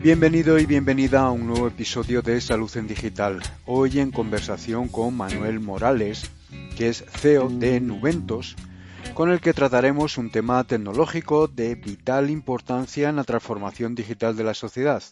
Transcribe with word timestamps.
bienvenido 0.00 0.58
y 0.58 0.64
bienvenida 0.64 1.20
a 1.20 1.30
un 1.30 1.46
nuevo 1.46 1.66
episodio 1.66 2.22
de 2.22 2.40
Salud 2.40 2.74
en 2.74 2.86
Digital. 2.86 3.42
Hoy 3.66 4.00
en 4.00 4.10
conversación 4.10 4.88
con 4.88 5.14
Manuel 5.14 5.60
Morales, 5.60 6.30
que 6.74 6.88
es 6.88 7.04
CEO 7.18 7.50
de 7.50 7.80
Nuventos, 7.80 8.56
con 9.12 9.30
el 9.30 9.40
que 9.40 9.52
trataremos 9.52 10.16
un 10.16 10.30
tema 10.30 10.64
tecnológico 10.64 11.48
de 11.48 11.74
vital 11.74 12.30
importancia 12.30 13.10
en 13.10 13.16
la 13.16 13.24
transformación 13.24 13.94
digital 13.94 14.36
de 14.36 14.44
la 14.44 14.54
sociedad. 14.54 15.02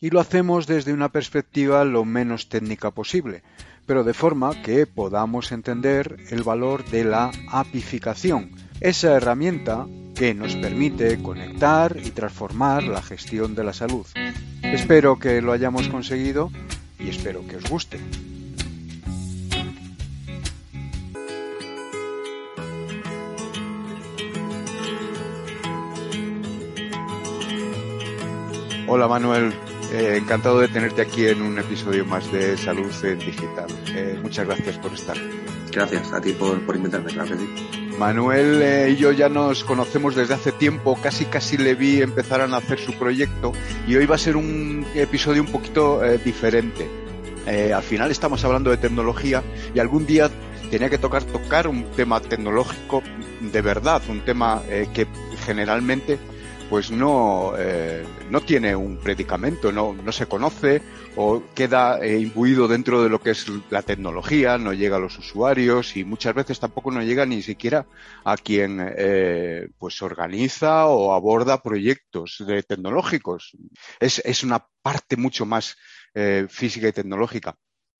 Y 0.00 0.10
lo 0.10 0.20
hacemos 0.20 0.68
desde 0.68 0.92
una 0.92 1.08
perspectiva 1.08 1.84
lo 1.84 2.04
menos 2.04 2.48
técnica 2.48 2.92
posible, 2.92 3.42
pero 3.86 4.04
de 4.04 4.14
forma 4.14 4.62
que 4.62 4.86
podamos 4.86 5.50
entender 5.50 6.16
el 6.30 6.44
valor 6.44 6.84
de 6.90 7.02
la 7.02 7.32
apificación, 7.50 8.52
esa 8.80 9.16
herramienta 9.16 9.88
que 10.22 10.34
nos 10.34 10.54
permite 10.54 11.20
conectar 11.20 11.96
y 12.00 12.12
transformar 12.12 12.84
la 12.84 13.02
gestión 13.02 13.56
de 13.56 13.64
la 13.64 13.72
salud. 13.72 14.06
Espero 14.62 15.18
que 15.18 15.42
lo 15.42 15.50
hayamos 15.50 15.88
conseguido 15.88 16.52
y 17.00 17.08
espero 17.08 17.44
que 17.44 17.56
os 17.56 17.68
guste. 17.68 17.98
Hola 28.86 29.08
Manuel, 29.08 29.52
eh, 29.92 30.18
encantado 30.22 30.60
de 30.60 30.68
tenerte 30.68 31.02
aquí 31.02 31.26
en 31.26 31.42
un 31.42 31.58
episodio 31.58 32.06
más 32.06 32.30
de 32.30 32.56
Salud 32.56 32.92
en 33.02 33.18
Digital. 33.18 33.66
Eh, 33.88 34.20
muchas 34.22 34.46
gracias 34.46 34.78
por 34.78 34.94
estar. 34.94 35.16
Gracias 35.72 36.12
a 36.12 36.20
ti 36.20 36.32
por, 36.32 36.64
por 36.64 36.76
invitarme, 36.76 37.10
claro 37.10 37.30
que 37.30 37.38
sí. 37.38 37.81
Manuel 37.98 38.60
eh, 38.62 38.90
y 38.90 38.96
yo 38.96 39.12
ya 39.12 39.28
nos 39.28 39.64
conocemos 39.64 40.14
desde 40.14 40.34
hace 40.34 40.52
tiempo, 40.52 40.98
casi 41.00 41.24
casi 41.24 41.56
le 41.56 41.74
vi 41.74 42.02
empezar 42.02 42.40
a 42.40 42.56
hacer 42.56 42.78
su 42.78 42.92
proyecto 42.94 43.52
y 43.86 43.96
hoy 43.96 44.06
va 44.06 44.16
a 44.16 44.18
ser 44.18 44.36
un 44.36 44.86
episodio 44.94 45.42
un 45.42 45.48
poquito 45.48 46.04
eh, 46.04 46.18
diferente. 46.18 46.88
Eh, 47.46 47.72
al 47.72 47.82
final 47.82 48.10
estamos 48.10 48.44
hablando 48.44 48.70
de 48.70 48.76
tecnología 48.76 49.42
y 49.74 49.78
algún 49.78 50.06
día 50.06 50.30
tenía 50.70 50.88
que 50.88 50.98
tocar 50.98 51.24
tocar 51.24 51.68
un 51.68 51.84
tema 51.92 52.20
tecnológico 52.20 53.02
de 53.40 53.60
verdad, 53.60 54.00
un 54.08 54.20
tema 54.20 54.62
que 54.94 55.06
generalmente 55.44 56.18
pues 56.72 56.90
no, 56.90 57.52
eh, 57.58 58.02
no 58.30 58.40
tiene 58.40 58.74
un 58.74 58.96
predicamento, 58.96 59.70
no, 59.72 59.92
no 59.92 60.10
se 60.10 60.24
conoce 60.24 60.80
o 61.16 61.42
queda 61.54 62.02
eh, 62.02 62.18
imbuido 62.18 62.66
dentro 62.66 63.02
de 63.02 63.10
lo 63.10 63.20
que 63.20 63.32
es 63.32 63.46
la 63.68 63.82
tecnología, 63.82 64.56
no 64.56 64.72
llega 64.72 64.96
a 64.96 64.98
los 64.98 65.18
usuarios 65.18 65.98
y 65.98 66.04
muchas 66.04 66.34
veces 66.34 66.58
tampoco 66.60 66.90
no 66.90 67.02
llega 67.02 67.26
ni 67.26 67.42
siquiera 67.42 67.84
a 68.24 68.38
quien 68.38 68.80
eh, 68.96 69.68
pues 69.76 70.00
organiza 70.00 70.86
o 70.86 71.12
aborda 71.12 71.62
proyectos 71.62 72.42
tecnológicos. 72.66 73.52
Es, 74.00 74.22
es 74.24 74.42
una 74.42 74.66
parte 74.80 75.18
mucho 75.18 75.44
más 75.44 75.76
física 76.48 76.88
y 76.88 76.92
tecnológica 76.92 77.54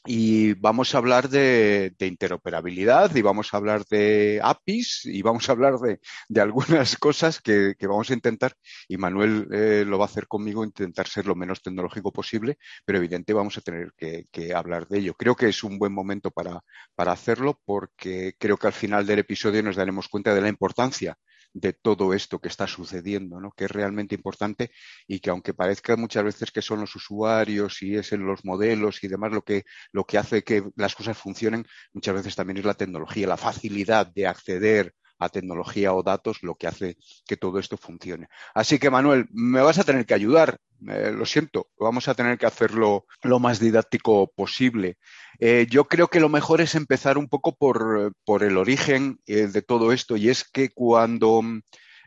y 0.04 0.54
vamos 0.54 0.94
a 0.94 0.98
hablar 0.98 1.28
de, 1.28 1.94
interoperabilidad 2.00 3.14
y 3.14 3.22
vamos 3.22 3.52
a 3.52 3.56
hablar 3.56 3.84
de 3.84 4.40
APIs 4.42 5.04
y 5.04 5.22
vamos 5.22 5.48
a 5.48 5.52
hablar 5.52 5.74
de, 5.78 6.40
algunas 6.40 6.96
cosas 6.98 7.40
que, 7.40 7.74
que, 7.78 7.86
vamos 7.86 8.10
a 8.10 8.14
intentar, 8.14 8.54
y 8.88 8.96
Manuel 8.96 9.48
eh, 9.52 9.84
lo 9.86 9.98
va 9.98 10.06
a 10.06 10.08
hacer 10.08 10.26
conmigo, 10.26 10.64
intentar 10.64 11.06
ser 11.06 11.26
lo 11.26 11.36
menos 11.36 11.62
tecnológico 11.62 12.12
posible, 12.12 12.58
pero 12.84 12.98
evidente 12.98 13.32
vamos 13.32 13.56
a 13.58 13.60
tener 13.60 13.92
que, 13.96 14.26
que, 14.30 14.52
hablar 14.54 14.88
de 14.88 14.98
ello. 14.98 15.14
Creo 15.14 15.36
que 15.36 15.48
es 15.48 15.62
un 15.62 15.78
buen 15.78 15.92
momento 15.92 16.30
para, 16.30 16.60
para 16.94 17.12
hacerlo 17.12 17.60
porque 17.64 18.34
creo 18.38 18.56
que 18.56 18.66
al 18.66 18.72
final 18.72 19.06
del 19.06 19.20
episodio 19.20 19.62
nos 19.62 19.76
daremos 19.76 20.08
cuenta 20.08 20.34
de 20.34 20.41
la 20.41 20.48
importancia 20.48 21.16
de 21.54 21.72
todo 21.72 22.14
esto 22.14 22.40
que 22.40 22.48
está 22.48 22.66
sucediendo, 22.66 23.40
¿no? 23.40 23.52
que 23.52 23.64
es 23.64 23.70
realmente 23.70 24.14
importante 24.14 24.70
y 25.06 25.20
que 25.20 25.30
aunque 25.30 25.54
parezca 25.54 25.96
muchas 25.96 26.24
veces 26.24 26.50
que 26.50 26.62
son 26.62 26.80
los 26.80 26.94
usuarios 26.96 27.82
y 27.82 27.96
es 27.96 28.12
en 28.12 28.26
los 28.26 28.44
modelos 28.44 29.02
y 29.04 29.08
demás 29.08 29.32
lo 29.32 29.42
que, 29.42 29.64
lo 29.92 30.04
que 30.04 30.18
hace 30.18 30.42
que 30.42 30.64
las 30.76 30.94
cosas 30.94 31.18
funcionen, 31.18 31.66
muchas 31.92 32.14
veces 32.14 32.36
también 32.36 32.58
es 32.58 32.64
la 32.64 32.74
tecnología, 32.74 33.26
la 33.26 33.36
facilidad 33.36 34.06
de 34.06 34.26
acceder 34.26 34.94
a 35.25 35.28
tecnología 35.28 35.93
o 35.94 36.03
datos 36.03 36.43
lo 36.43 36.55
que 36.55 36.66
hace 36.66 36.97
que 37.27 37.37
todo 37.37 37.59
esto 37.59 37.77
funcione. 37.77 38.28
Así 38.55 38.78
que, 38.78 38.91
Manuel, 38.91 39.27
me 39.33 39.60
vas 39.60 39.78
a 39.78 39.84
tener 39.84 40.06
que 40.06 40.15
ayudar. 40.15 40.59
Eh, 40.88 41.12
lo 41.12 41.25
siento, 41.25 41.69
vamos 41.78 42.09
a 42.09 42.15
tener 42.15 42.38
que 42.38 42.47
hacerlo 42.47 43.06
lo 43.22 43.38
más 43.38 43.60
didáctico 43.60 44.33
posible. 44.34 44.99
Eh, 45.38 45.66
yo 45.71 45.84
creo 45.84 46.09
que 46.09 46.21
lo 46.21 46.28
mejor 46.28 46.60
es 46.60 46.75
empezar 46.75 47.19
un 47.19 47.28
poco 47.28 47.56
por, 47.56 48.12
por 48.25 48.43
el 48.43 48.56
origen 48.56 49.21
eh, 49.27 49.47
de 49.47 49.62
todo 49.62 49.93
esto 49.93 50.16
y 50.16 50.28
es 50.28 50.44
que 50.44 50.71
cuando 50.71 51.43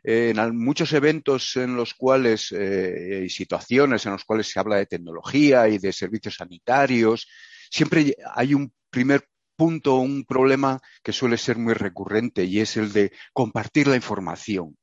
en 0.08 0.58
muchos 0.58 0.94
eventos 0.94 1.56
en 1.56 1.76
los 1.76 1.96
cuales 1.96 2.52
y 2.52 3.28
situaciones 3.28 4.06
en 4.06 4.12
los 4.12 4.24
cuales 4.24 4.48
se 4.48 4.60
habla 4.60 4.76
de 4.76 4.86
tecnología 4.86 5.68
y 5.68 5.80
de 5.80 5.92
servicios 5.92 6.36
sanitarios, 6.36 7.28
siempre 7.72 8.16
hay 8.36 8.54
un 8.54 8.72
primer 8.92 9.28
punto, 9.56 9.96
un 9.98 10.26
problema 10.26 10.80
que 11.04 11.14
suele 11.14 11.38
ser 11.38 11.58
muy 11.58 11.74
recurrente 11.74 12.46
y 12.46 12.60
es 12.60 12.78
el 12.78 12.92
de 12.94 13.12
compartir 13.34 13.88
la 13.88 13.96
información. 13.96 14.78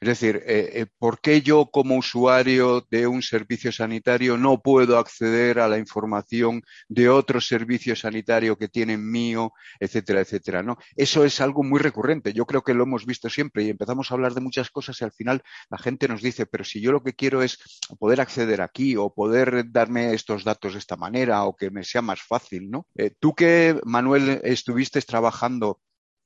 Es 0.00 0.08
decir, 0.08 0.42
eh, 0.46 0.70
eh, 0.72 0.86
¿por 0.98 1.20
qué 1.20 1.42
yo 1.42 1.66
como 1.70 1.96
usuario 1.96 2.86
de 2.90 3.06
un 3.06 3.20
servicio 3.20 3.70
sanitario 3.70 4.38
no 4.38 4.62
puedo 4.62 4.96
acceder 4.96 5.58
a 5.58 5.68
la 5.68 5.76
información 5.76 6.62
de 6.88 7.10
otro 7.10 7.38
servicio 7.38 7.94
sanitario 7.94 8.56
que 8.56 8.68
tienen 8.68 9.10
mío, 9.10 9.52
etcétera, 9.78 10.22
etcétera? 10.22 10.62
¿no? 10.62 10.78
Eso 10.96 11.26
es 11.26 11.42
algo 11.42 11.62
muy 11.62 11.80
recurrente. 11.80 12.32
Yo 12.32 12.46
creo 12.46 12.62
que 12.62 12.72
lo 12.72 12.84
hemos 12.84 13.04
visto 13.04 13.28
siempre 13.28 13.64
y 13.64 13.68
empezamos 13.68 14.10
a 14.10 14.14
hablar 14.14 14.32
de 14.32 14.40
muchas 14.40 14.70
cosas 14.70 14.98
y 15.02 15.04
al 15.04 15.12
final 15.12 15.42
la 15.68 15.76
gente 15.76 16.08
nos 16.08 16.22
dice, 16.22 16.46
pero 16.46 16.64
si 16.64 16.80
yo 16.80 16.92
lo 16.92 17.02
que 17.02 17.12
quiero 17.12 17.42
es 17.42 17.58
poder 17.98 18.22
acceder 18.22 18.62
aquí 18.62 18.96
o 18.96 19.12
poder 19.12 19.70
darme 19.70 20.14
estos 20.14 20.44
datos 20.44 20.72
de 20.72 20.78
esta 20.78 20.96
manera 20.96 21.44
o 21.44 21.54
que 21.54 21.70
me 21.70 21.84
sea 21.84 22.00
más 22.00 22.22
fácil, 22.22 22.70
¿no? 22.70 22.86
Eh, 22.94 23.12
tú 23.18 23.34
que, 23.34 23.78
Manuel, 23.84 24.40
estuviste 24.44 25.02
trabajando 25.02 25.78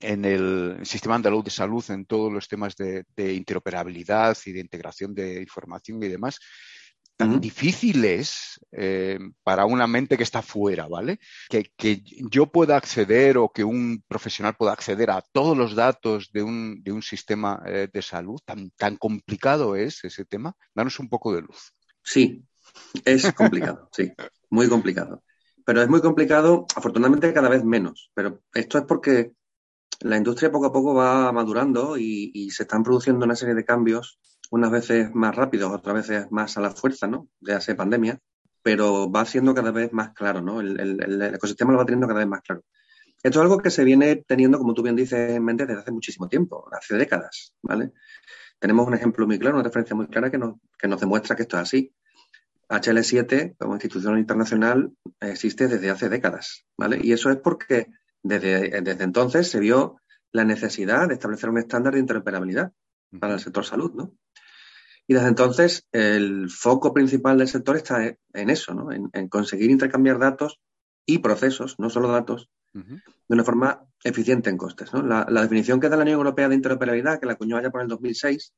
en 0.04 0.24
el 0.24 0.78
sistema 0.84 1.14
andaluz 1.14 1.44
de 1.44 1.50
salud, 1.50 1.84
en 1.90 2.04
todos 2.06 2.32
los 2.32 2.48
temas 2.48 2.76
de, 2.76 3.04
de 3.16 3.34
interoperabilidad 3.34 4.36
y 4.46 4.52
de 4.52 4.60
integración 4.60 5.14
de 5.14 5.40
información 5.40 6.02
y 6.02 6.08
demás, 6.08 6.38
tan 7.16 7.30
uh 7.30 7.36
-huh. 7.36 7.40
difícil 7.40 8.04
es 8.04 8.58
eh, 8.72 9.18
para 9.42 9.66
una 9.66 9.86
mente 9.86 10.16
que 10.16 10.22
está 10.24 10.42
fuera, 10.42 10.88
¿vale? 10.88 11.20
Que, 11.48 11.70
que, 11.76 12.02
yo 12.30 12.46
pueda 12.46 12.76
acceder 12.76 13.38
o 13.38 13.50
que 13.50 13.64
un 13.64 14.02
profesional 14.08 14.54
pueda 14.56 14.72
acceder 14.72 15.10
a 15.10 15.22
todos 15.32 15.56
los 15.56 15.74
datos 15.74 16.30
de 16.32 16.42
un, 16.42 16.82
de 16.82 16.92
un 16.92 17.02
sistema 17.02 17.62
eh, 17.66 17.88
de 17.92 18.02
salud, 18.02 18.40
tan, 18.44 18.70
tan 18.76 18.96
complicado 18.96 19.76
es 19.76 20.02
ese 20.04 20.24
tema. 20.24 20.54
Danos 20.74 20.98
un 20.98 21.08
poco 21.08 21.32
de 21.34 21.42
luz. 21.42 21.72
Sí, 22.02 22.42
es 23.04 23.22
complicado, 23.34 23.88
sí, 23.92 24.12
muy 24.50 24.68
complicado. 24.68 25.22
Pero 25.64 25.80
es 25.80 25.88
muy 25.88 26.02
complicado, 26.02 26.66
afortunadamente 26.76 27.32
cada 27.32 27.48
vez 27.48 27.64
menos. 27.64 28.10
Pero 28.14 28.42
esto 28.52 28.76
es 28.78 28.84
porque 28.84 29.32
la 30.00 30.16
industria 30.16 30.50
poco 30.50 30.66
a 30.66 30.72
poco 30.72 30.94
va 30.94 31.32
madurando 31.32 31.96
y, 31.96 32.50
se 32.50 32.64
están 32.64 32.82
produciendo 32.82 33.24
una 33.24 33.36
serie 33.36 33.54
de 33.54 33.64
cambios, 33.64 34.18
unas 34.50 34.70
veces 34.70 35.14
más 35.14 35.34
rápidos, 35.34 35.72
otras 35.72 35.94
veces 35.94 36.26
más 36.30 36.56
a 36.56 36.60
la 36.60 36.70
fuerza, 36.70 37.06
¿no? 37.06 37.28
Ya 37.40 37.60
sea 37.60 37.76
pandemia, 37.76 38.18
pero 38.62 39.10
va 39.10 39.24
siendo 39.24 39.54
cada 39.54 39.70
vez 39.70 39.92
más 39.92 40.12
claro, 40.12 40.40
¿no? 40.40 40.60
El, 40.60 41.22
ecosistema 41.34 41.72
lo 41.72 41.78
va 41.78 41.84
teniendo 41.84 42.06
cada 42.06 42.20
vez 42.20 42.28
más 42.28 42.42
claro. 42.42 42.62
Esto 43.22 43.38
es 43.38 43.42
algo 43.42 43.58
que 43.58 43.70
se 43.70 43.84
viene 43.84 44.16
teniendo, 44.26 44.58
como 44.58 44.74
tú 44.74 44.82
bien 44.82 44.96
dices, 44.96 45.30
en 45.30 45.44
mente 45.44 45.66
desde 45.66 45.80
hace 45.80 45.92
muchísimo 45.92 46.28
tiempo, 46.28 46.68
hace 46.72 46.96
décadas, 46.96 47.54
¿vale? 47.62 47.92
Tenemos 48.58 48.86
un 48.86 48.94
ejemplo 48.94 49.26
muy 49.26 49.38
claro, 49.38 49.56
una 49.56 49.64
referencia 49.64 49.96
muy 49.96 50.06
clara 50.08 50.30
que 50.30 50.38
nos, 50.38 50.56
que 50.78 50.88
nos 50.88 51.00
demuestra 51.00 51.34
que 51.34 51.42
esto 51.42 51.56
es 51.56 51.62
así. 51.62 51.94
HL7, 52.68 53.56
como 53.58 53.74
institución 53.74 54.18
internacional, 54.18 54.92
existe 55.20 55.68
desde 55.68 55.90
hace 55.90 56.08
décadas, 56.08 56.66
¿vale? 56.76 56.98
Y 57.02 57.12
eso 57.12 57.30
es 57.30 57.36
porque 57.36 57.88
desde, 58.24 58.80
desde 58.80 59.04
entonces 59.04 59.48
se 59.48 59.60
vio 59.60 60.00
la 60.32 60.44
necesidad 60.44 61.06
de 61.06 61.14
establecer 61.14 61.48
un 61.48 61.58
estándar 61.58 61.94
de 61.94 62.00
interoperabilidad 62.00 62.72
para 63.20 63.34
el 63.34 63.40
sector 63.40 63.64
salud, 63.64 63.92
¿no? 63.94 64.12
Y 65.06 65.14
desde 65.14 65.28
entonces 65.28 65.86
el 65.92 66.50
foco 66.50 66.92
principal 66.94 67.38
del 67.38 67.48
sector 67.48 67.76
está 67.76 68.16
en 68.32 68.50
eso, 68.50 68.72
¿no? 68.74 68.90
en, 68.90 69.28
conseguir 69.28 69.70
intercambiar 69.70 70.18
datos 70.18 70.60
y 71.04 71.18
procesos, 71.18 71.78
no 71.78 71.90
solo 71.90 72.08
datos, 72.08 72.48
de 72.72 73.02
una 73.28 73.44
forma 73.44 73.84
eficiente 74.02 74.48
en 74.48 74.56
costes. 74.56 74.94
¿no? 74.94 75.02
La, 75.02 75.42
definición 75.42 75.78
que 75.78 75.90
da 75.90 75.96
la 75.96 76.02
Unión 76.02 76.18
Europea 76.18 76.48
de 76.48 76.54
interoperabilidad, 76.54 77.20
que 77.20 77.26
la 77.26 77.34
acuñó 77.34 77.58
allá 77.58 77.70
por 77.70 77.82
el 77.82 77.88
2006, 77.88 78.54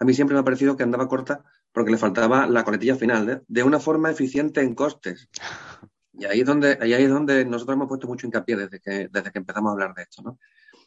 a 0.00 0.04
mí 0.04 0.12
siempre 0.12 0.34
me 0.34 0.40
ha 0.40 0.44
parecido 0.44 0.76
que 0.76 0.82
andaba 0.82 1.08
corta 1.08 1.44
porque 1.72 1.92
le 1.92 1.98
faltaba 1.98 2.48
la 2.48 2.64
coletilla 2.64 2.96
final, 2.96 3.30
¿eh? 3.30 3.42
de 3.46 3.62
una 3.62 3.78
forma 3.78 4.10
eficiente 4.10 4.62
en 4.62 4.74
costes. 4.74 5.28
Y 6.18 6.24
ahí 6.24 6.40
es 6.40 6.46
donde, 6.46 6.78
ahí 6.80 6.92
es 6.92 7.10
donde 7.10 7.44
nosotros 7.44 7.76
hemos 7.76 7.88
puesto 7.88 8.06
mucho 8.06 8.26
hincapié 8.26 8.56
desde 8.56 8.80
que, 8.80 9.08
desde 9.12 9.30
que 9.30 9.38
empezamos 9.38 9.70
a 9.70 9.72
hablar 9.72 9.94
de 9.94 10.02
esto. 10.02 10.22
¿no? 10.22 10.38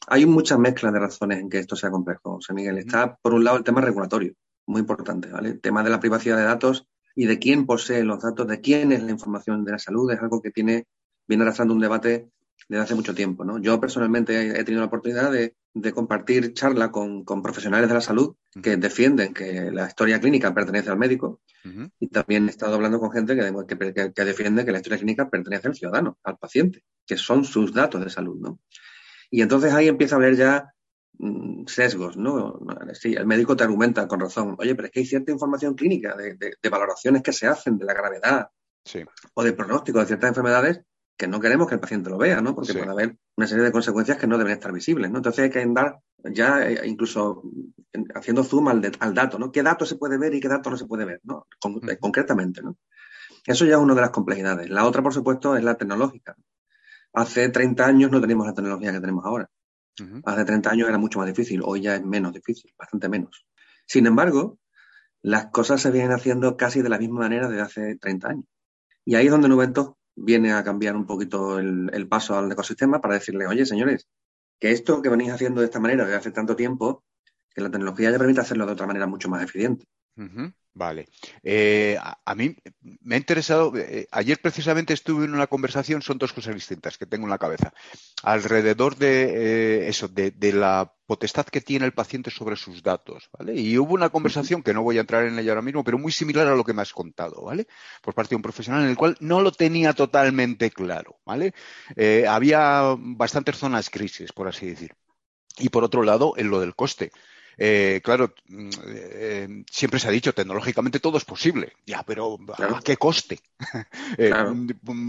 Hay 0.07 0.25
muchas 0.25 0.57
mezclas 0.57 0.93
de 0.93 0.99
razones 0.99 1.39
en 1.39 1.49
que 1.49 1.59
esto 1.59 1.75
sea 1.75 1.91
complejo, 1.91 2.35
José 2.35 2.53
Miguel. 2.53 2.77
Está, 2.77 3.15
por 3.15 3.33
un 3.33 3.43
lado, 3.43 3.57
el 3.57 3.63
tema 3.63 3.81
regulatorio, 3.81 4.33
muy 4.65 4.81
importante, 4.81 5.29
¿vale? 5.29 5.49
El 5.49 5.61
tema 5.61 5.83
de 5.83 5.89
la 5.89 5.99
privacidad 5.99 6.37
de 6.37 6.43
datos 6.43 6.87
y 7.15 7.25
de 7.25 7.37
quién 7.37 7.65
posee 7.65 8.03
los 8.03 8.21
datos, 8.21 8.47
de 8.47 8.61
quién 8.61 8.91
es 8.91 9.03
la 9.03 9.11
información 9.11 9.63
de 9.65 9.71
la 9.73 9.79
salud, 9.79 10.11
es 10.11 10.19
algo 10.19 10.41
que 10.41 10.51
tiene, 10.51 10.87
viene 11.27 11.43
arrastrando 11.43 11.73
un 11.73 11.79
debate 11.79 12.29
desde 12.67 12.83
hace 12.83 12.95
mucho 12.95 13.15
tiempo. 13.15 13.43
¿no? 13.45 13.59
Yo 13.59 13.79
personalmente 13.79 14.59
he 14.59 14.63
tenido 14.63 14.81
la 14.81 14.87
oportunidad 14.87 15.31
de, 15.31 15.55
compartir 15.93 16.53
charla 16.53 16.91
con, 16.91 17.23
profesionales 17.41 17.87
de 17.87 17.93
la 17.93 18.01
salud 18.01 18.35
que 18.61 18.77
defienden 18.77 19.33
que 19.33 19.71
la 19.71 19.87
historia 19.87 20.19
clínica 20.19 20.53
pertenece 20.53 20.89
al 20.89 20.97
médico 20.97 21.41
y 21.99 22.07
también 22.07 22.47
he 22.47 22.49
estado 22.49 22.75
hablando 22.75 22.99
con 22.99 23.11
gente 23.11 23.35
que, 23.35 24.11
que, 24.13 24.25
defiende 24.25 24.65
que 24.65 24.71
la 24.71 24.79
historia 24.79 24.97
clínica 24.97 25.29
pertenece 25.29 25.67
al 25.67 25.75
ciudadano, 25.75 26.17
al 26.23 26.37
paciente, 26.37 26.83
que 27.05 27.17
son 27.17 27.45
sus 27.45 27.73
datos 27.73 28.03
de 28.03 28.09
salud. 28.09 28.37
¿no? 28.39 28.59
Y 29.29 29.41
entonces 29.41 29.73
ahí 29.73 29.87
empieza 29.87 30.15
a 30.15 30.17
haber 30.17 30.35
ya 30.35 30.73
mm, 31.17 31.65
sesgos, 31.67 32.17
¿no? 32.17 32.59
Sí, 32.93 33.13
el 33.13 33.25
médico 33.27 33.55
te 33.55 33.63
argumenta 33.63 34.07
con 34.07 34.19
razón, 34.19 34.55
oye, 34.57 34.75
pero 34.75 34.87
es 34.87 34.91
que 34.91 34.99
hay 35.01 35.05
cierta 35.05 35.31
información 35.31 35.75
clínica 35.75 36.15
de, 36.15 36.69
valoraciones 36.69 37.21
que 37.21 37.33
se 37.33 37.47
hacen 37.47 37.77
de 37.77 37.85
la 37.85 37.93
gravedad 37.93 38.49
o 39.33 39.43
de 39.43 39.53
pronóstico 39.53 39.99
de 39.99 40.07
ciertas 40.07 40.29
enfermedades 40.29 40.81
que 41.19 41.27
no 41.27 41.41
queremos 41.41 41.67
que 41.67 41.75
el 41.75 41.81
paciente 41.81 42.09
lo 42.09 42.17
vea, 42.17 42.39
¿no? 42.39 42.55
Porque 42.55 42.73
puede 42.73 42.89
haber 42.89 43.17
una 43.35 43.45
serie 43.45 43.65
de 43.65 43.73
consecuencias 43.73 44.17
que 44.17 44.25
no 44.25 44.37
deben 44.37 44.53
estar 44.53 44.71
visibles, 44.71 45.11
¿no? 45.11 45.17
Entonces 45.17 45.43
hay 45.43 45.49
que 45.49 45.61
andar 45.61 45.99
ya 46.23 46.65
eh, 46.65 46.87
incluso 46.87 47.43
haciendo 48.15 48.41
zoom 48.45 48.69
al, 48.69 48.89
al, 48.99 49.13
dato, 49.13 49.37
¿no? 49.37 49.51
¿Qué 49.51 49.61
dato 49.61 49.85
se 49.85 49.97
puede 49.97 50.17
ver 50.17 50.33
y 50.33 50.39
qué 50.39 50.47
dato 50.47 50.69
no 50.69 50.77
se 50.77 50.85
puede 50.85 51.03
ver, 51.03 51.19
¿no? 51.23 51.45
concretamente, 51.99 52.61
¿no? 52.61 52.77
Eso 53.45 53.65
ya 53.65 53.73
es 53.73 53.79
una 53.79 53.95
de 53.95 54.01
las 54.01 54.11
complejidades. 54.11 54.69
La 54.69 54.85
otra, 54.85 55.03
por 55.03 55.13
supuesto, 55.13 55.57
es 55.57 55.63
la 55.63 55.75
tecnológica. 55.75 56.37
Hace 57.11 57.49
30 57.49 57.85
años 57.85 58.11
no 58.11 58.21
teníamos 58.21 58.47
la 58.47 58.53
tecnología 58.53 58.93
que 58.93 59.01
tenemos 59.01 59.25
ahora. 59.25 59.49
Hace 60.23 60.45
30 60.45 60.69
años 60.69 60.87
era 60.87 60.97
mucho 60.97 61.19
más 61.19 61.27
difícil, 61.27 61.61
hoy 61.65 61.81
ya 61.81 61.95
es 61.95 62.05
menos 62.05 62.31
difícil, 62.31 62.73
bastante 62.77 63.09
menos. 63.09 63.45
Sin 63.85 64.07
embargo, 64.07 64.57
las 65.21 65.47
cosas 65.47 65.81
se 65.81 65.91
vienen 65.91 66.13
haciendo 66.13 66.55
casi 66.55 66.81
de 66.81 66.87
la 66.87 66.97
misma 66.97 67.19
manera 67.19 67.49
desde 67.49 67.61
hace 67.61 67.95
30 67.97 68.29
años. 68.29 68.45
Y 69.03 69.15
ahí 69.15 69.25
es 69.25 69.31
donde 69.31 69.49
Nubentos 69.49 69.95
viene 70.21 70.53
a 70.53 70.63
cambiar 70.63 70.95
un 70.95 71.05
poquito 71.05 71.59
el, 71.59 72.07
paso 72.07 72.37
al 72.37 72.51
ecosistema 72.51 73.01
para 73.01 73.15
decirle, 73.15 73.47
oye, 73.47 73.65
señores, 73.65 74.07
que 74.59 74.71
esto 74.71 75.01
que 75.01 75.09
venís 75.09 75.31
haciendo 75.31 75.61
de 75.61 75.65
esta 75.65 75.79
manera 75.79 76.03
desde 76.03 76.17
hace 76.17 76.31
tanto 76.31 76.55
tiempo, 76.55 77.03
que 77.53 77.61
la 77.61 77.71
tecnología 77.71 78.11
ya 78.11 78.17
permite 78.17 78.41
hacerlo 78.41 78.65
de 78.65 78.73
otra 78.73 78.87
manera 78.87 79.07
mucho 79.07 79.29
más 79.29 79.43
eficiente. 79.43 79.85
Vale. 80.79 81.09
Eh, 81.43 81.97
a, 81.99 82.35
mí 82.35 82.55
me 83.01 83.15
ha 83.15 83.17
interesado, 83.17 83.73
eh, 83.75 84.07
ayer 84.11 84.39
precisamente 84.41 84.93
estuve 84.93 85.25
en 85.25 85.33
una 85.33 85.47
conversación, 85.47 86.01
son 86.01 86.17
dos 86.17 86.31
cosas 86.31 86.55
distintas 86.55 86.97
que 86.97 87.05
tengo 87.05 87.25
en 87.25 87.31
la 87.31 87.37
cabeza, 87.37 87.73
alrededor 88.23 88.95
de 88.95 89.23
eh, 89.23 89.89
eso, 89.89 90.07
de, 90.07 90.31
la 90.53 90.89
potestad 91.05 91.47
que 91.47 91.59
tiene 91.59 91.85
el 91.85 91.91
paciente 91.91 92.31
sobre 92.31 92.55
sus 92.55 92.81
datos, 92.81 93.29
¿vale? 93.37 93.55
Y 93.55 93.77
hubo 93.77 93.93
una 93.93 94.07
conversación, 94.07 94.63
que 94.63 94.73
no 94.73 94.81
voy 94.81 94.97
a 94.97 95.01
entrar 95.01 95.25
en 95.25 95.37
ella 95.37 95.51
ahora 95.51 95.63
mismo, 95.63 95.83
pero 95.83 95.99
muy 95.99 96.13
similar 96.13 96.47
a 96.47 96.55
lo 96.55 96.63
que 96.63 96.73
me 96.73 96.81
has 96.81 96.93
contado, 96.93 97.41
¿vale? 97.41 97.67
Por 98.01 98.13
parte 98.13 98.29
de 98.29 98.35
un 98.37 98.41
profesional 98.41 98.83
en 98.83 98.89
el 98.89 98.95
cual 98.95 99.17
no 99.19 99.41
lo 99.41 99.51
tenía 99.51 99.91
totalmente 99.91 100.71
claro, 100.71 101.19
¿vale? 101.25 101.53
había 102.25 102.95
bastantes 102.97 103.57
zonas 103.57 103.89
crisis, 103.89 104.31
por 104.31 104.47
así 104.47 104.67
decir. 104.67 104.95
Y 105.57 105.67
por 105.67 105.83
otro 105.83 106.03
lado, 106.03 106.35
en 106.37 106.49
lo 106.49 106.61
del 106.61 106.73
coste. 106.73 107.11
Eh, 107.61 107.99
claro, 108.01 108.33
mm, 108.47 108.69
eh, 108.87 109.63
siempre 109.69 109.99
se 109.99 110.07
ha 110.07 110.11
dicho, 110.11 110.33
tecnológicamente 110.33 111.01
todo 111.01 111.17
es 111.17 111.25
posible, 111.25 111.73
ya, 111.85 112.03
pero 112.03 112.39
¿a 112.57 112.81
qué 112.81 112.95
coste? 112.95 113.39
Eh, 114.17 114.31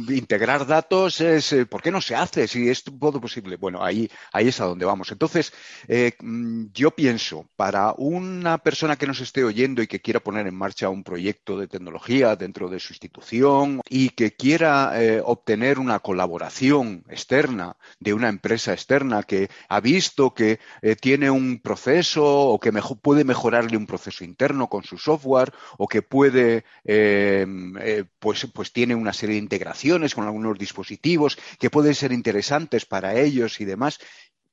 integrar 0.09 0.67
datos 0.67 1.21
es, 1.21 1.55
¿por 1.69 1.81
qué 1.81 1.91
no 1.91 2.01
se 2.01 2.15
hace 2.15 2.47
si 2.47 2.69
es 2.69 2.85
todo 2.85 3.21
posible? 3.21 3.57
Bueno, 3.57 3.83
ahí, 3.83 4.11
ahí 4.33 4.49
es 4.49 4.61
a 4.61 4.67
donde 4.67 4.85
vamos. 4.85 5.11
Entonces, 5.11 5.53
mm, 5.89 6.67
yo 6.73 6.91
pienso, 6.91 7.47
para 7.57 7.95
una 7.97 8.59
persona 8.59 8.97
que 8.97 9.07
nos 9.07 9.21
esté 9.21 9.43
oyendo 9.43 9.83
y 9.83 9.87
que 9.87 10.01
quiera 10.01 10.21
poner 10.21 10.47
en 10.47 10.55
marcha 10.55 10.91
un 10.91 11.03
proyecto 11.03 11.59
de 11.59 11.69
tecnología 11.69 12.37
dentro 12.37 12.69
de 12.69 12.81
su 12.81 12.93
institución 12.93 13.81
y 13.89 14.11
que 14.11 14.33
quiera 14.33 14.93
obtener 15.25 15.79
una 15.79 16.01
colaboración 16.01 17.05
externa 17.09 17.77
de 18.01 18.13
una 18.13 18.29
empresa 18.29 18.73
externa 18.73 19.23
que 19.23 19.49
ha 19.69 19.81
visto 19.81 20.35
que 20.35 20.59
tiene 21.01 21.31
un 21.31 21.61
proceso 21.61 22.40
o 22.49 22.61
que 22.61 22.73
puede 23.03 23.25
mejorarle 23.25 23.77
un 23.77 23.87
proceso 23.87 24.25
interno 24.25 24.69
con 24.69 24.85
su 24.85 24.99
software 24.99 25.53
o 25.79 25.87
que 25.87 26.03
puede, 26.03 26.65
em, 26.85 27.77
eh, 27.79 28.05
pues, 28.19 28.47
pues 28.53 28.73
tiene 28.73 28.95
una 28.95 29.13
serie 29.13 29.37
de 29.37 29.43
integraciones 29.43 30.15
con 30.15 30.25
algunos 30.25 30.59
dispositivos 30.59 31.39
que 31.59 31.71
pueden 31.71 31.95
ser 31.95 32.13
interesantes 32.13 32.87
para 32.87 33.15
ellos 33.15 33.61
y 33.61 33.65
demás. 33.65 33.99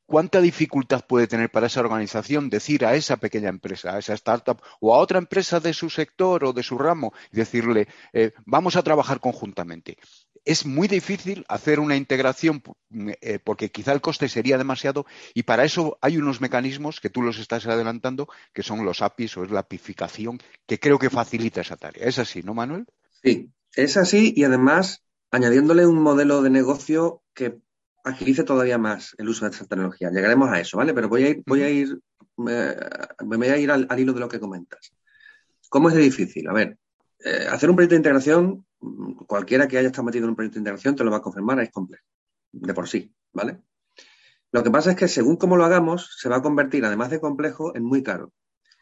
¿Cuánta 0.06 0.40
dificultad 0.40 1.06
puede 1.06 1.28
tener 1.28 1.52
para 1.52 1.68
esa 1.68 1.82
organización 1.82 2.50
decir 2.50 2.86
a 2.86 2.96
esa 2.96 3.18
pequeña 3.18 3.50
empresa, 3.50 3.94
a 3.94 4.00
esa 4.00 4.14
startup 4.14 4.62
o 4.80 4.96
a 4.96 5.00
otra 5.00 5.18
empresa 5.18 5.60
de 5.60 5.74
su 5.74 5.90
sector 5.90 6.46
o 6.46 6.54
de 6.54 6.64
su 6.64 6.78
ramo, 6.78 7.12
decirle, 7.32 7.90
eh, 8.14 8.32
vamos 8.46 8.78
a 8.78 8.84
trabajar 8.84 9.20
conjuntamente? 9.20 9.98
Es 10.48 10.66
muy 10.66 10.88
difícil 10.88 11.46
hacer 11.50 11.80
una 11.82 11.98
integración 11.98 12.64
eh, 13.20 13.38
porque 13.44 13.70
quizá 13.70 13.92
el 13.92 14.00
coste 14.00 14.30
sería 14.30 14.58
demasiado 14.58 15.06
y 15.34 15.44
para 15.44 15.66
eso 15.66 15.98
hay 16.02 16.18
unos 16.18 16.40
mecanismos 16.40 17.02
que 17.02 17.10
tú 17.10 17.22
los 17.22 17.38
estás 17.38 17.68
adelantando 17.68 18.30
que 18.54 18.64
son 18.64 18.86
los 18.86 19.02
APIs 19.02 19.36
o 19.36 19.44
es 19.44 19.52
la 19.52 19.60
apificación 19.60 20.40
que 20.66 20.80
creo 20.80 21.00
que 21.00 21.10
facilita 21.10 21.60
esa 21.60 21.76
tarea. 21.76 22.08
¿Es 22.08 22.18
así, 22.18 22.44
no, 22.44 22.54
Manuel? 22.54 22.86
Sí, 23.22 23.52
es 23.76 23.98
así 23.98 24.34
y 24.38 24.46
además 24.46 25.04
añadiéndole 25.32 25.86
un 25.86 26.02
modelo 26.02 26.42
de 26.42 26.50
negocio 26.50 27.22
que 27.34 27.58
agilice 28.06 28.46
todavía 28.46 28.78
más 28.78 29.16
el 29.18 29.28
uso 29.28 29.44
de 29.44 29.52
esta 29.52 29.66
tecnología. 29.66 30.10
Llegaremos 30.12 30.50
a 30.50 30.62
eso, 30.62 30.78
¿vale? 30.78 30.94
Pero 30.94 31.10
voy 31.10 31.26
a 31.26 31.30
ir, 31.30 31.44
voy 31.46 31.62
a 31.62 31.70
ir, 31.70 32.00
me, 32.38 32.74
voy 33.20 33.48
a 33.50 33.58
ir 33.58 33.70
al, 33.70 33.88
hilo 34.00 34.14
de 34.14 34.22
lo 34.22 34.30
que 34.30 34.40
comentas. 34.40 34.94
¿Cómo 35.68 35.90
es 35.90 35.96
de 35.96 36.02
difícil? 36.02 36.48
A 36.48 36.54
ver, 36.54 36.78
eh, 37.20 37.48
hacer 37.52 37.70
un 37.70 37.76
proyecto 37.76 37.96
de 37.96 38.00
integración 38.00 38.66
cualquiera 39.28 39.68
que 39.68 39.78
haya 39.78 39.88
estado 39.88 40.06
metido 40.06 40.26
en 40.26 40.30
un 40.30 40.36
proyecto 40.36 40.56
de 40.56 40.62
integración 40.62 40.96
te 40.96 41.04
lo 41.04 41.12
va 41.12 41.18
a 41.18 41.22
confirmar, 41.22 41.60
es 41.60 41.72
complejo, 41.72 42.06
de 42.52 42.74
por 42.74 42.88
sí, 42.88 43.14
¿vale? 43.34 43.62
Lo 44.52 44.64
que 44.64 44.72
pasa 44.72 44.92
es 44.92 44.96
que 44.96 45.08
según 45.08 45.36
cómo 45.36 45.58
lo 45.58 45.66
hagamos, 45.66 46.16
se 46.18 46.30
va 46.30 46.38
a 46.38 46.42
convertir, 46.42 46.86
además 46.86 47.10
de 47.10 47.20
complejo, 47.20 47.76
en 47.76 47.84
muy 47.84 48.02
caro. 48.02 48.34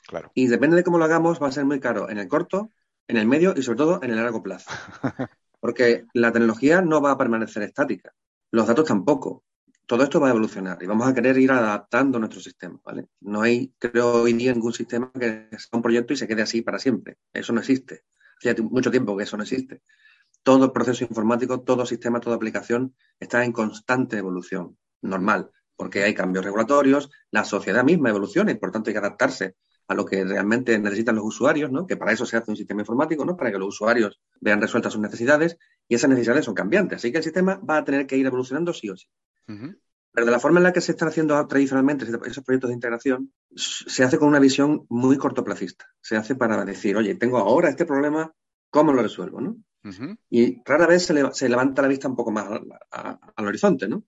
Claro. 0.08 0.32
Y 0.36 0.48
depende 0.48 0.76
de 0.76 0.84
cómo 0.84 1.00
lo 1.00 1.06
hagamos, 1.06 1.42
va 1.42 1.48
a 1.48 1.52
ser 1.52 1.66
muy 1.66 1.80
caro 1.80 2.10
en 2.10 2.20
el 2.20 2.28
corto, 2.28 2.72
en 3.08 3.18
el 3.18 3.28
medio 3.28 3.54
y 3.56 3.64
sobre 3.64 3.78
todo 3.78 4.00
en 4.04 4.12
el 4.12 4.18
largo 4.18 4.44
plazo. 4.44 4.70
Porque 5.60 6.06
la 6.14 6.32
tecnología 6.32 6.82
no 6.82 7.02
va 7.02 7.12
a 7.12 7.18
permanecer 7.18 7.64
estática, 7.64 8.14
los 8.52 8.68
datos 8.68 8.86
tampoco. 8.86 9.44
Todo 9.88 10.04
esto 10.04 10.20
va 10.20 10.28
a 10.28 10.32
evolucionar 10.32 10.82
y 10.82 10.88
vamos 10.88 11.08
a 11.08 11.14
querer 11.14 11.38
ir 11.38 11.52
adaptando 11.52 12.18
nuestro 12.18 12.42
sistema, 12.42 12.80
¿vale? 12.84 13.08
No 13.22 13.42
hay, 13.42 13.72
creo, 13.78 14.24
hoy 14.24 14.34
día 14.34 14.52
ningún 14.52 14.74
sistema 14.74 15.12
que 15.14 15.48
sea 15.52 15.70
un 15.74 15.82
proyecto 15.84 16.14
y 16.14 16.18
se 16.18 16.28
quede 16.28 16.42
así 16.42 16.64
para 16.64 16.80
siempre. 16.80 17.18
Eso 17.32 17.54
no 17.54 17.60
existe. 17.60 18.04
Hace 18.40 18.62
mucho 18.62 18.92
tiempo 18.92 19.16
que 19.18 19.24
eso 19.24 19.38
no 19.38 19.44
existe. 19.44 19.82
Todo 20.44 20.72
proceso 20.74 21.04
informático, 21.04 21.62
todo 21.62 21.86
sistema, 21.86 22.20
toda 22.20 22.36
aplicación 22.36 22.96
está 23.20 23.44
en 23.44 23.52
constante 23.52 24.18
evolución, 24.18 24.78
normal, 25.02 25.50
porque 25.76 26.04
hay 26.04 26.14
cambios 26.14 26.46
regulatorios, 26.46 27.10
la 27.32 27.44
sociedad 27.44 27.84
misma 27.84 28.10
evoluciona 28.10 28.52
y 28.52 28.56
por 28.56 28.72
tanto 28.72 28.90
hay 28.90 28.94
que 28.94 29.00
adaptarse 29.00 29.56
a 29.88 29.94
lo 29.94 30.06
que 30.06 30.24
realmente 30.24 30.78
necesitan 30.80 31.16
los 31.16 31.26
usuarios, 31.26 31.72
¿no? 31.72 31.86
Que 31.86 31.98
para 31.98 32.12
eso 32.12 32.26
se 32.26 32.38
hace 32.38 32.50
un 32.52 32.58
sistema 32.58 32.82
informático, 32.82 33.24
¿no? 33.24 33.38
Para 33.38 33.52
que 33.52 33.58
los 33.58 33.70
usuarios 33.70 34.20
vean 34.42 34.62
resueltas 34.62 34.94
sus 34.94 35.02
necesidades 35.02 35.58
y 35.88 35.96
esas 35.96 36.10
necesidades 36.10 36.46
son 36.46 36.56
cambiantes. 36.56 36.98
Así 36.98 37.12
que 37.12 37.20
el 37.20 37.24
sistema 37.24 37.58
va 37.58 37.78
a 37.78 37.84
tener 37.84 38.08
que 38.08 38.18
ir 38.18 38.26
evolucionando 38.26 38.74
sí 38.74 38.90
o 38.90 38.98
sí. 38.98 39.08
Pero 40.16 40.26
de 40.26 40.32
la 40.32 40.40
forma 40.40 40.60
en 40.60 40.64
la 40.64 40.74
que 40.74 40.80
se 40.80 40.94
están 40.94 41.10
haciendo 41.10 41.46
tradicionalmente 41.46 42.06
esos 42.06 42.44
proyectos 42.44 42.70
de 42.70 42.74
integración, 42.74 43.34
se 43.54 44.04
hace 44.04 44.18
con 44.18 44.30
una 44.30 44.40
visión 44.40 44.86
muy 44.90 45.18
cortoplacista. 45.18 45.86
Se 46.02 46.16
hace 46.16 46.36
para 46.36 46.64
decir, 46.64 46.96
oye, 46.96 47.16
tengo 47.16 47.38
ahora 47.38 47.70
este 47.70 47.86
problema, 47.86 48.34
¿cómo 48.70 48.94
lo 48.94 49.04
resuelvo? 49.04 49.42
¿no? 49.42 49.58
Y 50.30 50.62
rara 50.64 50.88
vez 50.88 51.06
se, 51.06 51.50
levanta 51.50 51.82
la 51.82 51.90
vista 51.90 52.08
un 52.08 52.16
poco 52.16 52.32
más 52.32 52.48
al 52.90 53.46
horizonte, 53.46 53.90
¿no? 53.90 54.04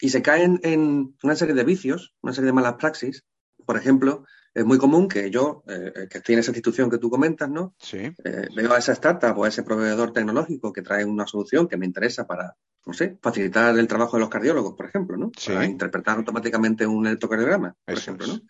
Y 0.00 0.10
se 0.10 0.22
caen 0.22 0.60
en 0.62 1.16
una 1.22 1.34
serie 1.34 1.54
de 1.54 1.64
vicios, 1.64 2.14
una 2.20 2.34
serie 2.34 2.46
de 2.46 2.52
malas 2.52 2.74
praxis. 2.74 3.24
Por 3.64 3.76
ejemplo, 3.76 4.24
es 4.54 4.64
muy 4.64 4.78
común 4.78 5.08
que 5.08 5.30
yo, 5.30 5.62
eh, 5.66 6.08
que 6.10 6.18
estoy 6.18 6.34
en 6.34 6.40
esa 6.40 6.50
institución 6.50 6.90
que 6.90 6.98
tú 6.98 7.08
comentas, 7.08 7.48
¿no? 7.48 7.74
Sí. 7.78 7.98
Eh, 7.98 8.48
veo 8.54 8.72
a 8.72 8.78
esa 8.78 8.92
startup 8.92 9.38
o 9.38 9.44
a 9.44 9.48
ese 9.48 9.62
proveedor 9.62 10.12
tecnológico 10.12 10.72
que 10.72 10.82
trae 10.82 11.04
una 11.04 11.26
solución 11.26 11.68
que 11.68 11.76
me 11.76 11.86
interesa 11.86 12.26
para, 12.26 12.56
no 12.84 12.92
sé, 12.92 13.18
facilitar 13.22 13.78
el 13.78 13.88
trabajo 13.88 14.16
de 14.16 14.20
los 14.20 14.28
cardiólogos, 14.28 14.74
por 14.74 14.86
ejemplo, 14.86 15.16
¿no? 15.16 15.30
Para 15.46 15.64
interpretar 15.64 16.18
automáticamente 16.18 16.86
un 16.86 17.06
electrocardiograma, 17.06 17.74
por 17.84 17.94
ejemplo, 17.94 18.26
¿no? 18.26 18.40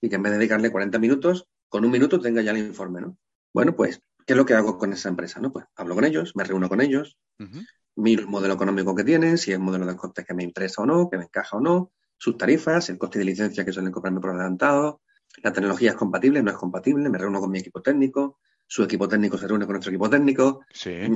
Y 0.00 0.08
que 0.08 0.16
en 0.16 0.22
vez 0.22 0.32
de 0.32 0.38
dedicarle 0.38 0.70
40 0.70 0.98
minutos, 0.98 1.48
con 1.68 1.84
un 1.84 1.90
minuto 1.90 2.20
tenga 2.20 2.42
ya 2.42 2.52
el 2.52 2.58
informe, 2.58 3.00
¿no? 3.00 3.16
Bueno, 3.52 3.74
pues, 3.74 4.00
¿qué 4.26 4.32
es 4.32 4.36
lo 4.36 4.46
que 4.46 4.54
hago 4.54 4.78
con 4.78 4.92
esa 4.92 5.08
empresa? 5.08 5.40
¿no? 5.40 5.52
Pues 5.52 5.64
hablo 5.76 5.94
con 5.94 6.04
ellos, 6.04 6.34
me 6.36 6.44
reúno 6.44 6.68
con 6.68 6.80
ellos, 6.80 7.18
miro 7.96 8.22
el 8.22 8.28
modelo 8.28 8.54
económico 8.54 8.94
que 8.94 9.04
tienen, 9.04 9.38
si 9.38 9.50
es 9.50 9.56
el 9.56 9.62
modelo 9.62 9.86
de 9.86 9.96
costes 9.96 10.24
que 10.24 10.34
me 10.34 10.44
interesa 10.44 10.82
o 10.82 10.86
no, 10.86 11.10
que 11.10 11.18
me 11.18 11.24
encaja 11.24 11.56
o 11.56 11.60
no, 11.60 11.92
sus 12.22 12.36
tarifas, 12.36 12.88
el 12.88 12.98
coste 12.98 13.18
de 13.18 13.24
licencia 13.24 13.64
que 13.64 13.72
suelen 13.72 13.90
cobrarme 13.90 14.20
por 14.20 14.30
adelantado, 14.30 15.00
la 15.42 15.52
tecnología 15.52 15.90
es 15.90 15.96
compatible, 15.96 16.40
no 16.40 16.52
es 16.52 16.56
compatible, 16.56 17.10
me 17.10 17.18
reúno 17.18 17.40
con 17.40 17.50
mi 17.50 17.58
equipo 17.58 17.82
técnico, 17.82 18.38
su 18.64 18.84
equipo 18.84 19.08
técnico 19.08 19.36
se 19.36 19.48
reúne 19.48 19.64
con 19.64 19.72
nuestro 19.72 19.90
equipo 19.90 20.08
técnico, 20.08 20.60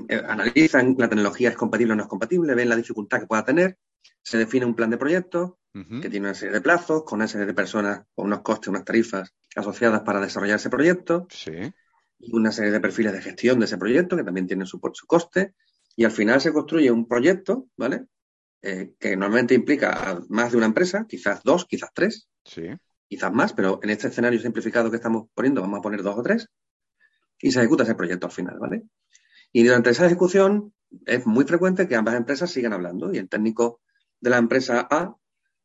eh, 0.09 0.23
analizan 0.27 0.97
la 0.99 1.09
tecnología 1.09 1.51
es 1.51 1.57
compatible 1.57 1.93
o 1.93 1.97
no 1.97 2.03
es 2.03 2.09
compatible, 2.09 2.57
ven 2.57 2.69
la 2.69 2.75
dificultad 2.75 3.21
que 3.21 3.29
pueda 3.29 3.45
tener, 3.45 3.79
se 4.21 4.37
define 4.37 4.67
un 4.67 4.75
plan 4.75 4.91
de 4.91 4.99
proyecto 4.99 5.61
que 5.73 6.11
tiene 6.11 6.27
una 6.27 6.35
serie 6.35 6.55
de 6.55 6.61
plazos, 6.61 7.05
con 7.05 7.21
una 7.21 7.29
serie 7.29 7.47
de 7.47 7.55
personas, 7.55 8.01
con 8.13 8.27
unos 8.27 8.41
costes, 8.41 8.67
unas 8.67 8.85
tarifas 8.85 9.33
asociadas 9.55 10.01
para 10.01 10.21
desarrollar 10.21 10.57
ese 10.57 10.71
proyecto, 10.71 11.29
y 12.19 12.35
una 12.35 12.51
serie 12.51 12.73
de 12.73 12.81
perfiles 12.81 13.13
de 13.13 13.23
gestión 13.23 13.61
de 13.61 13.67
ese 13.67 13.79
proyecto 13.79 14.17
que 14.17 14.25
también 14.25 14.49
tienen 14.49 14.67
su, 14.67 14.81
su 14.93 15.07
coste, 15.07 15.55
y 15.95 16.05
al 16.05 16.11
final 16.11 16.41
se 16.41 16.53
construye 16.53 16.91
un 16.91 17.07
proyecto, 17.07 17.69
¿vale? 17.77 18.07
Eh, 18.63 18.95
que 18.99 19.17
normalmente 19.17 19.55
implica 19.55 20.21
más 20.29 20.53
de 20.53 20.57
una 20.57 20.67
empresa, 20.67 21.07
quizás 21.09 21.43
dos, 21.45 21.67
quizás 21.67 21.91
tres, 21.95 22.29
quizás 23.09 23.33
más, 23.33 23.53
pero 23.53 23.81
en 23.83 23.91
este 23.91 24.09
escenario 24.09 24.41
simplificado 24.41 24.91
que 24.91 24.97
estamos 24.97 25.29
poniendo 25.35 25.61
vamos 25.61 25.79
a 25.79 25.83
poner 25.83 26.03
dos 26.03 26.19
o 26.19 26.23
tres, 26.23 26.49
y 27.39 27.53
se 27.53 27.61
ejecuta 27.61 27.85
ese 27.85 27.95
proyecto 27.95 28.27
al 28.27 28.33
final, 28.33 28.59
¿vale? 28.59 28.85
Y 29.53 29.63
durante 29.65 29.91
esa 29.91 30.07
ejecución 30.07 30.73
es 31.05 31.27
muy 31.27 31.45
frecuente 31.45 31.87
que 31.87 31.97
ambas 31.97 32.15
empresas 32.15 32.51
sigan 32.51 32.73
hablando 32.73 33.13
y 33.13 33.19
el 33.19 33.29
técnico 33.29 33.81
de 34.21 34.31
la 34.31 34.39
empresa 34.39 34.87
A 34.91 35.15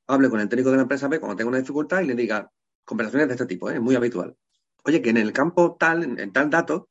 hable 0.07 0.29
con 0.29 0.39
el 0.39 0.49
técnico 0.49 0.71
de 0.71 0.77
la 0.77 0.83
empresa 0.83 1.07
B 1.07 1.19
cuando 1.19 1.37
tenga 1.37 1.49
una 1.49 1.59
dificultad 1.59 2.01
y 2.01 2.07
le 2.07 2.15
diga 2.15 2.51
conversaciones 2.83 3.29
de 3.29 3.35
este 3.35 3.45
tipo, 3.45 3.69
¿eh? 3.69 3.75
es 3.75 3.81
muy 3.81 3.95
habitual. 3.95 4.35
Oye, 4.83 5.01
que 5.01 5.11
en 5.11 5.17
el 5.17 5.31
campo 5.31 5.77
tal, 5.79 6.19
en, 6.19 6.33
tal 6.33 6.49
dato, 6.49 6.89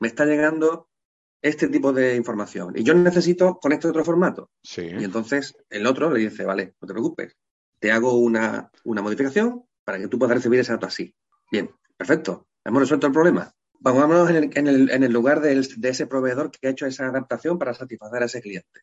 me 0.00 0.08
está 0.08 0.26
llegando 0.26 0.89
este 1.42 1.68
tipo 1.68 1.92
de 1.92 2.16
información 2.16 2.72
y 2.76 2.82
yo 2.82 2.94
necesito 2.94 3.58
con 3.58 3.72
este 3.72 3.88
otro 3.88 4.04
formato. 4.04 4.50
Y 4.76 5.04
entonces 5.04 5.56
el 5.68 5.86
otro 5.86 6.10
le 6.10 6.20
dice, 6.20 6.44
vale, 6.44 6.74
no 6.80 6.86
te 6.86 6.94
preocupes, 6.94 7.36
te 7.78 7.92
hago 7.92 8.14
una, 8.18 8.70
modificación 8.84 9.64
para 9.84 9.98
que 9.98 10.08
tú 10.08 10.18
puedas 10.18 10.36
recibir 10.36 10.60
ese 10.60 10.72
dato 10.72 10.86
así. 10.86 11.14
Bien, 11.50 11.70
perfecto, 11.96 12.46
hemos 12.64 12.82
resuelto 12.82 13.06
el 13.06 13.12
problema. 13.12 13.52
Vamos 13.82 14.28
en 14.28 14.36
el, 14.36 14.50
en 14.54 14.66
el, 14.66 14.90
en 14.90 15.04
el 15.04 15.12
lugar 15.12 15.40
de 15.40 15.58
ese 15.58 16.06
proveedor 16.06 16.50
que 16.50 16.68
ha 16.68 16.70
hecho 16.70 16.86
esa 16.86 17.06
adaptación 17.06 17.58
para 17.58 17.72
satisfacer 17.72 18.22
a 18.22 18.26
ese 18.26 18.42
cliente 18.42 18.80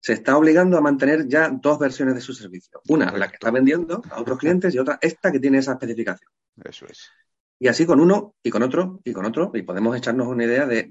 se 0.00 0.12
está 0.12 0.36
obligando 0.36 0.78
a 0.78 0.80
mantener 0.80 1.26
ya 1.26 1.50
dos 1.50 1.78
versiones 1.78 2.14
de 2.14 2.20
su 2.20 2.32
servicio. 2.32 2.80
Una, 2.88 3.10
la 3.12 3.28
que 3.28 3.34
está 3.34 3.50
vendiendo 3.50 4.02
a 4.10 4.20
otros 4.20 4.38
clientes 4.38 4.74
y 4.74 4.78
otra, 4.78 4.98
esta 5.00 5.32
que 5.32 5.40
tiene 5.40 5.58
esa 5.58 5.72
especificación. 5.72 6.30
Eso 6.64 6.86
es. 6.86 7.10
Y 7.58 7.68
así 7.68 7.86
con 7.86 8.00
uno 8.00 8.34
y 8.42 8.50
con 8.50 8.62
otro 8.62 9.00
y 9.04 9.12
con 9.12 9.24
otro, 9.24 9.50
y 9.54 9.62
podemos 9.62 9.96
echarnos 9.96 10.28
una 10.28 10.44
idea 10.44 10.66
de, 10.66 10.90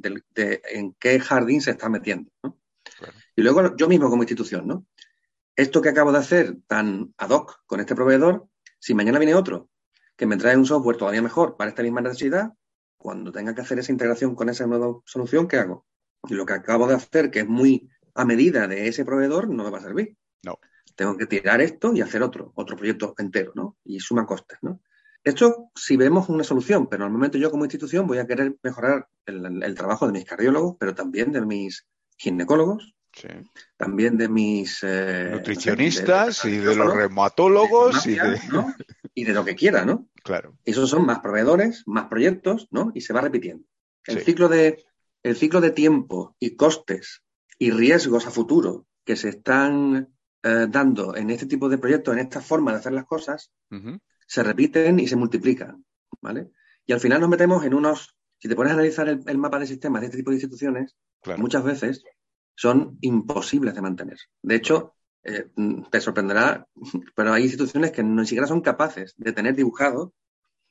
en 0.71 0.93
qué 0.99 1.19
jardín 1.19 1.61
se 1.61 1.71
está 1.71 1.89
metiendo. 1.89 2.29
Y 3.35 3.41
luego 3.41 3.75
yo 3.75 3.87
mismo 3.87 4.09
como 4.09 4.23
institución, 4.23 4.67
¿no? 4.67 4.85
Esto 5.55 5.81
que 5.81 5.89
acabo 5.89 6.11
de 6.11 6.19
hacer 6.19 6.57
tan 6.67 7.13
ad 7.17 7.29
hoc 7.29 7.63
con 7.65 7.79
este 7.79 7.95
proveedor, 7.95 8.47
si 8.79 8.93
mañana 8.93 9.17
viene 9.17 9.33
otro 9.33 9.69
que 10.15 10.25
me 10.25 10.37
trae 10.37 10.57
un 10.57 10.65
software 10.65 10.97
todavía 10.97 11.21
mejor 11.21 11.55
para 11.55 11.69
esta 11.69 11.83
misma 11.83 12.01
necesidad, 12.01 12.51
cuando 12.97 13.31
tenga 13.31 13.53
que 13.53 13.61
hacer 13.61 13.79
esa 13.79 13.91
integración 13.91 14.35
con 14.35 14.49
esa 14.49 14.65
nueva 14.65 14.99
solución, 15.05 15.47
¿qué 15.47 15.57
hago? 15.57 15.85
Y 16.27 16.33
lo 16.33 16.45
que 16.45 16.53
acabo 16.53 16.87
de 16.87 16.95
hacer, 16.95 17.29
que 17.29 17.41
es 17.41 17.47
muy 17.47 17.89
a 18.15 18.25
medida 18.25 18.67
de 18.67 18.87
ese 18.87 19.05
proveedor 19.05 19.47
no 19.47 19.63
me 19.63 19.69
va 19.69 19.77
a 19.77 19.81
servir. 19.81 20.17
No. 20.43 20.59
Tengo 20.95 21.15
que 21.15 21.27
tirar 21.27 21.61
esto 21.61 21.93
y 21.93 22.01
hacer 22.01 22.23
otro, 22.23 22.51
otro 22.55 22.75
proyecto 22.75 23.13
entero, 23.19 23.51
¿no? 23.53 23.77
Y 23.83 23.99
suma 23.99 24.25
costes, 24.25 24.57
¿no? 24.63 24.81
Esto 25.27 25.71
si 25.75 25.97
vemos 25.97 26.29
una 26.29 26.45
solución, 26.45 26.87
pero 26.87 27.03
normalmente 27.03 27.37
yo 27.37 27.51
como 27.51 27.65
institución 27.65 28.07
voy 28.07 28.19
a 28.19 28.25
querer 28.25 28.55
mejorar 28.63 29.09
el, 29.25 29.75
trabajo 29.75 30.07
de 30.07 30.13
mis 30.13 30.23
cardiólogos, 30.23 30.77
pero 30.79 30.95
también 30.95 31.33
de 31.33 31.41
mis 31.41 31.85
ginecólogos, 32.15 32.95
también 33.75 34.17
de 34.17 34.29
mis 34.29 34.79
eh, 34.83 35.31
nutricionistas 35.33 36.45
y 36.45 36.57
de 36.57 36.73
los 36.75 36.93
reumatólogos 36.93 38.07
y, 38.07 38.15
de... 38.15 38.39
y 39.13 39.25
de 39.25 39.33
lo 39.33 39.43
que 39.43 39.55
quiera, 39.55 39.83
¿no? 39.83 40.07
Claro. 40.23 40.55
Esos 40.63 40.89
son 40.89 41.05
más 41.05 41.19
proveedores, 41.19 41.83
más 41.87 42.05
proyectos, 42.05 42.69
¿no? 42.71 42.93
Y 42.95 43.01
se 43.01 43.11
va 43.11 43.19
repitiendo. 43.19 43.65
El 44.05 44.21
ciclo 44.21 44.47
de 44.47 44.85
el 45.23 45.35
ciclo 45.35 45.59
de 45.59 45.71
tiempo 45.71 46.37
y 46.39 46.55
costes 46.55 47.21
y 47.59 47.71
riesgos 47.71 48.27
a 48.27 48.31
futuro 48.31 48.87
que 49.03 49.17
se 49.17 49.27
están 49.27 50.07
eh, 50.43 50.67
dando 50.69 51.17
en 51.17 51.31
este 51.31 51.47
tipo 51.47 51.67
de 51.67 51.79
proyectos, 51.79 52.13
en 52.13 52.21
esta 52.21 52.39
forma 52.39 52.71
de 52.71 52.77
hacer 52.77 52.93
las 52.93 53.05
cosas, 53.05 53.51
se 54.27 54.43
repiten 54.43 54.99
y 54.99 55.07
se 55.07 55.15
multiplican, 55.15 55.83
¿vale? 56.21 56.51
Y 56.85 56.93
al 56.93 56.99
final 56.99 57.21
nos 57.21 57.29
metemos 57.29 57.65
en 57.65 57.73
unos, 57.73 58.15
si 58.37 58.47
te 58.47 58.55
pones 58.55 58.71
a 58.71 58.75
analizar 58.75 59.09
el, 59.09 59.37
mapa 59.37 59.57
de 59.57 59.67
sistemas 59.67 60.01
de 60.01 60.07
este 60.07 60.17
tipo 60.17 60.29
de 60.29 60.35
instituciones, 60.35 60.95
muchas 61.37 61.63
veces 61.63 62.03
son 62.55 62.97
imposibles 63.01 63.73
de 63.73 63.81
mantener. 63.81 64.17
De 64.41 64.55
hecho, 64.55 64.93
eh, 65.23 65.47
te 65.89 66.01
sorprenderá, 66.01 66.67
pero 67.15 67.33
hay 67.33 67.43
instituciones 67.43 67.91
que 67.91 68.03
ni 68.03 68.25
siquiera 68.25 68.47
son 68.47 68.61
capaces 68.61 69.15
de 69.17 69.33
tener 69.33 69.55
dibujado 69.55 70.13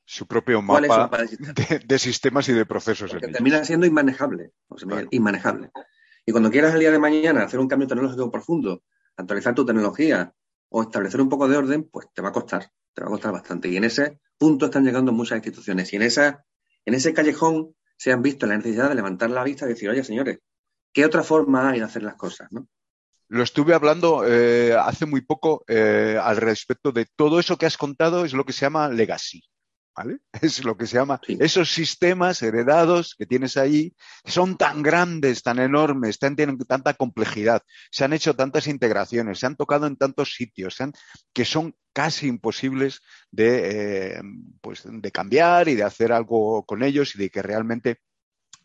su 0.08 0.26
propio 0.26 0.62
mapa 0.62 1.18
de, 1.18 1.98
sistemas 1.98 2.48
y 2.48 2.52
de 2.52 2.64
procesos. 2.64 3.12
Que 3.12 3.26
termina 3.26 3.64
siendo 3.64 3.86
inmanejable, 3.86 4.52
o 4.68 4.78
sea, 4.78 5.04
inmanejable. 5.10 5.72
Y 6.24 6.30
cuando 6.30 6.50
quieras 6.50 6.74
el 6.74 6.80
día 6.80 6.92
de 6.92 6.98
mañana 6.98 7.42
hacer 7.42 7.58
un 7.58 7.66
cambio 7.66 7.88
tecnológico 7.88 8.30
profundo, 8.30 8.84
actualizar 9.16 9.54
tu 9.54 9.66
tecnología 9.66 10.32
o 10.68 10.82
establecer 10.82 11.20
un 11.20 11.28
poco 11.28 11.48
de 11.48 11.56
orden, 11.56 11.88
pues 11.90 12.06
te 12.14 12.22
va 12.22 12.28
a 12.28 12.32
costar, 12.32 12.70
te 12.96 13.04
va 13.04 13.14
a 13.14 13.30
bastante. 13.30 13.68
Y 13.68 13.76
en 13.76 13.84
ese 13.84 14.18
punto 14.38 14.66
están 14.66 14.84
llegando 14.84 15.12
muchas 15.12 15.36
instituciones. 15.36 15.92
Y 15.92 15.96
en, 15.96 16.02
esa, 16.02 16.44
en 16.84 16.94
ese 16.94 17.12
callejón 17.12 17.74
se 17.96 18.10
han 18.10 18.22
visto 18.22 18.46
la 18.46 18.56
necesidad 18.56 18.88
de 18.88 18.94
levantar 18.94 19.30
la 19.30 19.44
vista 19.44 19.66
y 19.66 19.70
decir, 19.70 19.90
oye, 19.90 20.02
señores, 20.02 20.38
¿qué 20.92 21.04
otra 21.04 21.22
forma 21.22 21.70
hay 21.70 21.78
de 21.78 21.84
hacer 21.84 22.02
las 22.02 22.16
cosas? 22.16 22.48
¿no? 22.50 22.66
Lo 23.28 23.42
estuve 23.42 23.74
hablando 23.74 24.24
eh, 24.26 24.74
hace 24.74 25.04
muy 25.04 25.20
poco 25.20 25.62
eh, 25.68 26.18
al 26.20 26.38
respecto 26.38 26.90
de 26.90 27.06
todo 27.16 27.38
eso 27.38 27.58
que 27.58 27.66
has 27.66 27.76
contado, 27.76 28.24
es 28.24 28.32
lo 28.32 28.44
que 28.44 28.52
se 28.52 28.62
llama 28.62 28.88
legacy. 28.88 29.42
¿Vale? 29.96 30.18
Es 30.42 30.64
lo 30.64 30.76
que 30.76 30.86
se 30.86 30.96
llama. 30.96 31.20
Esos 31.26 31.72
sistemas 31.72 32.42
heredados 32.42 33.14
que 33.16 33.26
tienes 33.26 33.56
ahí 33.56 33.94
son 34.24 34.56
tan 34.56 34.82
grandes, 34.82 35.42
tan 35.42 35.58
enormes, 35.58 36.18
tienen 36.18 36.58
tanta 36.58 36.94
complejidad, 36.94 37.62
se 37.90 38.04
han 38.04 38.12
hecho 38.12 38.34
tantas 38.34 38.66
integraciones, 38.66 39.38
se 39.38 39.46
han 39.46 39.56
tocado 39.56 39.86
en 39.86 39.96
tantos 39.96 40.34
sitios, 40.34 40.76
que 41.32 41.44
son 41.44 41.74
casi 41.92 42.26
imposibles 42.26 43.00
de, 43.30 44.16
eh, 44.16 44.22
pues, 44.60 44.82
de 44.84 45.10
cambiar 45.10 45.68
y 45.68 45.74
de 45.74 45.84
hacer 45.84 46.12
algo 46.12 46.64
con 46.66 46.82
ellos 46.82 47.14
y 47.14 47.18
de 47.18 47.30
que 47.30 47.42
realmente 47.42 48.00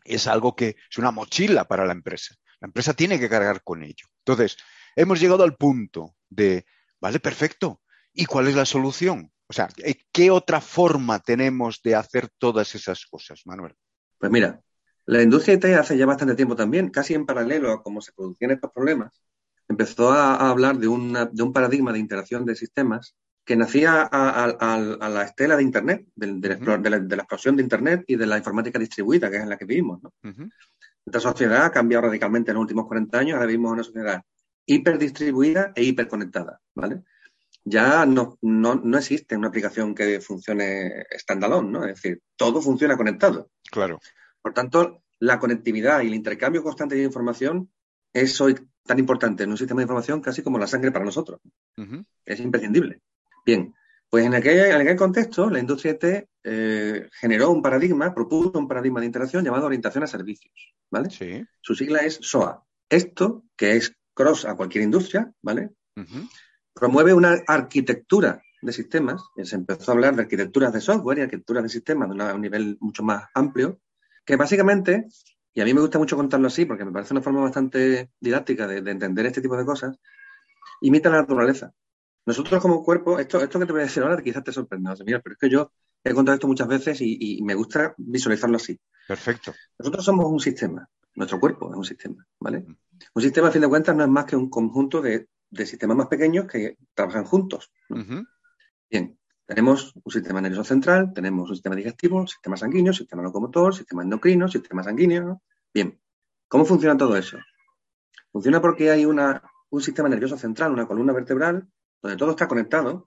es 0.04 0.26
algo 0.26 0.54
que 0.54 0.76
es 0.90 0.98
una 0.98 1.12
mochila 1.12 1.64
para 1.64 1.86
la 1.86 1.92
empresa. 1.92 2.34
La 2.60 2.66
empresa 2.66 2.92
tiene 2.94 3.18
que 3.18 3.28
cargar 3.28 3.62
con 3.62 3.82
ello. 3.82 4.06
Entonces, 4.18 4.56
hemos 4.94 5.18
llegado 5.20 5.44
al 5.44 5.56
punto 5.56 6.14
de, 6.28 6.66
vale, 7.00 7.20
perfecto. 7.20 7.80
¿Y 8.12 8.26
cuál 8.26 8.48
es 8.48 8.54
la 8.54 8.66
solución? 8.66 9.32
O 9.52 9.54
sea, 9.54 9.68
¿qué 10.10 10.30
otra 10.30 10.62
forma 10.62 11.18
tenemos 11.18 11.82
de 11.84 11.94
hacer 11.94 12.30
todas 12.38 12.74
esas 12.74 13.04
cosas, 13.04 13.42
Manuel? 13.44 13.74
Pues 14.16 14.32
mira, 14.32 14.62
la 15.04 15.20
industria 15.20 15.56
IT 15.56 15.66
hace 15.78 15.98
ya 15.98 16.06
bastante 16.06 16.34
tiempo 16.34 16.56
también, 16.56 16.88
casi 16.88 17.12
en 17.12 17.26
paralelo 17.26 17.70
a 17.70 17.82
cómo 17.82 18.00
se 18.00 18.14
producían 18.14 18.52
estos 18.52 18.72
problemas, 18.72 19.22
empezó 19.68 20.10
a, 20.10 20.48
hablar 20.48 20.78
de, 20.78 20.88
un 20.88 21.52
paradigma 21.52 21.92
de 21.92 21.98
interacción 21.98 22.46
de 22.46 22.56
sistemas 22.56 23.14
que 23.44 23.54
nacía 23.54 24.08
a, 24.10 24.78
la 25.10 25.22
estela 25.22 25.54
de 25.58 25.64
Internet, 25.64 26.06
de, 26.16 26.88
la, 26.88 27.16
explosión 27.16 27.54
de 27.54 27.62
Internet 27.62 28.04
y 28.06 28.16
de 28.16 28.24
la 28.24 28.38
informática 28.38 28.78
distribuida, 28.78 29.28
que 29.28 29.36
es 29.36 29.42
en 29.42 29.50
la 29.50 29.58
que 29.58 29.66
vivimos. 29.66 30.02
¿no? 30.02 30.14
Esta 31.04 31.20
sociedad 31.20 31.66
ha 31.66 31.70
cambiado 31.70 32.06
radicalmente 32.06 32.52
en 32.52 32.54
los 32.54 32.62
últimos 32.62 32.86
40 32.86 33.18
años, 33.18 33.34
ahora 33.34 33.48
vivimos 33.48 33.72
una 33.72 33.84
sociedad 33.84 34.22
hiperdistribuida 34.64 35.72
e 35.74 35.84
hiperconectada. 35.84 36.58
¿vale? 36.74 37.02
Ya 37.64 38.06
no, 38.06 38.38
no, 38.42 38.98
existe 38.98 39.36
una 39.36 39.48
aplicación 39.48 39.94
que 39.94 40.20
funcione 40.20 41.04
standalone, 41.18 41.70
¿no? 41.70 41.84
Es 41.84 41.96
decir, 41.96 42.20
todo 42.36 42.60
funciona 42.60 42.96
conectado. 42.96 43.50
Claro. 43.70 44.00
Por 44.40 44.52
tanto, 44.52 45.02
la 45.20 45.38
conectividad 45.38 46.02
y 46.02 46.08
el 46.08 46.14
intercambio 46.14 46.62
constante 46.62 46.96
de 46.96 47.04
información 47.04 47.70
es 48.12 48.40
hoy 48.40 48.56
tan 48.84 48.98
importante 48.98 49.44
en 49.44 49.50
un 49.50 49.56
sistema 49.56 49.80
de 49.80 49.84
información 49.84 50.20
casi 50.20 50.42
como 50.42 50.58
la 50.58 50.66
sangre 50.66 50.90
para 50.90 51.04
nosotros. 51.04 51.40
Es 52.24 52.40
imprescindible. 52.40 53.00
Bien, 53.46 53.72
pues 54.10 54.26
en 54.26 54.34
aquel, 54.34 54.58
en 54.58 54.80
aquel 54.80 54.96
contexto, 54.96 55.48
la 55.48 55.60
industria 55.60 55.92
IT 55.92 56.28
eh, 56.44 57.08
generó 57.12 57.50
un 57.50 57.62
paradigma, 57.62 58.12
propuso 58.12 58.58
un 58.58 58.68
paradigma 58.68 59.00
de 59.00 59.06
interacción 59.06 59.44
llamado 59.44 59.66
orientación 59.66 60.04
a 60.04 60.08
servicios, 60.08 60.74
¿vale? 60.90 61.10
Sí. 61.10 61.44
Su 61.60 61.74
sigla 61.74 62.00
es 62.00 62.18
SOA. 62.20 62.64
Esto, 62.88 63.44
que 63.56 63.76
es 63.76 63.96
cross 64.12 64.44
a 64.44 64.54
cualquier 64.54 64.84
industria, 64.84 65.32
¿vale? 65.40 65.70
Promueve 66.74 67.14
una 67.14 67.38
arquitectura 67.46 68.42
de 68.62 68.72
sistemas, 68.72 69.22
se 69.42 69.56
empezó 69.56 69.90
a 69.90 69.94
hablar 69.94 70.14
de 70.14 70.22
arquitecturas 70.22 70.72
de 70.72 70.80
software 70.80 71.18
y 71.18 71.22
arquitecturas 71.22 71.64
de 71.64 71.68
sistemas 71.68 72.08
de 72.08 72.32
un 72.32 72.40
nivel 72.40 72.78
mucho 72.80 73.02
más 73.02 73.24
amplio, 73.34 73.80
que 74.24 74.36
básicamente, 74.36 75.08
y 75.52 75.60
a 75.60 75.64
mí 75.64 75.74
me 75.74 75.80
gusta 75.80 75.98
mucho 75.98 76.16
contarlo 76.16 76.46
así 76.46 76.64
porque 76.64 76.84
me 76.84 76.92
parece 76.92 77.12
una 77.12 77.22
forma 77.22 77.40
bastante 77.40 78.10
didáctica 78.20 78.68
de, 78.68 78.78
entender 78.90 79.26
este 79.26 79.42
tipo 79.42 79.56
de 79.56 79.64
cosas, 79.64 79.98
imita 80.80 81.10
la 81.10 81.18
naturaleza. 81.18 81.72
Nosotros 82.24 82.62
como 82.62 82.84
cuerpo, 82.84 83.18
esto, 83.18 83.42
esto 83.42 83.58
que 83.58 83.66
te 83.66 83.72
voy 83.72 83.80
a 83.80 83.84
decir 83.84 84.04
ahora 84.04 84.22
quizás 84.22 84.44
te 84.44 84.52
sorprenda, 84.52 84.94
mira, 85.04 85.20
pero 85.20 85.32
es 85.34 85.38
que 85.40 85.50
yo 85.50 85.72
he 86.04 86.14
contado 86.14 86.34
esto 86.34 86.46
muchas 86.46 86.68
veces 86.68 86.98
y, 87.00 87.40
me 87.42 87.54
gusta 87.54 87.94
visualizarlo 87.98 88.56
así. 88.56 88.78
Perfecto. 89.08 89.52
Nosotros 89.76 90.04
somos 90.04 90.26
un 90.26 90.38
sistema, 90.38 90.88
nuestro 91.16 91.40
cuerpo 91.40 91.70
es 91.72 91.76
un 91.76 91.84
sistema, 91.84 92.24
¿vale? 92.38 92.64
Un 93.14 93.22
sistema, 93.22 93.48
a 93.48 93.50
fin 93.50 93.62
de 93.62 93.68
cuentas, 93.68 93.96
no 93.96 94.04
es 94.04 94.08
más 94.08 94.24
que 94.24 94.36
un 94.36 94.48
conjunto 94.48 95.02
de, 95.02 95.26
sistemas 95.52 95.96
más 95.96 96.06
pequeños 96.06 96.46
que 96.46 96.76
trabajan 96.94 97.24
juntos. 97.24 97.72
Bien, 98.90 99.18
tenemos 99.46 99.94
un 100.02 100.12
sistema 100.12 100.40
nervioso 100.40 100.64
central, 100.64 101.12
tenemos 101.14 101.48
un 101.50 101.56
sistema 101.56 101.76
digestivo, 101.76 102.26
sistema 102.26 102.56
sanguíneo, 102.56 102.92
sistema 102.92 103.22
locomotor, 103.22 103.74
sistema 103.74 104.02
endocrino, 104.02 104.48
sistema 104.48 104.82
sanguíneo. 104.82 105.42
Bien, 105.72 106.00
¿cómo 106.48 106.64
funciona 106.64 106.96
todo 106.96 107.16
eso? 107.16 107.38
Funciona 108.30 108.60
porque 108.60 108.90
hay 108.90 109.04
una, 109.04 109.42
un 109.70 109.82
sistema 109.82 110.08
nervioso 110.08 110.38
central, 110.38 110.72
una 110.72 110.86
columna 110.86 111.12
vertebral, 111.12 111.68
donde 112.00 112.16
todo 112.16 112.30
está 112.30 112.48
conectado 112.48 113.06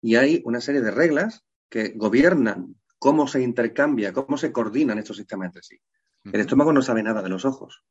y 0.00 0.16
hay 0.16 0.42
una 0.44 0.60
serie 0.60 0.80
de 0.80 0.90
reglas 0.90 1.44
que 1.68 1.92
gobiernan 1.96 2.76
cómo 2.98 3.26
se 3.26 3.40
intercambia, 3.40 4.12
cómo 4.12 4.36
se 4.36 4.52
coordinan 4.52 4.98
estos 4.98 5.16
sistemas 5.16 5.46
entre 5.46 5.62
sí. 5.62 5.80
El 6.24 6.40
estómago 6.40 6.72
no 6.72 6.82
sabe 6.82 7.02
nada 7.02 7.22
de 7.22 7.28
los 7.28 7.44
ojos 7.44 7.84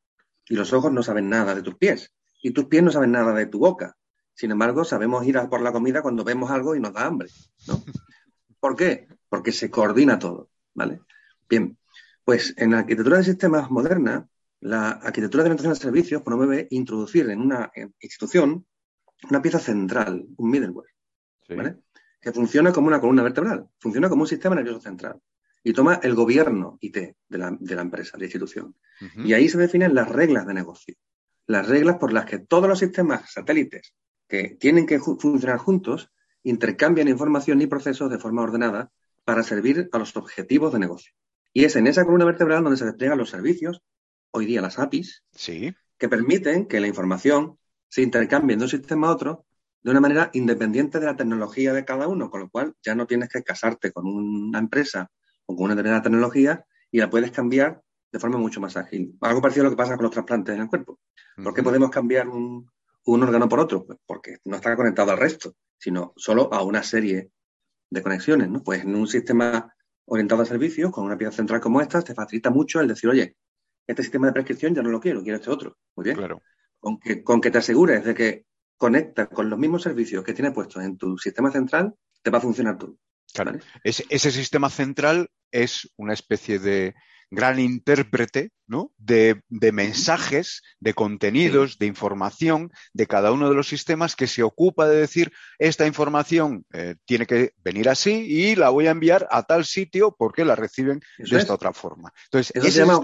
y 0.47 0.55
los 0.55 0.71
ojos 0.73 0.91
no 0.91 1.01
saben 1.01 1.29
nada 1.29 1.55
de 1.55 1.63
tus 1.63 1.75
pies 1.75 2.13
y 2.47 2.51
tus 2.51 2.65
pies 2.65 2.81
no 2.81 2.91
saben 2.91 3.11
nada 3.11 3.33
de 3.33 3.45
tu 3.45 3.59
boca. 3.59 3.97
Sin 4.33 4.51
embargo, 4.51 4.85
sabemos 4.85 5.25
ir 5.25 5.37
a 5.37 5.49
por 5.49 5.61
la 5.61 5.73
comida 5.73 6.01
cuando 6.01 6.23
vemos 6.23 6.49
algo 6.49 6.75
y 6.75 6.79
nos 6.79 6.93
da 6.93 7.05
hambre, 7.05 7.29
¿no? 7.67 7.83
¿Por 8.59 8.75
qué? 8.75 9.07
Porque 9.27 9.51
se 9.51 9.69
coordina 9.69 10.17
todo, 10.17 10.49
¿vale? 10.73 11.01
Bien, 11.49 11.77
pues 12.23 12.53
en 12.57 12.71
la 12.71 12.79
arquitectura 12.79 13.17
de 13.17 13.25
sistemas 13.25 13.69
moderna, 13.69 14.29
la 14.61 14.91
arquitectura 14.91 15.43
de 15.43 15.49
orientación 15.49 15.73
de 15.73 15.79
servicios 15.79 16.21
promueve 16.21 16.67
introducir 16.71 17.29
en 17.29 17.41
una 17.41 17.69
institución 17.99 18.65
una 19.29 19.41
pieza 19.41 19.59
central, 19.59 20.25
un 20.37 20.49
middleware, 20.49 20.91
¿vale? 21.49 21.77
que 22.21 22.31
funciona 22.31 22.71
como 22.71 22.87
una 22.87 23.01
columna 23.01 23.23
vertebral, 23.23 23.67
funciona 23.79 24.07
como 24.07 24.21
un 24.21 24.27
sistema 24.27 24.55
nervioso 24.55 24.79
central 24.79 25.19
y 25.63 25.73
toma 25.73 25.99
el 26.01 26.15
gobierno 26.15 26.77
IT 26.79 26.97
de 27.27 27.37
la, 27.37 27.47
empresa, 27.81 28.11
de 28.13 28.19
la 28.19 28.25
institución. 28.25 28.75
Y 29.17 29.33
ahí 29.33 29.49
se 29.49 29.57
definen 29.57 29.93
las 29.93 30.07
reglas 30.07 30.47
de 30.47 30.53
negocio, 30.53 30.95
las 31.47 31.67
reglas 31.67 31.97
por 31.97 32.13
las 32.13 32.25
que 32.25 32.39
todos 32.39 32.67
los 32.67 32.79
sistemas 32.79 33.31
satélites 33.31 33.93
que 34.27 34.57
tienen 34.59 34.85
que 34.85 34.99
funcionar 34.99 35.57
juntos 35.57 36.11
intercambian 36.43 37.07
información 37.07 37.61
y 37.61 37.67
procesos 37.67 38.09
de 38.11 38.19
forma 38.19 38.43
ordenada 38.43 38.91
para 39.23 39.43
servir 39.43 39.89
a 39.91 39.97
los 39.97 40.15
objetivos 40.15 40.73
de 40.73 40.79
negocio. 40.79 41.13
Y 41.53 41.63
es 41.63 41.75
en 41.75 41.87
esa 41.87 42.05
columna 42.05 42.25
vertebral 42.25 42.63
donde 42.63 42.77
se 42.77 42.85
despliegan 42.85 43.17
los 43.17 43.29
servicios, 43.29 43.81
hoy 44.31 44.45
día 44.45 44.61
las 44.61 44.77
APIs, 44.77 45.23
sí. 45.31 45.73
que 45.97 46.09
permiten 46.09 46.67
que 46.67 46.79
la 46.79 46.87
información 46.87 47.57
se 47.89 48.01
intercambie 48.01 48.57
de 48.57 48.63
un 48.63 48.69
sistema 48.69 49.07
a 49.07 49.11
otro 49.11 49.45
de 49.81 49.91
una 49.91 50.01
manera 50.01 50.29
independiente 50.33 50.99
de 50.99 51.05
la 51.05 51.15
tecnología 51.15 51.71
de 51.73 51.85
cada 51.85 52.07
uno, 52.07 52.29
con 52.29 52.41
lo 52.41 52.49
cual 52.49 52.75
ya 52.83 52.93
no 52.95 53.07
tienes 53.07 53.29
que 53.29 53.43
casarte 53.43 53.91
con 53.91 54.05
una 54.05 54.59
empresa 54.59 55.09
o 55.45 55.55
con 55.55 55.65
una 55.65 55.75
determinada 55.75 56.03
tecnología 56.03 56.65
y 56.91 56.99
la 56.99 57.09
puedes 57.09 57.31
cambiar 57.31 57.81
de 58.11 58.19
forma 58.19 58.37
mucho 58.37 58.61
más 58.61 58.77
ágil. 58.77 59.17
Algo 59.21 59.41
parecido 59.41 59.63
a 59.63 59.65
lo 59.65 59.71
que 59.71 59.77
pasa 59.77 59.95
con 59.95 60.03
los 60.03 60.11
trasplantes 60.11 60.55
en 60.55 60.61
el 60.61 60.67
cuerpo. 60.67 60.99
¿Por 61.41 61.53
qué 61.53 61.63
podemos 61.63 61.89
cambiar 61.89 62.27
un, 62.27 62.69
órgano 63.05 63.49
por 63.49 63.59
otro? 63.59 63.85
Pues 63.85 63.99
porque 64.05 64.37
no 64.45 64.55
está 64.55 64.75
conectado 64.75 65.11
al 65.11 65.17
resto, 65.17 65.55
sino 65.77 66.13
solo 66.15 66.53
a 66.53 66.63
una 66.63 66.83
serie 66.83 67.31
de 67.89 68.01
conexiones. 68.01 68.49
¿no? 68.49 68.63
Pues 68.63 68.83
en 68.83 68.95
un 68.95 69.07
sistema 69.07 69.73
orientado 70.05 70.41
a 70.41 70.45
servicios, 70.45 70.91
con 70.91 71.05
una 71.05 71.17
pieza 71.17 71.33
central 71.33 71.59
como 71.59 71.81
esta, 71.81 72.01
te 72.01 72.13
facilita 72.13 72.49
mucho 72.49 72.79
el 72.79 72.87
decir, 72.87 73.09
oye, 73.09 73.35
este 73.85 74.03
sistema 74.03 74.27
de 74.27 74.33
prescripción 74.33 74.73
ya 74.73 74.81
no 74.81 74.89
lo 74.89 74.99
quiero, 74.99 75.21
quiero 75.21 75.37
este 75.37 75.49
otro. 75.49 75.77
Muy 75.95 76.05
bien. 76.05 76.17
Claro. 76.17 76.41
Con 76.79 76.99
que, 76.99 77.23
con 77.23 77.41
que 77.41 77.51
te 77.51 77.57
asegures 77.57 78.03
de 78.03 78.13
que 78.13 78.45
conecta 78.77 79.27
con 79.27 79.49
los 79.49 79.59
mismos 79.59 79.83
servicios 79.83 80.23
que 80.23 80.33
tienes 80.33 80.53
puestos 80.53 80.83
en 80.83 80.97
tu 80.97 81.17
sistema 81.17 81.51
central, 81.51 81.95
te 82.21 82.29
va 82.29 82.37
a 82.37 82.41
funcionar 82.41 82.77
todo. 82.77 82.97
Claro. 83.33 83.59
ese 83.83 84.31
sistema 84.31 84.69
central 84.69 85.29
es 85.51 85.91
una 85.97 86.13
especie 86.13 86.59
de 86.59 86.95
gran 87.29 87.59
intérprete 87.59 88.51
¿no? 88.67 88.91
de, 88.97 89.41
mensajes, 89.49 90.61
de 90.79 90.93
contenidos, 90.93 91.77
de 91.77 91.85
información 91.85 92.71
de 92.93 93.07
cada 93.07 93.31
uno 93.31 93.49
de 93.49 93.55
los 93.55 93.67
sistemas 93.67 94.15
que 94.15 94.27
se 94.27 94.43
ocupa 94.43 94.87
de 94.87 94.97
decir 94.97 95.31
esta 95.57 95.85
información 95.87 96.65
eh, 96.73 96.95
tiene 97.05 97.25
que 97.25 97.53
venir 97.63 97.89
así 97.89 98.25
y 98.27 98.55
la 98.55 98.69
voy 98.69 98.87
a 98.87 98.91
enviar 98.91 99.27
a 99.31 99.43
tal 99.43 99.65
sitio 99.65 100.15
porque 100.17 100.45
la 100.45 100.55
reciben 100.55 101.01
de 101.17 101.37
esta 101.37 101.53
otra 101.53 101.73
forma. 101.73 102.13
Entonces, 102.25 102.51
eso, 102.55 102.71
se 102.71 102.79
llama, 102.79 103.01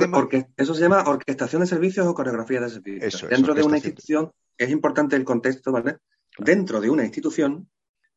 eso 0.58 0.74
se 0.76 0.82
llama 0.82 1.04
orquestación 1.06 1.62
de 1.62 1.68
servicios 1.68 2.06
o 2.08 2.14
coreografía 2.14 2.62
de 2.62 2.70
servicios. 2.70 3.30
Dentro 3.30 3.54
de 3.54 3.64
una 3.64 3.78
institución 3.78 4.32
es 4.58 4.70
importante 4.70 5.16
el 5.16 5.24
contexto, 5.24 5.72
¿vale? 5.72 5.98
Dentro 6.38 6.82
de 6.82 6.90
una 6.90 7.04
institución, 7.04 7.70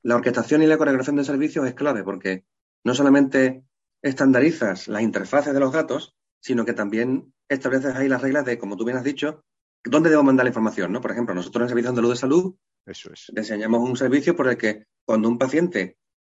la 0.02 0.16
orquestación 0.16 0.62
y 0.62 0.66
la 0.66 0.78
coreografía 0.78 1.14
de 1.14 1.24
servicios 1.24 1.66
es 1.66 1.74
clave 1.74 2.02
porque 2.02 2.44
no 2.84 2.94
solamente 2.94 3.64
estandarizas 4.06 4.88
las 4.88 5.02
interfaces 5.02 5.52
de 5.52 5.60
los 5.60 5.72
datos, 5.72 6.14
sino 6.40 6.64
que 6.64 6.72
también 6.72 7.32
estableces 7.48 7.94
ahí 7.94 8.08
las 8.08 8.22
reglas 8.22 8.44
de, 8.44 8.58
como 8.58 8.76
tú 8.76 8.84
bien 8.84 8.96
has 8.96 9.04
dicho, 9.04 9.44
dónde 9.84 10.10
debo 10.10 10.22
mandar 10.22 10.44
la 10.44 10.50
información, 10.50 10.92
¿no? 10.92 11.00
Por 11.00 11.12
ejemplo, 11.12 11.34
nosotros 11.34 11.60
en 11.60 11.64
el 11.64 11.68
Servicio 11.68 11.90
Andaluz 11.90 12.10
de 12.10 12.16
Salud 12.16 12.54
Eso 12.84 13.12
es. 13.12 13.30
diseñamos 13.34 13.80
un 13.80 13.96
servicio 13.96 14.36
por 14.36 14.48
el 14.48 14.56
que 14.56 14.84
cuando 15.04 15.28
un 15.28 15.38
paciente 15.38 15.96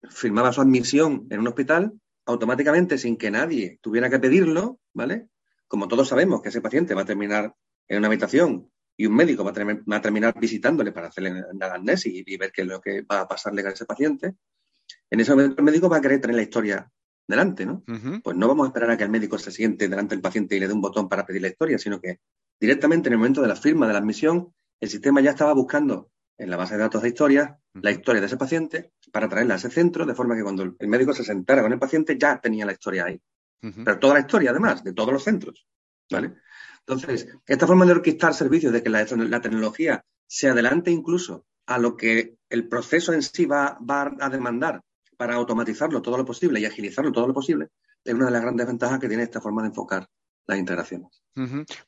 firmaba 0.09 0.53
su 0.53 0.61
admisión 0.61 1.27
en 1.31 1.41
un 1.41 1.49
hospital, 1.49 1.93
automáticamente, 2.27 2.99
sin 2.99 3.17
que 3.17 3.31
nadie 3.31 3.79
tuviera 3.81 4.11
que 4.11 4.19
pedirlo, 4.19 4.81
¿vale? 4.93 5.29
Como 5.69 5.89
todos 5.89 6.09
sabemos 6.09 6.43
que 6.43 6.49
ese 6.49 6.61
paciente 6.61 6.95
va 6.95 7.03
a 7.03 7.07
terminar 7.07 7.55
en 7.89 7.99
una 7.99 8.09
habitación 8.09 8.71
y 8.97 9.07
un 9.07 9.15
médico 9.15 9.45
va 9.45 9.51
a, 9.51 10.01
terminar 10.01 10.35
visitándole 10.39 10.93
para 10.93 11.09
hacerle 11.09 11.43
la 11.53 11.67
anamnesis 11.67 12.25
y, 12.27 12.37
ver 12.37 12.51
qué 12.51 12.63
es 12.63 12.69
lo 12.69 12.81
que 12.81 13.03
va 13.03 13.21
a 13.21 13.29
pasarle 13.29 13.63
a 13.63 13.71
ese 13.71 13.85
paciente, 13.85 14.35
en 15.11 15.21
ese 15.21 15.33
momento 15.33 15.57
el 15.59 15.65
médico 15.65 15.89
va 15.89 15.99
a 15.99 16.01
querer 16.01 16.21
tener 16.21 16.37
la 16.37 16.43
historia 16.43 16.91
delante, 17.27 17.67
¿no? 17.67 17.83
Pues 18.23 18.37
no 18.37 18.49
vamos 18.49 18.67
a 18.67 18.69
esperar 18.69 18.91
a 18.91 18.97
que 18.97 19.05
el 19.05 19.11
médico 19.11 19.39
se 19.39 19.51
siente 19.51 19.89
delante 19.89 20.15
del 20.15 20.23
paciente 20.23 20.57
y 20.57 20.61
le 20.61 20.69
dé 20.69 20.73
un 20.73 20.81
botón 20.81 21.09
para 21.09 21.27
pedir 21.27 21.43
la 21.43 21.49
historia, 21.49 21.79
sino 21.79 22.01
que 22.01 22.21
directamente 22.61 23.09
en 23.09 23.15
el 23.15 23.19
momento 23.19 23.43
de 23.43 23.49
la 23.49 23.57
firma 23.57 23.87
de 23.87 23.93
la 23.93 23.99
admisión, 23.99 24.55
el 24.81 24.89
sistema 24.89 25.21
ya 25.21 25.31
estaba 25.31 25.53
buscando 25.53 26.11
en 26.39 26.51
la 26.51 26.57
base 26.57 26.75
de 26.75 26.81
datos 26.81 27.03
de 27.03 27.09
historia 27.09 27.59
la 27.75 27.91
historia 27.91 28.21
de 28.21 28.27
ese 28.27 28.37
paciente 28.37 28.93
para 29.13 29.29
traerla 29.29 29.55
a 29.55 29.57
ese 29.57 29.71
centro, 29.71 30.07
de 30.07 30.15
forma 30.15 30.37
que 30.37 30.43
cuando 30.43 30.63
el 30.63 30.89
médico 30.89 31.13
se 31.13 31.25
sentara 31.25 31.63
con 31.63 31.73
el 31.73 31.79
paciente 31.79 32.17
ya 32.19 32.41
tenía 32.41 32.67
la 32.67 32.73
historia 32.73 33.07
ahí. 33.07 33.21
Pero 33.61 33.99
toda 33.99 34.15
la 34.15 34.21
historia, 34.21 34.51
además, 34.51 34.85
de 34.85 34.93
todos 34.93 35.13
los 35.13 35.25
centros. 35.25 35.67
¿Vale? 36.11 36.35
Entonces, 36.81 37.27
esta 37.47 37.67
forma 37.67 37.85
de 37.85 37.93
orquestar 37.93 38.33
servicios, 38.33 38.73
de 38.73 38.83
que 38.83 38.91
la, 38.91 39.05
tecnología 39.41 40.05
se 40.29 40.49
adelante 40.49 40.93
incluso 40.93 41.47
a 41.67 41.79
lo 41.79 41.97
que 41.97 42.37
el 42.49 42.69
proceso 42.69 43.13
en 43.13 43.23
sí 43.23 43.45
va, 43.45 43.77
va 43.79 44.15
a 44.21 44.31
demandar 44.31 44.83
para 45.17 45.35
automatizarlo 45.35 46.03
todo 46.03 46.19
lo 46.19 46.25
posible 46.25 46.61
y 46.61 46.65
agilizarlo 46.65 47.13
todo 47.13 47.27
lo 47.27 47.35
posible, 47.35 47.69
es 48.05 48.15
una 48.15 48.27
de 48.27 48.33
las 48.33 48.43
grandes 48.43 48.67
ventajas 48.67 49.01
que 49.01 49.09
tiene 49.09 49.23
esta 49.23 49.41
forma 49.41 49.63
de 49.63 49.69
enfocar 49.69 50.09
las 50.47 50.59
integraciones. 50.59 51.23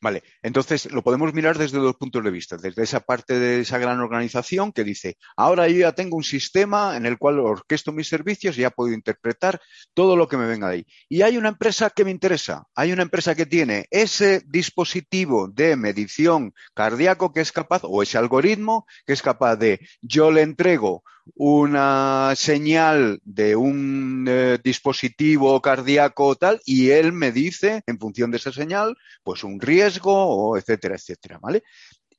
Vale, 0.03 0.23
entonces 0.43 0.93
lo 0.93 1.03
podemos 1.03 1.33
mirar 1.33 1.57
desde 1.57 1.79
dos 1.79 1.97
puntos 1.97 2.23
de 2.23 2.31
vista, 2.31 2.59
desde 2.59 2.83
esa 2.83 3.01
parte 3.01 3.39
de 3.39 3.61
esa 3.61 3.79
gran 3.79 3.99
organización 3.99 4.73
que 4.73 4.85
dice, 4.85 5.17
ahora 5.39 5.67
yo 5.69 5.79
ya 5.79 5.93
tengo 5.93 6.19
un 6.19 6.25
sistema 6.25 6.99
en 6.99 7.07
el 7.07 7.17
cual 7.17 7.39
orquesto 7.39 7.91
mis 7.91 8.09
servicios 8.09 8.59
y 8.59 8.61
ya 8.61 8.71
puedo 8.71 8.93
interpretar 8.93 9.59
todo 9.95 10.17
lo 10.17 10.29
que 10.29 10.37
me 10.37 10.47
venga 10.47 10.69
de 10.69 10.75
ahí. 10.75 10.87
Y 11.09 11.23
hay 11.23 11.39
una 11.39 11.49
empresa 11.49 11.89
que 11.89 12.05
me 12.05 12.11
interesa, 12.11 12.65
hay 12.75 12.93
una 12.93 13.03
empresa 13.03 13.35
que 13.35 13.47
tiene 13.47 13.87
ese 13.91 14.43
dispositivo 14.47 15.49
de 15.49 15.77
medición 15.77 16.53
cardíaco 16.75 17.33
que 17.33 17.41
es 17.41 17.51
capaz, 17.51 17.81
o 17.85 18.03
ese 18.03 18.19
algoritmo 18.19 18.87
que 19.07 19.15
es 19.15 19.23
capaz 19.23 19.57
de, 19.57 19.81
yo 20.03 20.31
le 20.31 20.43
entrego 20.43 21.05
una 21.35 22.35
señal 22.37 23.21
de 23.25 23.57
un 23.57 24.27
eh, 24.29 24.59
dispositivo 24.63 25.61
cardíaco 25.61 26.37
tal 26.37 26.61
y 26.65 26.91
él 26.91 27.13
me 27.13 27.33
dice 27.33 27.83
en 27.87 27.99
función 27.99 28.31
de 28.31 28.39
esa 28.39 28.53
señal 28.53 28.97
pues 29.23 29.45
un 29.45 29.61
riesgo 29.61 30.13
o 30.13 30.57
etcétera 30.57 30.97
etcétera 30.97 31.39
vale 31.41 31.63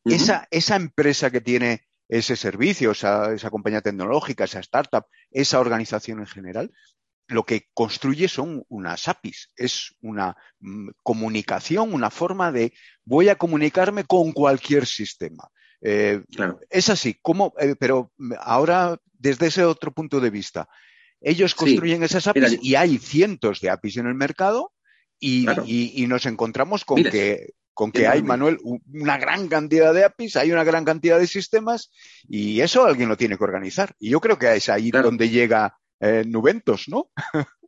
esa, 0.06 0.48
esa 0.52 0.76
empresa 0.76 1.32
que 1.32 1.42
tiene 1.42 1.88
ese 2.08 2.36
servicio 2.36 2.92
esa, 2.92 3.34
esa 3.34 3.50
compañía 3.50 3.82
tecnológica 3.82 4.46
esa 4.46 4.60
startup 4.60 5.06
esa 5.32 5.60
organización 5.60 6.20
en 6.20 6.28
general 6.28 6.72
lo 7.30 7.46
que 7.46 7.70
construye 7.76 8.28
son 8.28 8.66
unas 8.70 9.08
APIs, 9.08 9.52
es 9.56 9.96
una 10.02 10.36
mm, 10.60 10.90
comunicación, 11.04 11.94
una 11.94 12.10
forma 12.10 12.52
de 12.52 12.74
voy 13.06 13.30
a 13.30 13.36
comunicarme 13.36 14.04
con 14.04 14.32
cualquier 14.32 14.88
sistema. 14.88 15.50
Eh, 15.82 16.24
es 16.70 16.90
así, 16.90 17.18
¿cómo? 17.22 17.54
Eh, 17.60 17.76
pero 17.80 18.12
ahora, 18.40 19.00
desde 19.14 19.48
ese 19.48 19.64
otro 19.64 19.92
punto 19.92 20.20
de 20.20 20.30
vista, 20.30 20.68
ellos 21.22 21.56
construyen 21.56 22.04
esas 22.04 22.28
APIs 22.28 22.60
y 22.62 22.76
hay 22.76 22.98
cientos 22.98 23.62
de 23.62 23.70
APIs 23.70 23.98
en 23.98 24.08
el 24.08 24.16
mercado 24.16 24.74
y, 25.20 25.46
nos 26.08 26.26
encontramos 26.26 26.86
con 26.86 27.04
que 27.04 27.54
con 27.74 27.94
que 27.94 28.08
hay, 28.08 28.22
Manuel, 28.22 28.60
una 28.92 29.18
gran 29.18 29.48
cantidad 29.48 29.94
de 29.94 30.04
APIs, 30.04 30.36
hay 30.36 30.52
una 30.52 30.66
gran 30.66 30.84
cantidad 30.84 31.18
de 31.18 31.28
sistemas 31.28 31.92
y 32.28 32.60
eso 32.60 32.84
alguien 32.84 33.08
lo 33.08 33.16
tiene 33.16 33.38
que 33.38 33.44
organizar. 33.46 33.96
Y 34.00 34.10
yo 34.10 34.20
creo 34.20 34.38
que 34.38 34.54
es 34.54 34.68
ahí 34.68 34.92
donde 34.92 35.30
llega 35.30 35.78
eh, 36.02 36.26
Nuventos, 36.28 36.90
¿no? 36.90 37.10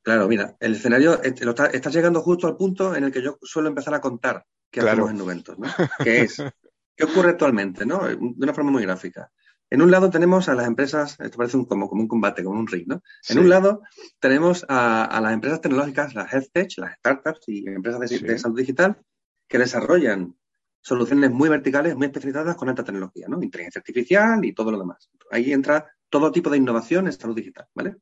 claro, 0.03 0.27
mira, 0.27 0.57
el 0.59 0.73
escenario 0.73 1.21
está, 1.23 1.67
estás 1.67 1.93
llegando 1.93 2.21
justo 2.21 2.47
al 2.47 2.57
punto 2.57 2.93
en 2.93 3.05
el 3.05 3.11
que 3.13 3.21
yo 3.21 3.37
suelo 3.41 3.69
empezar 3.69 3.93
a 3.93 4.01
contar 4.01 4.45
que 4.69 4.81
hacemos 4.81 5.11
en 5.11 5.17
Nuventos, 5.17 5.57
¿no? 5.57 5.69
Que 6.03 6.23
es 6.23 6.43
¿Qué 6.95 7.05
ocurre 7.05 7.31
actualmente? 7.31 7.85
¿no? 7.85 8.05
De 8.05 8.15
una 8.15 8.53
forma 8.53 8.71
muy 8.71 8.83
gráfica. 8.83 9.31
En 9.71 9.81
un 9.81 9.89
lado 9.89 10.09
tenemos 10.09 10.49
a 10.49 10.53
las 10.53 10.67
empresas, 10.67 11.17
esto 11.17 11.37
parece 11.37 11.55
un, 11.55 11.65
como, 11.65 11.89
como 11.89 12.01
un 12.01 12.07
combate, 12.09 12.43
como 12.43 12.59
un 12.59 12.67
ring, 12.67 12.87
¿no? 12.87 13.01
En 13.29 13.39
un 13.39 13.47
lado 13.47 13.81
tenemos 14.19 14.65
a, 14.67 15.17
las 15.21 15.31
empresas 15.31 15.61
tecnológicas, 15.61 16.13
las 16.13 16.31
health 16.33 16.49
tech, 16.51 16.77
las 16.77 16.97
startups 16.97 17.47
y 17.47 17.65
empresas 17.69 18.01
de, 18.09 18.37
salud 18.37 18.57
digital 18.57 19.01
que 19.47 19.57
desarrollan 19.57 20.35
soluciones 20.81 21.31
muy 21.31 21.47
verticales, 21.47 21.95
muy 21.95 22.07
especializadas 22.07 22.57
con 22.57 22.67
alta 22.67 22.83
tecnología, 22.83 23.27
¿no? 23.29 23.41
Inteligencia 23.41 23.79
artificial 23.79 24.43
y 24.43 24.51
todo 24.53 24.71
lo 24.71 24.79
demás. 24.79 25.09
Ahí 25.31 25.53
entra 25.53 25.89
todo 26.09 26.33
tipo 26.33 26.49
de 26.49 26.57
innovación 26.57 27.05
en 27.05 27.13
salud 27.13 27.35
digital, 27.35 27.67
¿vale? 27.73 27.95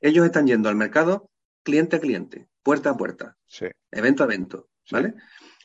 Ellos 0.00 0.26
están 0.26 0.48
yendo 0.48 0.68
al 0.68 0.74
mercado 0.74 1.30
cliente 1.62 1.96
a 1.96 2.00
cliente, 2.00 2.48
puerta 2.64 2.90
a 2.90 2.96
puerta, 2.96 3.36
evento 3.92 4.24
a 4.24 4.26
evento, 4.26 4.70
¿vale? 4.90 5.14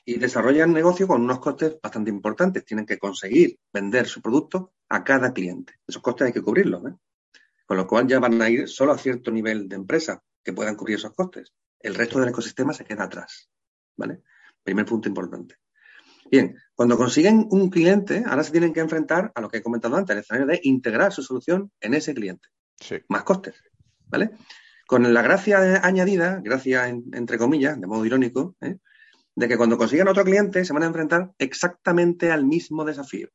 Y 0.10 0.20
desarrollan 0.20 0.72
negocio 0.72 1.06
con 1.06 1.22
unos 1.22 1.40
costes 1.40 1.76
bastante 1.84 2.10
importantes. 2.10 2.64
Tienen 2.64 2.86
que 2.86 2.98
conseguir 2.98 3.60
vender 3.74 4.08
su 4.08 4.22
producto 4.22 4.72
a 4.88 5.04
cada 5.04 5.34
cliente. 5.34 5.74
Esos 5.86 6.02
costes 6.02 6.28
hay 6.28 6.32
que 6.32 6.42
cubrirlos, 6.42 6.82
¿eh? 6.86 6.96
Con 7.66 7.76
lo 7.76 7.86
cual 7.86 8.08
ya 8.08 8.18
van 8.18 8.42
a 8.42 8.50
ir 8.50 8.70
solo 8.70 8.94
a 8.94 8.98
cierto 8.98 9.32
nivel 9.32 9.68
de 9.68 9.76
empresa 9.76 10.24
que 10.42 10.54
puedan 10.54 10.78
cubrir 10.78 10.96
esos 10.96 11.14
costes. 11.14 11.54
El 11.78 11.94
resto 11.94 12.22
del 12.22 12.30
ecosistema 12.30 12.72
se 12.72 12.86
queda 12.86 13.04
atrás, 13.04 13.50
¿vale? 13.98 14.22
Primer 14.64 14.86
punto 14.86 15.10
importante. 15.10 15.56
Bien, 16.32 16.56
cuando 16.74 16.96
consiguen 16.96 17.46
un 17.52 17.70
cliente, 17.70 18.24
ahora 18.26 18.46
se 18.46 18.54
tienen 18.54 18.72
que 18.72 18.80
enfrentar 18.80 19.34
a 19.36 19.42
lo 19.42 19.50
que 19.50 19.58
he 19.58 19.62
comentado 19.62 19.98
antes, 19.98 20.16
el 20.16 20.22
escenario 20.22 20.48
de 20.48 20.62
integrar 20.64 21.12
su 21.12 21.22
solución 21.22 21.70
en 21.82 21.94
ese 21.94 22.14
cliente. 22.14 22.48
Sí. 22.80 22.96
Más 23.10 23.24
costes, 23.24 23.62
¿vale? 24.06 24.32
Con 24.88 25.14
la 25.14 25.22
gracia 25.22 25.86
añadida, 25.86 26.40
gracia 26.42 26.88
entre 26.88 27.38
comillas, 27.38 27.78
de 27.78 27.88
modo 27.88 28.06
irónico, 28.06 28.56
¿eh? 28.62 28.78
De 29.38 29.48
que 29.48 29.56
cuando 29.56 29.78
consigan 29.78 30.08
otro 30.08 30.24
cliente 30.24 30.66
se 30.66 30.74
van 30.74 30.82
a 30.82 30.88
enfrentar 30.88 31.32
exactamente 31.38 32.32
al 32.32 32.44
mismo 32.44 32.84
desafío. 32.84 33.30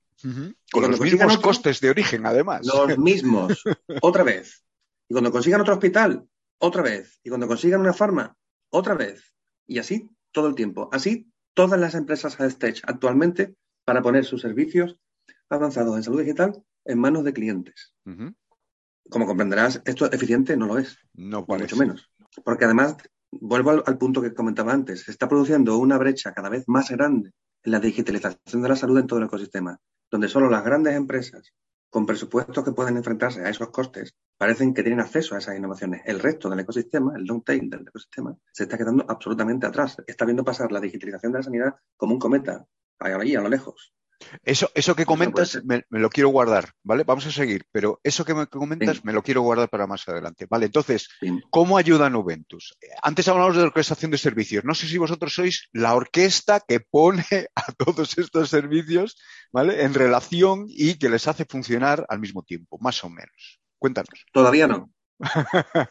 Con 0.73 0.91
los 0.91 1.01
mismos 1.01 1.39
costes 1.39 1.81
de 1.81 1.91
origen, 1.91 2.27
además. 2.27 2.67
Los 2.67 2.99
mismos, 2.99 3.63
otra 4.03 4.25
vez. 4.25 4.65
Y 5.09 5.15
cuando 5.15 5.31
consigan 5.31 5.61
otro 5.61 5.75
hospital, 5.75 6.27
otra 6.59 6.83
vez. 6.83 7.21
Y 7.23 7.29
cuando 7.29 7.47
consigan 7.47 7.81
una 7.81 7.93
farma, 7.93 8.37
otra 8.71 8.95
vez. 8.95 9.33
Y 9.69 9.79
así 9.79 10.11
todo 10.33 10.49
el 10.49 10.57
tiempo. 10.57 10.89
Así 10.91 11.31
todas 11.55 11.79
las 11.79 11.95
empresas 11.95 12.35
HealthTech 12.37 12.81
actualmente 12.85 13.55
para 13.85 14.03
poner 14.03 14.25
sus 14.25 14.43
servicios 14.43 14.99
avanzados 15.49 15.97
en 15.97 16.03
salud 16.03 16.21
digital 16.21 16.65
en 16.85 16.99
manos 16.99 17.23
de 17.23 17.33
clientes. 17.33 17.95
Como 19.09 19.27
comprenderás, 19.27 19.81
esto 19.85 20.11
eficiente 20.11 20.57
no 20.57 20.67
lo 20.67 20.79
es. 20.79 20.99
No 21.15 21.45
Mucho 21.47 21.77
menos. 21.77 22.11
Porque 22.43 22.65
además, 22.65 22.97
vuelvo 23.33 23.83
al, 23.85 23.99
punto 23.99 24.23
que 24.23 24.35
comentaba 24.35 24.73
antes, 24.73 25.03
se 25.03 25.11
está 25.11 25.29
produciendo 25.29 25.79
una 25.79 25.99
brecha 25.99 26.33
cada 26.33 26.49
vez 26.49 26.65
más 26.69 26.91
grande 26.91 27.33
en 27.65 27.73
la 27.73 27.81
digitalización 27.81 28.63
de 28.63 28.69
la 28.69 28.77
salud 28.77 28.99
en 28.99 29.07
todo 29.07 29.19
el 29.19 29.27
ecosistema, 29.27 29.79
donde 30.11 30.29
solo 30.29 30.51
las 30.51 30.65
grandes 30.65 30.95
empresas 30.95 31.53
con 31.93 32.07
presupuestos 32.07 32.65
que 32.65 32.73
pueden 32.73 32.97
enfrentarse 32.97 33.43
a 33.43 33.51
esos 33.51 33.69
costes, 33.69 34.15
parecen 34.39 34.73
que 34.73 34.83
tienen 34.83 35.01
acceso 35.01 35.35
a 35.35 35.39
esas 35.39 35.59
innovaciones. 35.59 36.01
El 36.07 36.21
resto 36.21 36.49
del 36.49 36.61
ecosistema, 36.61 37.13
el 37.15 37.25
long 37.25 37.45
tail 37.45 37.69
del 37.69 37.83
ecosistema, 37.83 38.35
se 38.51 38.63
está 38.63 38.79
quedando 38.79 39.05
absolutamente 39.07 39.67
atrás. 39.67 39.97
Está 40.07 40.25
viendo 40.25 40.43
pasar 40.43 40.73
la 40.73 40.81
digitalización 40.81 41.33
de 41.33 41.39
la 41.39 41.43
sanidad 41.43 41.75
como 41.99 42.15
un 42.15 42.19
cometa, 42.19 42.67
ahí 42.99 43.35
a 43.35 43.43
lo 43.43 43.51
lejos. 43.51 43.93
Eso, 44.45 44.71
eso 44.75 44.95
que 44.95 45.07
comentas 45.07 45.61
me, 45.65 45.85
lo 45.91 46.11
quiero 46.11 46.31
guardar, 46.31 46.73
¿vale? 46.83 47.05
Vamos 47.05 47.27
a 47.27 47.33
seguir, 47.33 47.65
pero 47.71 48.01
eso 48.03 48.25
que 48.25 48.35
me 48.35 48.47
comentas 48.47 49.05
me 49.05 49.13
lo 49.13 49.23
quiero 49.23 49.43
guardar 49.43 49.69
para 49.69 49.87
más 49.87 50.09
adelante. 50.09 50.47
Vale, 50.49 50.67
entonces, 50.67 51.09
¿cómo 51.51 51.79
ayuda 51.79 52.11
Nuventus? 52.11 52.77
Antes 53.03 53.29
hablamos 53.29 53.57
de 53.57 53.63
orquestación 53.63 54.11
de 54.11 54.19
servicios. 54.19 54.65
No 54.65 54.75
sé 54.75 54.87
si 54.87 54.99
vosotros 54.99 55.35
sois 55.35 55.69
la 55.73 55.95
orquesta 55.95 56.61
que 56.61 56.81
pone 56.81 57.25
a 57.55 57.73
todos 57.73 58.19
estos 58.19 58.49
servicios, 58.49 59.17
¿vale? 59.53 59.83
En 59.83 59.95
relación 59.95 60.67
y 60.69 60.95
que 60.95 61.09
les 61.09 61.29
hace 61.29 61.45
funcionar 61.45 62.05
al 62.09 62.21
mismo 62.21 62.43
tiempo, 62.43 62.79
más 62.81 63.03
o 63.05 63.11
menos. 63.11 63.61
Cuéntanos. 63.79 64.27
Todavía 64.33 64.67
no. 64.67 64.91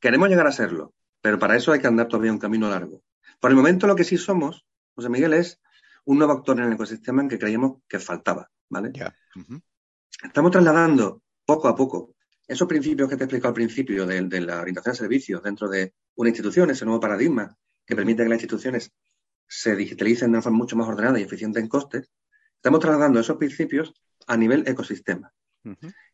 Queremos 0.00 0.28
llegar 0.28 0.46
a 0.46 0.52
serlo, 0.52 0.94
pero 1.20 1.38
para 1.38 1.56
eso 1.56 1.72
hay 1.72 1.80
que 1.80 1.86
andar 1.86 2.08
todavía 2.08 2.32
un 2.32 2.38
camino 2.38 2.68
largo. 2.68 3.02
Por 3.40 3.50
el 3.50 3.56
momento 3.56 3.86
lo 3.86 3.96
que 3.96 4.04
sí 4.04 4.18
somos, 4.18 4.66
José 4.94 5.08
Miguel, 5.08 5.32
es 5.32 5.60
un 6.04 6.18
nuevo 6.18 6.32
actor 6.32 6.58
en 6.58 6.66
el 6.66 6.72
ecosistema 6.72 7.22
en 7.22 7.28
que 7.28 7.38
creíamos 7.38 7.82
que 7.88 7.98
faltaba, 7.98 8.48
¿vale? 8.68 8.92
Estamos 10.22 10.50
trasladando 10.50 11.22
poco 11.44 11.68
a 11.68 11.76
poco 11.76 12.14
esos 12.46 12.68
principios 12.68 13.08
que 13.08 13.16
te 13.16 13.22
he 13.22 13.26
explicado 13.26 13.48
al 13.48 13.54
principio 13.54 14.06
de, 14.06 14.40
la 14.40 14.60
orientación 14.60 14.92
a 14.92 14.96
servicios 14.96 15.42
dentro 15.42 15.68
de 15.68 15.94
una 16.16 16.30
institución, 16.30 16.70
ese 16.70 16.84
nuevo 16.84 17.00
paradigma 17.00 17.56
que 17.86 17.96
permite 17.96 18.22
que 18.22 18.28
las 18.28 18.36
instituciones 18.36 18.92
se 19.46 19.76
digitalicen 19.76 20.30
de 20.30 20.38
una 20.38 20.42
forma 20.42 20.58
mucho 20.58 20.76
más 20.76 20.88
ordenada 20.88 21.18
y 21.18 21.22
eficiente 21.22 21.60
en 21.60 21.68
costes, 21.68 22.10
estamos 22.56 22.80
trasladando 22.80 23.20
esos 23.20 23.36
principios 23.36 23.92
a 24.26 24.36
nivel 24.36 24.66
ecosistema. 24.66 25.32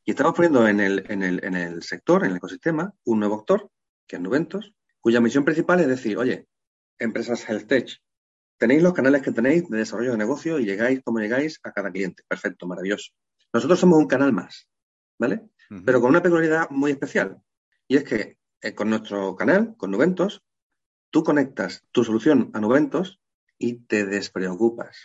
Y 0.04 0.10
estamos 0.10 0.34
poniendo 0.34 0.68
en 0.68 0.80
el, 0.80 1.04
en, 1.08 1.22
el, 1.22 1.42
en 1.42 1.54
el 1.54 1.82
sector, 1.82 2.24
en 2.24 2.32
el 2.32 2.36
ecosistema, 2.36 2.92
un 3.04 3.20
nuevo 3.20 3.36
actor, 3.36 3.70
que 4.06 4.16
es 4.16 4.22
Nuventos, 4.22 4.74
cuya 5.00 5.20
misión 5.20 5.44
principal 5.44 5.80
es 5.80 5.88
decir, 5.88 6.18
oye, 6.18 6.46
empresas 6.98 7.48
health 7.48 7.66
tech 7.66 7.98
Tenéis 8.58 8.82
los 8.82 8.92
canales 8.92 9.22
que 9.22 9.32
tenéis 9.32 9.68
de 9.68 9.78
desarrollo 9.78 10.12
de 10.12 10.18
negocio 10.18 10.58
y 10.58 10.64
llegáis 10.64 11.00
como 11.04 11.20
llegáis 11.20 11.60
a 11.62 11.72
cada 11.72 11.90
cliente. 11.90 12.24
Perfecto, 12.26 12.66
maravilloso. 12.66 13.12
Nosotros 13.52 13.78
somos 13.78 13.98
un 13.98 14.08
canal 14.08 14.32
más, 14.32 14.68
¿vale? 15.18 15.48
Pero 15.84 16.00
con 16.00 16.10
una 16.10 16.22
peculiaridad 16.22 16.68
muy 16.70 16.90
especial. 16.90 17.40
Y 17.86 17.96
es 17.96 18.04
que 18.04 18.38
eh, 18.60 18.74
con 18.74 18.90
nuestro 18.90 19.36
canal, 19.36 19.76
con 19.76 19.90
Nuventos, 19.90 20.42
tú 21.10 21.22
conectas 21.22 21.84
tu 21.92 22.04
solución 22.04 22.50
a 22.54 22.60
Nuventos 22.60 23.20
y 23.58 23.80
te 23.86 24.04
despreocupas. 24.04 24.98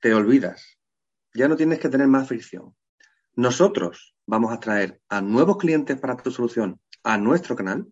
Te 0.00 0.14
olvidas. 0.14 0.78
Ya 1.34 1.48
no 1.48 1.56
tienes 1.56 1.78
que 1.80 1.88
tener 1.88 2.06
más 2.06 2.28
fricción. 2.28 2.74
Nosotros 3.34 4.16
vamos 4.26 4.52
a 4.52 4.60
traer 4.60 5.00
a 5.08 5.20
nuevos 5.20 5.58
clientes 5.58 5.98
para 5.98 6.16
tu 6.16 6.30
solución 6.30 6.80
a 7.02 7.18
nuestro 7.18 7.56
canal, 7.56 7.86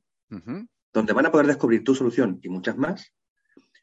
donde 0.93 1.13
van 1.13 1.27
a 1.27 1.31
poder 1.31 1.47
descubrir 1.47 1.85
tu 1.85 1.95
solución 1.95 2.39
y 2.43 2.49
muchas 2.49 2.77
más, 2.77 3.13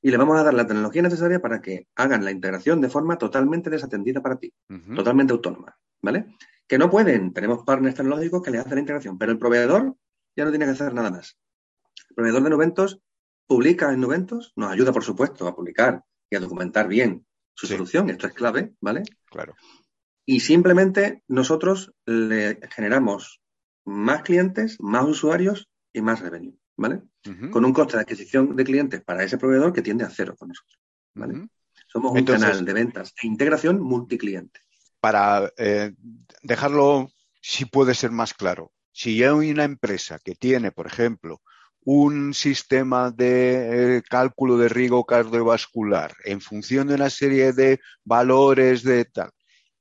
y 0.04 0.12
le 0.12 0.18
vamos 0.18 0.38
a 0.38 0.44
dar 0.44 0.54
la 0.54 0.68
tecnología 0.68 1.02
necesaria 1.02 1.42
para 1.42 1.62
que 1.62 1.88
hagan 1.96 2.26
la 2.26 2.32
integración 2.32 2.82
de 2.82 2.89
forma 2.89 3.18
totalmente 3.18 3.70
desatendida 3.70 4.22
para 4.22 4.36
ti, 4.36 4.54
totalmente 4.94 5.32
autónoma, 5.32 5.78
¿vale? 6.02 6.36
Que 6.68 6.78
no 6.78 6.89
pueden, 6.89 7.32
tenemos 7.32 7.63
partners 7.63 7.96
tecnológicos 7.96 8.44
que 8.44 8.52
le 8.52 8.58
hacen 8.58 8.76
la 8.76 8.82
integración, 8.82 9.18
pero 9.18 9.32
el 9.32 9.39
proveedor 9.39 9.96
ya 10.36 10.44
no 10.44 10.52
tiene 10.52 10.66
que 10.66 10.72
hacer 10.72 10.94
nada 10.94 11.10
más. 11.10 11.38
El 12.10 12.16
proveedor 12.16 12.44
de 12.44 12.50
Nuventos 12.50 13.00
publica 13.48 13.94
en 13.94 14.02
Nuventos, 14.02 14.52
nos 14.58 14.72
ayuda, 14.74 14.92
por 14.92 15.06
supuesto, 15.06 15.48
a 15.48 15.56
publicar 15.56 16.04
y 16.30 16.36
a 16.36 16.42
documentar 16.42 16.89
bien 16.89 17.26
su 17.54 17.66
solución, 17.66 18.10
esto 18.10 18.28
es 18.28 18.34
clave, 18.34 18.74
¿vale? 18.82 19.04
Claro. 19.32 19.56
Y 20.26 20.42
simplemente 20.42 21.24
nosotros 21.30 21.94
le 22.06 22.60
generamos 22.76 23.42
más 23.86 24.24
clientes, 24.24 24.82
más 24.82 25.06
usuarios 25.06 25.70
y 25.94 26.02
más 26.02 26.20
revenue. 26.20 26.58
¿Vale? 26.76 27.02
Con 27.52 27.66
un 27.66 27.74
coste 27.74 27.98
de 27.98 28.04
adquisición 28.04 28.56
de 28.56 28.64
clientes 28.64 29.02
para 29.02 29.24
ese 29.24 29.38
proveedor 29.38 29.72
que 29.74 29.82
tiende 29.82 30.04
a 30.04 30.10
cero 30.10 30.36
con 30.38 30.50
nosotros, 30.50 30.80
¿vale? 31.14 31.48
Somos 31.88 32.12
un 32.14 32.26
canal 32.26 32.66
de 32.66 32.74
ventas 32.74 33.14
e 33.22 33.28
integración 33.28 33.80
multicliente. 33.80 34.60
Para 35.00 35.52
eh, 35.58 35.94
dejarlo, 36.42 37.12
si 37.42 37.66
puede 37.66 37.94
ser 37.94 38.12
más 38.12 38.34
claro, 38.34 38.72
si 38.92 39.24
hay 39.24 39.52
una 39.52 39.64
empresa 39.64 40.20
que 40.24 40.36
tiene, 40.36 40.72
por 40.72 40.88
ejemplo, 40.88 41.42
un 41.86 42.34
sistema 42.34 43.12
de 43.12 43.98
eh, 43.98 44.02
cálculo 44.10 44.58
de 44.58 44.70
riesgo 44.70 45.06
cardiovascular 45.06 46.14
en 46.24 46.40
función 46.40 46.88
de 46.88 46.96
una 46.96 47.10
serie 47.10 47.52
de 47.54 47.80
valores 48.04 48.84
de 48.84 49.06
tal, 49.06 49.32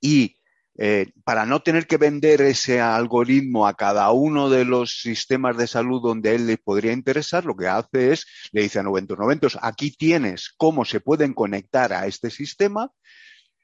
y 0.01 0.37
eh, 0.85 1.13
para 1.23 1.47
no 1.47 1.63
tener 1.63 1.87
que 1.87 1.97
vender 1.97 2.43
ese 2.43 2.81
algoritmo 2.81 3.69
a 3.69 3.75
cada 3.75 4.11
uno 4.11 4.51
de 4.51 4.65
los 4.65 5.01
sistemas 5.01 5.57
de 5.57 5.69
salud 5.69 6.03
donde 6.03 6.35
él 6.35 6.49
le 6.49 6.59
podría 6.59 6.91
interesar, 6.91 7.45
lo 7.45 7.55
que 7.55 7.69
hace 7.69 8.11
es, 8.11 8.27
le 8.51 8.63
dice 8.63 8.81
a 8.81 8.83
Noventos, 8.83 9.17
Noventos, 9.17 9.57
aquí 9.63 9.93
tienes 9.93 10.53
cómo 10.57 10.85
se 10.85 10.99
pueden 10.99 11.35
conectar 11.35 11.93
a 11.93 12.09
este 12.09 12.31
sistema. 12.31 12.91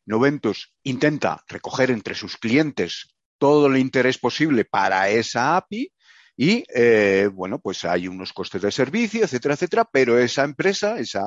Noventos 0.06 0.76
intenta 0.84 1.42
recoger 1.48 1.90
entre 1.90 2.14
sus 2.14 2.36
clientes 2.36 3.16
todo 3.36 3.66
el 3.66 3.78
interés 3.78 4.16
posible 4.18 4.64
para 4.64 5.08
esa 5.08 5.56
API 5.56 5.92
y 6.40 6.64
eh, 6.72 7.28
bueno, 7.34 7.58
pues 7.58 7.84
hay 7.84 8.06
unos 8.06 8.32
costes 8.32 8.62
de 8.62 8.70
servicio, 8.70 9.24
etcétera, 9.24 9.54
etcétera, 9.54 9.84
pero 9.90 10.16
esa 10.20 10.44
empresa, 10.44 10.96
esa, 10.96 11.24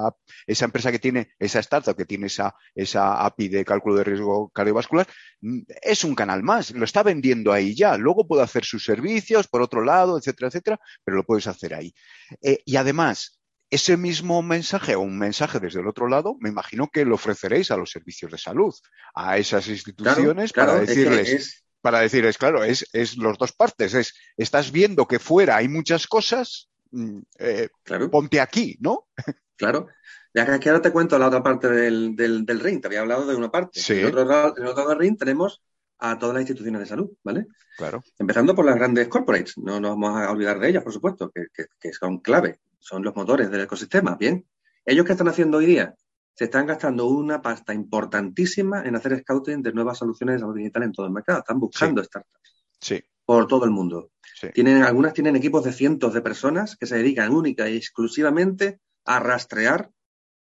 esa 0.48 0.64
empresa 0.64 0.90
que 0.90 1.00
tiene, 1.00 1.34
esa 1.38 1.60
startup 1.60 1.98
que 1.98 2.06
tiene 2.06 2.28
esa, 2.28 2.56
esa 2.74 3.26
API 3.26 3.50
de 3.50 3.66
cálculo 3.66 3.96
de 3.96 4.06
riesgo 4.06 4.50
cardiovascular, 4.52 5.06
mm, 5.42 5.64
es 5.82 6.06
un 6.06 6.16
canal 6.16 6.44
más, 6.44 6.72
lo 6.72 6.86
está 6.86 7.04
vendiendo 7.04 7.52
ahí 7.52 7.76
ya. 7.76 7.98
Luego 7.98 8.26
puede 8.26 8.44
hacer 8.44 8.64
sus 8.64 8.86
servicios 8.86 9.50
por 9.50 9.62
otro 9.62 9.84
lado, 9.84 10.18
etcétera, 10.18 10.48
etcétera, 10.48 10.80
pero 11.04 11.18
lo 11.18 11.26
puedes 11.26 11.46
hacer 11.46 11.74
ahí. 11.74 11.94
Eh, 12.42 12.60
y 12.64 12.78
además, 12.78 13.42
ese 13.70 13.98
mismo 13.98 14.42
mensaje 14.42 14.96
o 14.96 15.02
un 15.02 15.20
mensaje 15.20 15.60
desde 15.60 15.82
el 15.82 15.90
otro 15.90 16.08
lado, 16.08 16.38
me 16.40 16.48
imagino 16.48 16.88
que 16.88 17.04
lo 17.04 17.16
ofreceréis 17.16 17.70
a 17.70 17.76
los 17.76 17.92
servicios 17.92 18.32
de 18.32 18.38
salud, 18.38 18.74
a 19.14 19.38
esas 19.38 19.68
instituciones 19.68 20.54
para 20.54 20.80
decirles 20.80 21.66
para 21.82 22.00
decir, 22.00 22.26
es 22.26 22.38
claro, 22.38 22.64
es, 22.64 22.88
es 22.94 23.18
los 23.18 23.38
dos 23.38 23.52
partes, 23.52 23.94
es, 23.94 24.14
estás 24.38 24.72
viendo 24.72 25.08
que 25.08 25.20
fuera 25.20 25.58
hay 25.58 25.68
muchas 25.68 26.08
cosas, 26.08 26.70
mm, 26.92 27.20
eh, 27.40 27.70
ponte 28.12 28.40
aquí, 28.40 28.78
¿no? 28.80 29.08
Claro. 29.58 29.90
Ya 30.34 30.60
que 30.60 30.70
ahora 30.70 30.82
te 30.82 30.92
cuento 30.92 31.20
la 31.20 31.28
otra 31.28 31.44
parte 31.44 31.70
del, 31.70 32.16
del, 32.16 32.60
ring, 32.60 32.82
te 32.82 32.88
había 32.88 33.02
hablado 33.02 33.28
de 33.28 33.36
una 33.36 33.52
parte. 33.52 33.80
Sí. 33.80 34.00
En, 34.00 34.08
otro, 34.08 34.26
lado 34.26 34.90
del 34.90 34.98
ring 34.98 35.16
tenemos 35.16 35.62
a 36.00 36.18
todas 36.18 36.34
las 36.34 36.42
instituciones 36.42 36.80
de 36.80 36.88
salud, 36.88 37.12
¿vale? 37.24 37.46
Claro. 37.78 38.02
Empezando 38.18 38.56
por 38.56 38.66
las 38.66 38.76
grandes 38.76 39.08
corporates, 39.08 39.56
no 39.60 39.80
nos 39.80 39.92
vamos 39.92 40.20
a 40.20 40.32
olvidar 40.32 40.58
de 40.60 40.70
ellas, 40.70 40.84
por 40.84 40.94
supuesto, 40.94 41.30
que, 41.30 41.46
que 41.80 41.94
son 41.94 42.22
clave, 42.22 42.60
son 42.80 43.04
los 43.04 43.16
motores 43.16 43.52
del 43.52 43.62
ecosistema, 43.62 44.16
¿bien? 44.16 44.48
¿Ellos 44.84 45.06
qué 45.06 45.12
están 45.12 45.28
haciendo 45.28 45.60
hoy 45.60 45.68
día? 45.68 45.94
Se 46.34 46.46
están 46.46 46.66
gastando 46.66 47.08
una 47.08 47.42
pasta 47.42 47.74
importantísima 47.74 48.84
en 48.84 48.96
hacer 48.96 49.20
scouting 49.20 49.62
de 49.62 49.74
nuevas 49.74 49.98
soluciones 49.98 50.36
de 50.36 50.40
salud 50.40 50.56
digital 50.56 50.84
en 50.84 50.92
todo 50.92 51.06
el 51.06 51.12
mercado. 51.12 51.40
Están 51.40 51.60
buscando 51.60 52.04
startups. 52.04 52.66
Sí. 52.80 53.02
Por 53.26 53.48
todo 53.48 53.66
el 53.66 53.72
mundo. 53.72 54.12
Sí. 54.40 54.48
Tienen, 54.54 54.84
algunas 54.84 55.14
tienen 55.14 55.36
equipos 55.36 55.64
de 55.64 55.74
cientos 55.74 56.14
de 56.14 56.22
personas 56.22 56.76
que 56.76 56.86
se 56.88 56.98
dedican 56.98 57.32
única 57.32 57.70
y 57.70 57.78
exclusivamente 57.78 58.80
a 59.06 59.20
rastrear 59.20 59.92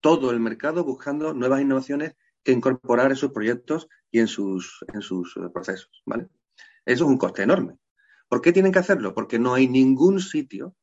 todo 0.00 0.30
el 0.30 0.40
mercado 0.40 0.84
buscando 0.84 1.34
nuevas 1.34 1.60
innovaciones 1.60 2.14
que 2.42 2.52
incorporar 2.52 3.10
en 3.10 3.16
sus 3.16 3.32
proyectos 3.32 3.88
y 4.10 4.20
en 4.20 4.28
sus, 4.28 4.84
en 4.92 5.02
sus 5.02 5.36
eh, 5.36 5.40
procesos. 5.52 6.02
¿vale? 6.06 6.28
Eso 6.84 7.04
es 7.04 7.10
un 7.10 7.18
coste 7.18 7.42
enorme. 7.42 7.76
¿Por 8.28 8.40
qué 8.40 8.52
tienen 8.52 8.72
que 8.72 8.78
hacerlo? 8.78 9.14
Porque 9.14 9.38
no 9.38 9.54
hay 9.54 9.68
ningún 9.68 10.20
sitio, 10.20 10.74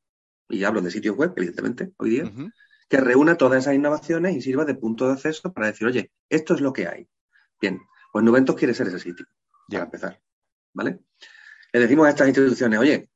y 0.50 0.64
hablo 0.64 0.82
de 0.82 0.92
sitios 0.92 1.16
web, 1.16 1.34
evidentemente, 1.36 1.94
hoy 1.98 2.10
día. 2.10 2.32
Que 2.90 2.98
reúna 2.98 3.36
todas 3.36 3.64
esas 3.64 3.76
innovaciones 3.76 4.36
y 4.36 4.42
sirva 4.42 4.66
de 4.66 4.76
punto 4.76 5.08
de 5.08 5.14
acceso 5.14 5.52
para 5.54 5.68
decir, 5.68 5.88
oye, 5.88 6.12
esto 6.30 6.54
es 6.54 6.62
lo 6.62 6.74
que 6.74 6.88
hay. 6.88 7.08
Bien, 7.60 7.82
pues 8.12 8.24
Nuventos 8.24 8.56
quiere 8.56 8.74
ser 8.74 8.88
ese 8.88 9.00
sitio, 9.00 9.26
Ya. 9.68 9.80
para 9.80 9.86
empezar. 9.86 10.22
¿Vale? 10.74 11.00
Le 11.74 11.80
decimos 11.80 12.08
a 12.08 12.10
estas 12.12 12.28
instituciones, 12.28 12.80
oye, 12.80 13.10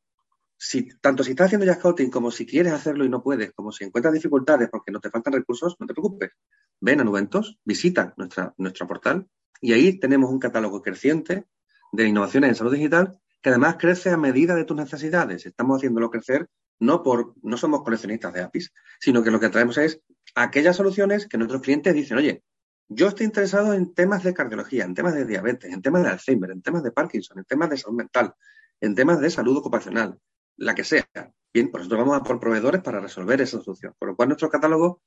si, 0.57 0.89
tanto 0.99 1.23
si 1.23 1.31
estás 1.31 1.45
haciendo 1.47 1.65
ya 1.65 1.75
scouting 1.75 2.12
como 2.12 2.29
si 2.31 2.45
quieres 2.45 2.73
hacerlo 2.73 3.05
y 3.05 3.10
no 3.10 3.23
puedes, 3.23 3.51
como 3.53 3.71
si 3.71 3.84
encuentras 3.84 4.13
dificultades 4.13 4.69
porque 4.69 4.91
no 4.91 4.99
te 4.99 5.10
faltan 5.10 5.34
recursos, 5.34 5.75
no 5.79 5.88
te 5.88 5.93
preocupes. 5.93 6.31
Ven 6.79 6.99
a 6.99 7.03
Nuventos, 7.03 7.60
visita 7.63 8.13
nuestra, 8.17 8.53
nuestro 8.57 8.88
portal 8.88 9.27
y 9.60 9.73
ahí 9.73 9.99
tenemos 9.99 10.29
un 10.29 10.39
catálogo 10.39 10.81
creciente 10.81 11.45
de 11.91 12.07
innovaciones 12.07 12.49
en 12.49 12.55
salud 12.55 12.73
digital 12.73 13.19
que 13.41 13.49
además 13.49 13.77
crece 13.79 14.12
a 14.12 14.17
medida 14.17 14.53
de 14.53 14.65
tus 14.65 14.77
necesidades. 14.77 15.45
Estamos 15.45 15.77
haciéndolo 15.77 16.12
crecer 16.12 16.47
no 16.82 17.04
por, 17.04 17.36
no 17.44 17.58
somos 17.58 17.84
coleccionistas 17.84 18.34
de 18.34 18.41
APIs, 18.41 18.74
sino 19.00 19.24
que 19.24 19.32
lo 19.32 19.39
que 19.39 19.50
traemos 19.50 19.78
es 19.78 20.02
aquellas 20.36 20.76
soluciones 20.76 21.28
que 21.28 21.38
nuestros 21.38 21.62
clientes 21.62 21.94
dicen, 21.94 22.17
oye, 22.17 22.44
yo 22.89 23.08
estoy 23.08 23.28
interesado 23.28 23.74
en 23.74 23.94
temas 23.94 24.24
de 24.24 24.34
cardiología, 24.34 24.84
en 24.84 24.96
temas 24.96 25.13
de 25.13 25.26
diabetes, 25.26 25.72
en 25.72 25.82
temas 25.82 26.04
de 26.04 26.10
Alzheimer, 26.10 26.52
en 26.52 26.62
temas 26.62 26.84
de 26.84 26.91
Parkinson, 26.91 27.38
en 27.38 27.46
temas 27.46 27.70
de 27.70 27.78
salud 27.78 27.98
mental, 27.98 28.34
en 28.82 28.96
temas 28.96 29.22
de 29.22 29.30
salud 29.30 29.56
ocupacional, 29.58 30.20
la 30.58 30.74
que 30.74 30.84
sea. 30.84 31.06
Bien, 31.54 31.70
pues 31.70 31.84
nosotros 31.84 32.00
vamos 32.00 32.20
a 32.20 32.24
por 32.24 32.39
proveedores 32.39 32.82
para 32.82 33.00
resolver 33.00 33.39
esa 33.41 33.62
solución. 33.62 33.94
Por 34.00 34.10
lo 34.10 34.15
cual 34.15 34.30
nuestro 34.30 34.50
catálogo 34.50 35.04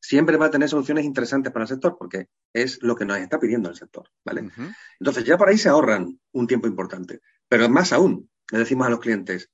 siempre 0.00 0.38
va 0.38 0.46
a 0.46 0.50
tener 0.50 0.70
soluciones 0.70 1.04
interesantes 1.04 1.52
para 1.52 1.64
el 1.64 1.68
sector, 1.68 1.96
porque 1.98 2.28
es 2.54 2.82
lo 2.82 2.96
que 2.96 3.04
nos 3.04 3.18
está 3.18 3.38
pidiendo 3.38 3.68
el 3.68 3.76
sector, 3.76 4.08
¿vale? 4.24 4.50
Entonces 4.98 5.24
ya 5.24 5.36
por 5.36 5.50
ahí 5.50 5.58
se 5.58 5.68
ahorran 5.68 6.18
un 6.32 6.46
tiempo 6.46 6.66
importante. 6.66 7.20
Pero 7.46 7.68
más 7.68 7.92
aún, 7.92 8.30
le 8.50 8.58
decimos 8.58 8.86
a 8.86 8.90
los 8.90 9.00
clientes, 9.00 9.50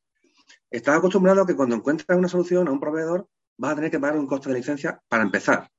estás 0.77 0.97
acostumbrado 0.97 1.43
a 1.43 1.47
que 1.47 1.57
cuando 1.57 1.75
encuentras 1.75 2.19
una 2.19 2.29
solución 2.29 2.69
a 2.69 2.73
un 2.73 2.81
proveedor, 2.81 3.29
vas 3.57 3.73
a 3.73 3.75
tener 3.77 3.91
que 3.91 3.99
pagar 3.99 4.19
un 4.19 4.27
coste 4.27 4.51
de 4.51 4.57
licencia 4.57 5.01
para 5.09 5.23
empezar. 5.23 5.71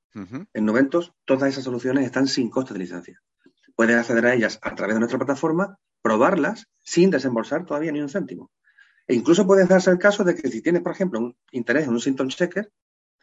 En 0.53 0.65
Noventos, 0.65 1.13
todas 1.25 1.49
esas 1.49 1.63
soluciones 1.63 2.03
están 2.03 2.27
sin 2.27 2.49
coste 2.49 2.73
de 2.73 2.79
licencia. 2.79 3.21
Puedes 3.75 3.95
acceder 3.95 4.25
a 4.25 4.33
ellas 4.33 4.57
a 4.63 4.73
través 4.73 4.95
de 4.95 4.99
nuestra 4.99 5.19
plataforma, 5.19 5.77
probarlas 6.01 6.65
sin 6.81 7.11
desembolsar 7.11 7.65
todavía 7.65 7.91
ni 7.91 8.01
un 8.01 8.09
céntimo. 8.09 8.49
E 9.05 9.13
incluso 9.13 9.45
puedes 9.45 9.69
darse 9.69 9.91
el 9.91 9.99
caso 9.99 10.23
de 10.23 10.33
que 10.33 10.49
si 10.49 10.61
tienes, 10.61 10.81
por 10.81 10.91
ejemplo, 10.91 11.19
un 11.19 11.37
interés 11.51 11.85
en 11.85 11.91
un 11.91 11.99
symptom 11.99 12.29
checker, 12.29 12.71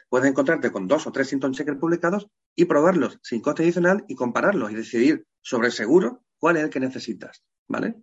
puedes 0.09 0.29
encontrarte 0.29 0.71
con 0.71 0.87
dos 0.87 1.05
o 1.05 1.11
tres 1.11 1.27
symptom 1.27 1.51
checkers 1.51 1.77
publicados 1.77 2.29
y 2.55 2.65
probarlos 2.65 3.19
sin 3.21 3.41
coste 3.41 3.63
adicional 3.63 4.05
y 4.07 4.15
compararlos 4.15 4.71
y 4.71 4.75
decidir 4.75 5.27
sobre 5.41 5.71
seguro 5.71 6.23
cuál 6.37 6.55
es 6.55 6.63
el 6.63 6.69
que 6.69 6.79
necesitas, 6.79 7.43
¿vale? 7.67 7.95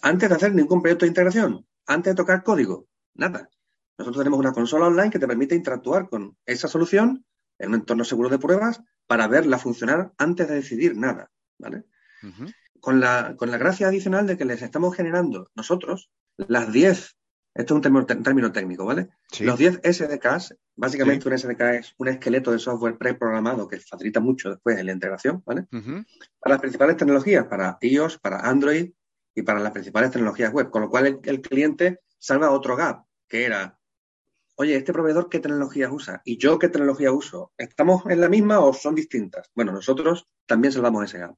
Antes 0.00 0.30
de 0.30 0.34
hacer 0.34 0.54
ningún 0.54 0.80
proyecto 0.80 1.04
de 1.04 1.10
integración, 1.10 1.66
antes 1.86 2.12
de 2.12 2.16
tocar 2.16 2.42
código, 2.42 2.86
nada. 3.18 3.50
Nosotros 3.98 4.22
tenemos 4.22 4.38
una 4.38 4.52
consola 4.52 4.86
online 4.86 5.10
que 5.10 5.18
te 5.18 5.26
permite 5.26 5.54
interactuar 5.54 6.08
con 6.08 6.36
esa 6.46 6.68
solución 6.68 7.26
en 7.58 7.70
un 7.70 7.74
entorno 7.74 8.04
seguro 8.04 8.28
de 8.28 8.38
pruebas 8.38 8.80
para 9.06 9.26
verla 9.26 9.58
funcionar 9.58 10.12
antes 10.16 10.48
de 10.48 10.54
decidir 10.54 10.96
nada, 10.96 11.30
¿vale? 11.58 11.84
Con 12.80 13.00
la, 13.00 13.34
con 13.36 13.50
la 13.50 13.58
gracia 13.58 13.88
adicional 13.88 14.26
de 14.26 14.38
que 14.38 14.44
les 14.44 14.62
estamos 14.62 14.94
generando 14.94 15.50
nosotros 15.56 16.10
las 16.36 16.72
10, 16.72 17.16
esto 17.54 17.74
es 17.74 17.76
un 17.76 17.80
término, 17.80 18.06
término 18.06 18.52
técnico, 18.52 18.84
¿vale? 18.84 19.08
Sí. 19.32 19.44
Los 19.44 19.58
10 19.58 19.80
SDKs, 19.82 20.56
básicamente 20.76 21.28
un 21.28 21.36
SDK 21.36 21.60
es 21.80 21.94
un 21.98 22.06
esqueleto 22.06 22.52
de 22.52 22.60
software 22.60 22.96
preprogramado 22.96 23.66
que 23.66 23.80
facilita 23.80 24.20
mucho 24.20 24.50
después 24.50 24.78
en 24.78 24.86
la 24.86 24.92
integración, 24.92 25.42
¿vale? 25.44 25.66
Para 26.38 26.54
las 26.54 26.60
principales 26.60 26.96
tecnologías, 26.96 27.46
para 27.46 27.78
iOS, 27.80 28.18
para 28.18 28.48
Android 28.48 28.92
y 29.34 29.42
para 29.42 29.58
las 29.58 29.72
principales 29.72 30.12
tecnologías 30.12 30.52
web, 30.52 30.70
con 30.70 30.82
lo 30.82 30.88
cual 30.88 31.06
el, 31.06 31.18
el 31.24 31.40
cliente 31.40 31.98
salva 32.18 32.50
otro 32.50 32.76
gap, 32.76 33.07
que 33.28 33.44
era, 33.44 33.78
oye, 34.56 34.76
este 34.76 34.92
proveedor 34.92 35.28
qué 35.28 35.38
tecnologías 35.38 35.90
usa 35.92 36.22
y 36.24 36.38
yo 36.38 36.58
qué 36.58 36.68
tecnología 36.68 37.12
uso, 37.12 37.52
¿estamos 37.56 38.02
en 38.06 38.20
la 38.20 38.28
misma 38.28 38.60
o 38.60 38.72
son 38.72 38.94
distintas? 38.94 39.50
Bueno, 39.54 39.72
nosotros 39.72 40.26
también 40.46 40.72
salvamos 40.72 41.04
ese 41.04 41.18
gap. 41.18 41.36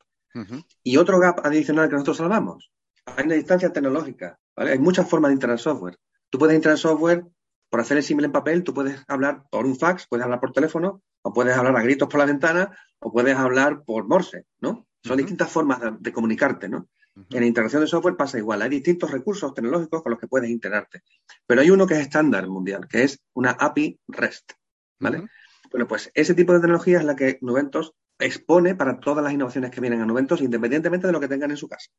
Y 0.84 0.96
otro 0.96 1.18
gap 1.18 1.44
adicional 1.44 1.88
que 1.88 1.94
nosotros 1.94 2.18
salvamos, 2.18 2.70
hay 3.04 3.26
una 3.26 3.34
distancia 3.34 3.72
tecnológica, 3.72 4.38
¿vale? 4.56 4.72
Hay 4.72 4.78
muchas 4.78 5.08
formas 5.08 5.30
de 5.30 5.34
integrar 5.34 5.58
software. 5.58 5.98
Tú 6.30 6.38
puedes 6.38 6.54
integrar 6.54 6.78
software 6.78 7.26
por 7.68 7.80
hacer 7.80 7.96
el 7.96 8.02
símil 8.04 8.26
en 8.26 8.32
papel, 8.32 8.62
tú 8.62 8.72
puedes 8.72 9.02
hablar 9.08 9.44
por 9.50 9.66
un 9.66 9.76
fax, 9.76 10.06
puedes 10.08 10.24
hablar 10.24 10.40
por 10.40 10.52
teléfono, 10.52 11.02
o 11.22 11.32
puedes 11.32 11.56
hablar 11.56 11.76
a 11.76 11.82
gritos 11.82 12.08
por 12.08 12.20
la 12.20 12.26
ventana, 12.26 12.76
o 13.00 13.12
puedes 13.12 13.36
hablar 13.36 13.82
por 13.84 14.06
Morse, 14.06 14.46
¿no? 14.60 14.86
Son 15.02 15.16
distintas 15.16 15.50
formas 15.50 15.80
de, 15.80 15.92
de 15.98 16.12
comunicarte, 16.12 16.68
¿no? 16.68 16.88
En 17.16 17.40
la 17.40 17.46
integración 17.46 17.82
de 17.82 17.88
software 17.88 18.16
pasa 18.16 18.38
igual. 18.38 18.62
Hay 18.62 18.68
distintos 18.68 19.10
recursos 19.10 19.52
tecnológicos 19.52 20.02
con 20.02 20.10
los 20.10 20.20
que 20.20 20.28
puedes 20.28 20.48
integrarte. 20.48 21.02
Pero 21.46 21.60
hay 21.60 21.70
uno 21.70 21.86
que 21.86 21.94
es 21.94 22.00
estándar 22.00 22.46
mundial, 22.48 22.86
que 22.88 23.02
es 23.02 23.20
una 23.34 23.50
API 23.50 24.00
REST, 24.08 24.52
¿vale? 24.98 25.28
Bueno, 25.70 25.86
pues 25.86 26.10
ese 26.14 26.34
tipo 26.34 26.52
de 26.52 26.60
tecnología 26.60 26.98
es 26.98 27.04
la 27.04 27.16
que 27.16 27.38
Nuventos 27.42 27.94
expone 28.18 28.74
para 28.74 29.00
todas 29.00 29.24
las 29.24 29.32
innovaciones 29.32 29.70
que 29.70 29.80
vienen 29.80 30.00
a 30.00 30.06
Nuventos, 30.06 30.40
independientemente 30.40 31.06
de 31.06 31.12
lo 31.12 31.20
que 31.20 31.28
tengan 31.28 31.50
en 31.50 31.56
su 31.56 31.68
casa. 31.68 31.90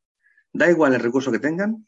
Da 0.52 0.70
igual 0.70 0.94
el 0.94 1.00
recurso 1.00 1.32
que 1.32 1.38
tengan, 1.38 1.86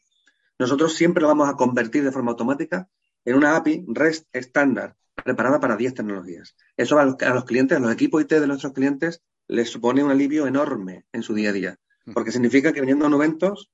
nosotros 0.57 0.95
siempre 0.95 1.21
lo 1.21 1.27
vamos 1.27 1.49
a 1.49 1.55
convertir 1.55 2.03
de 2.03 2.11
forma 2.11 2.31
automática 2.31 2.89
en 3.23 3.35
una 3.35 3.55
API 3.55 3.85
REST 3.87 4.27
estándar, 4.33 4.95
preparada 5.23 5.59
para 5.59 5.75
10 5.75 5.93
tecnologías. 5.93 6.55
Eso 6.77 6.99
a 6.99 7.05
los, 7.05 7.21
a 7.21 7.33
los 7.33 7.45
clientes, 7.45 7.77
a 7.77 7.81
los 7.81 7.91
equipos 7.91 8.21
IT 8.21 8.29
de 8.29 8.47
nuestros 8.47 8.73
clientes, 8.73 9.21
les 9.47 9.69
supone 9.69 10.03
un 10.03 10.11
alivio 10.11 10.47
enorme 10.47 11.05
en 11.11 11.21
su 11.21 11.33
día 11.33 11.49
a 11.49 11.53
día, 11.53 11.79
porque 12.13 12.31
significa 12.31 12.71
que 12.73 12.81
viniendo 12.81 13.05
a 13.05 13.09
Nuventos 13.09 13.71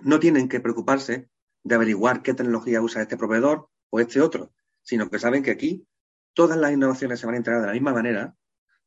no 0.00 0.18
tienen 0.20 0.48
que 0.48 0.60
preocuparse 0.60 1.28
de 1.64 1.74
averiguar 1.74 2.22
qué 2.22 2.34
tecnología 2.34 2.80
usa 2.80 3.02
este 3.02 3.16
proveedor 3.16 3.68
o 3.90 4.00
este 4.00 4.20
otro, 4.20 4.52
sino 4.82 5.10
que 5.10 5.18
saben 5.18 5.42
que 5.42 5.50
aquí 5.50 5.86
todas 6.34 6.56
las 6.56 6.72
innovaciones 6.72 7.20
se 7.20 7.26
van 7.26 7.34
a 7.34 7.38
integrar 7.38 7.60
de 7.62 7.66
la 7.68 7.72
misma 7.72 7.92
manera, 7.92 8.34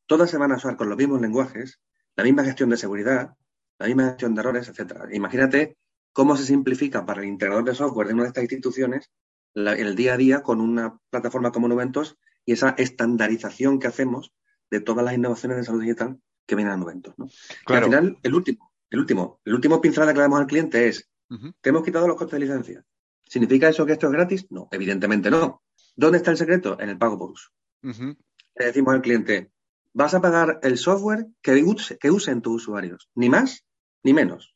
todas 0.06 0.30
se 0.30 0.38
van 0.38 0.52
a 0.52 0.56
usar 0.56 0.76
con 0.76 0.88
los 0.88 0.98
mismos 0.98 1.20
lenguajes, 1.20 1.80
la 2.16 2.24
misma 2.24 2.44
gestión 2.44 2.70
de 2.70 2.76
seguridad, 2.76 3.34
la 3.78 3.86
misma 3.86 4.04
gestión 4.08 4.34
de 4.34 4.40
errores, 4.40 4.68
etcétera. 4.68 5.06
Imagínate 5.12 5.76
cómo 6.12 6.36
se 6.36 6.44
simplifica 6.44 7.04
para 7.06 7.22
el 7.22 7.28
integrador 7.28 7.64
de 7.64 7.74
software 7.74 8.08
de 8.08 8.14
una 8.14 8.22
de 8.24 8.28
estas 8.28 8.42
instituciones 8.44 9.10
la- 9.54 9.74
el 9.74 9.94
día 9.96 10.14
a 10.14 10.16
día 10.16 10.42
con 10.42 10.60
una 10.60 10.98
plataforma 11.10 11.52
como 11.52 11.68
Nuventos 11.68 12.16
y 12.44 12.52
esa 12.52 12.70
estandarización 12.78 13.78
que 13.78 13.86
hacemos 13.86 14.32
de 14.70 14.80
todas 14.80 15.04
las 15.04 15.14
innovaciones 15.14 15.58
de 15.58 15.64
salud 15.64 15.82
digital 15.82 16.18
que 16.46 16.54
vienen 16.56 16.72
a 16.72 16.76
Nuventos. 16.78 17.14
¿no? 17.18 17.26
Y 17.26 17.64
Claro. 17.66 17.86
al 17.86 17.90
final, 17.92 18.18
el 18.22 18.34
último, 18.34 18.71
el 18.92 19.00
último, 19.00 19.40
el 19.44 19.54
último 19.54 19.80
pincelada 19.80 20.12
que 20.12 20.18
le 20.18 20.22
damos 20.22 20.40
al 20.40 20.46
cliente 20.46 20.88
es 20.88 21.08
Ujú. 21.30 21.52
te 21.60 21.70
hemos 21.70 21.82
quitado 21.82 22.06
los 22.06 22.16
costes 22.16 22.38
de 22.38 22.46
licencia. 22.46 22.84
¿Significa 23.26 23.68
eso 23.68 23.86
que 23.86 23.92
esto 23.92 24.06
es 24.06 24.12
gratis? 24.12 24.46
No, 24.50 24.68
evidentemente 24.70 25.30
no. 25.30 25.62
¿Dónde 25.96 26.18
está 26.18 26.30
el 26.30 26.36
secreto? 26.36 26.78
En 26.78 26.90
el 26.90 26.98
pago 26.98 27.18
por 27.18 27.30
uso. 27.30 27.48
Le 27.82 28.66
decimos 28.66 28.94
al 28.94 29.00
cliente, 29.02 29.50
vas 29.94 30.12
a 30.14 30.20
pagar 30.20 30.60
el 30.62 30.76
software 30.76 31.26
que, 31.40 31.52
use- 31.64 31.96
que 31.98 32.10
usen 32.10 32.42
tus 32.42 32.62
usuarios, 32.62 33.08
ni 33.14 33.28
más 33.30 33.64
ni 34.02 34.12
menos. 34.12 34.54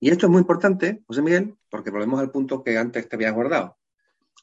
Y 0.00 0.10
esto 0.10 0.26
es 0.26 0.30
muy 0.32 0.40
importante, 0.40 1.02
José 1.06 1.22
Miguel, 1.22 1.56
porque 1.70 1.90
volvemos 1.90 2.18
al 2.20 2.30
punto 2.30 2.62
que 2.64 2.76
antes 2.76 3.08
te 3.08 3.16
había 3.16 3.30
guardado. 3.30 3.78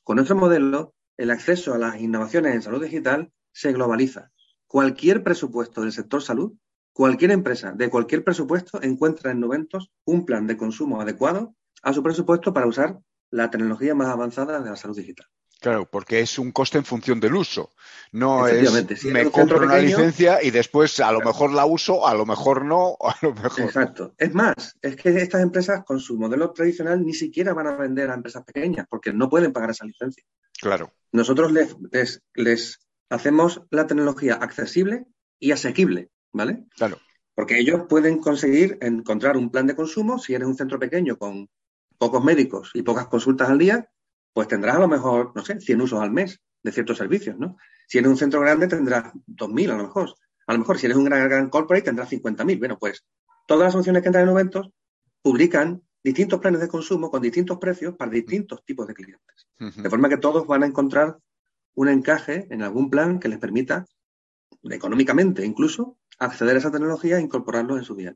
Con 0.04 0.16
nuestro 0.16 0.36
modelo, 0.38 0.96
el 1.18 1.32
acceso 1.32 1.74
a 1.74 1.78
las 1.78 2.00
innovaciones 2.02 2.56
en 2.56 2.62
salud 2.62 2.82
digital 2.82 3.32
se 3.52 3.72
globaliza. 3.74 4.32
Cualquier 4.68 5.24
presupuesto 5.24 5.82
del 5.82 5.92
sector 5.92 6.22
salud, 6.24 6.54
cualquier 6.94 7.32
empresa 7.32 7.72
de 7.72 7.90
cualquier 7.90 8.24
presupuesto 8.24 8.82
encuentra 8.82 9.32
en 9.32 9.40
Noventos 9.40 9.92
un 10.06 10.26
plan 10.26 10.48
de 10.48 10.58
consumo 10.58 11.02
adecuado 11.02 11.56
a 11.82 11.92
su 11.94 12.02
presupuesto 12.04 12.54
para 12.54 12.68
usar 12.68 13.00
la 13.32 13.50
tecnología 13.50 13.96
más 13.96 14.08
avanzada 14.10 14.62
de 14.62 14.70
la 14.70 14.76
salud 14.76 14.96
digital. 14.96 15.28
Claro, 15.60 15.90
porque 15.90 16.20
es 16.20 16.38
un 16.40 16.52
coste 16.52 16.78
en 16.78 16.84
función 16.84 17.22
del 17.22 17.36
uso. 17.36 17.72
No 18.12 18.46
es 18.48 19.00
si 19.00 19.08
me 19.08 19.32
compro 19.32 19.60
una 19.60 19.76
pequeño- 19.76 19.98
licencia 19.98 20.44
y 20.44 20.52
después 20.52 21.00
a 21.00 21.10
lo 21.14 21.22
mejor 21.22 21.54
la 21.54 21.66
uso, 21.66 22.06
a 22.06 22.14
lo 22.14 22.26
mejor 22.26 22.66
no, 22.66 22.98
a 23.00 23.16
lo 23.22 23.34
mejor. 23.34 23.62
Exacto. 23.64 24.14
Es 24.18 24.34
más, 24.34 24.76
es 24.82 24.98
que 24.98 25.10
estas 25.22 25.42
empresas 25.42 25.86
con 25.86 26.02
su 26.02 26.18
modelo 26.18 26.52
tradicional 26.52 27.06
ni 27.06 27.14
siquiera 27.14 27.54
van 27.54 27.68
a 27.68 27.78
vender 27.78 28.10
a 28.12 28.14
empresas 28.14 28.44
pequeñas 28.44 28.88
porque 28.90 29.14
no 29.14 29.30
pueden 29.30 29.54
pagar 29.54 29.70
esa 29.70 29.86
licencia. 29.86 30.26
Claro. 30.60 30.92
Nosotros 31.14 31.54
les, 31.54 31.78
les, 31.92 32.22
les 32.34 32.80
hacemos 33.10 33.62
la 33.70 33.88
tecnología 33.88 34.36
accesible 34.36 35.06
y 35.40 35.52
asequible, 35.54 36.10
¿vale? 36.34 36.66
Claro. 36.76 36.98
Porque 37.36 37.58
ellos 37.58 37.84
pueden 37.88 38.20
conseguir 38.20 38.78
encontrar 38.82 39.38
un 39.38 39.50
plan 39.50 39.66
de 39.66 39.76
consumo. 39.76 40.20
Si 40.20 40.34
eres 40.34 40.48
un 40.48 40.56
centro 40.56 40.78
pequeño 40.78 41.18
con 41.18 41.50
pocos 41.98 42.24
médicos 42.24 42.72
y 42.74 42.82
pocas 42.84 43.08
consultas 43.08 43.50
al 43.50 43.58
día, 43.58 43.90
pues 44.34 44.48
tendrás 44.48 44.76
a 44.76 44.80
lo 44.80 44.88
mejor, 44.88 45.32
no 45.36 45.44
sé, 45.44 45.60
100 45.60 45.82
usos 45.82 46.02
al 46.02 46.12
mes 46.12 46.42
de 46.62 46.72
ciertos 46.72 46.98
servicios, 46.98 47.38
¿no? 47.38 47.58
Si 47.88 47.98
eres 47.98 48.10
un 48.10 48.18
centro 48.18 48.42
grande 48.42 48.68
tendrás 48.68 49.14
2.000 49.28 49.72
a 49.72 49.78
lo 49.78 49.84
mejor. 49.84 50.14
A 50.48 50.54
lo 50.54 50.60
mejor 50.60 50.78
si 50.78 50.86
eres 50.86 50.98
un 50.98 51.06
gran, 51.06 51.28
gran 51.28 51.50
corporate 51.50 51.86
tendrás 51.86 52.12
50.000. 52.12 52.60
Bueno, 52.60 52.78
pues 52.80 53.06
todas 53.48 53.64
las 53.64 53.72
soluciones 53.74 54.02
que 54.02 54.10
entran 54.10 54.26
en 54.26 54.32
eventos 54.32 54.70
publican 55.22 55.82
distintos 56.04 56.40
planes 56.40 56.62
de 56.62 56.68
consumo 56.68 57.10
con 57.10 57.22
distintos 57.22 57.58
precios 57.58 57.96
para 57.96 58.12
distintos 58.12 58.64
tipos 58.66 58.88
de 58.88 58.94
clientes. 58.94 59.48
De 59.58 59.90
forma 59.90 60.10
que 60.10 60.18
todos 60.18 60.46
van 60.46 60.64
a 60.64 60.66
encontrar 60.66 61.18
un 61.76 61.88
encaje 61.88 62.48
en 62.50 62.62
algún 62.62 62.90
plan 62.90 63.20
que 63.20 63.30
les 63.30 63.40
permita, 63.40 63.86
económicamente 64.64 65.46
incluso, 65.46 65.98
acceder 66.20 66.56
a 66.56 66.60
esa 66.60 66.72
tecnología 66.72 67.18
e 67.18 67.22
incorporarlo 67.22 67.78
en 67.78 67.84
su 67.84 67.96
día. 67.96 68.16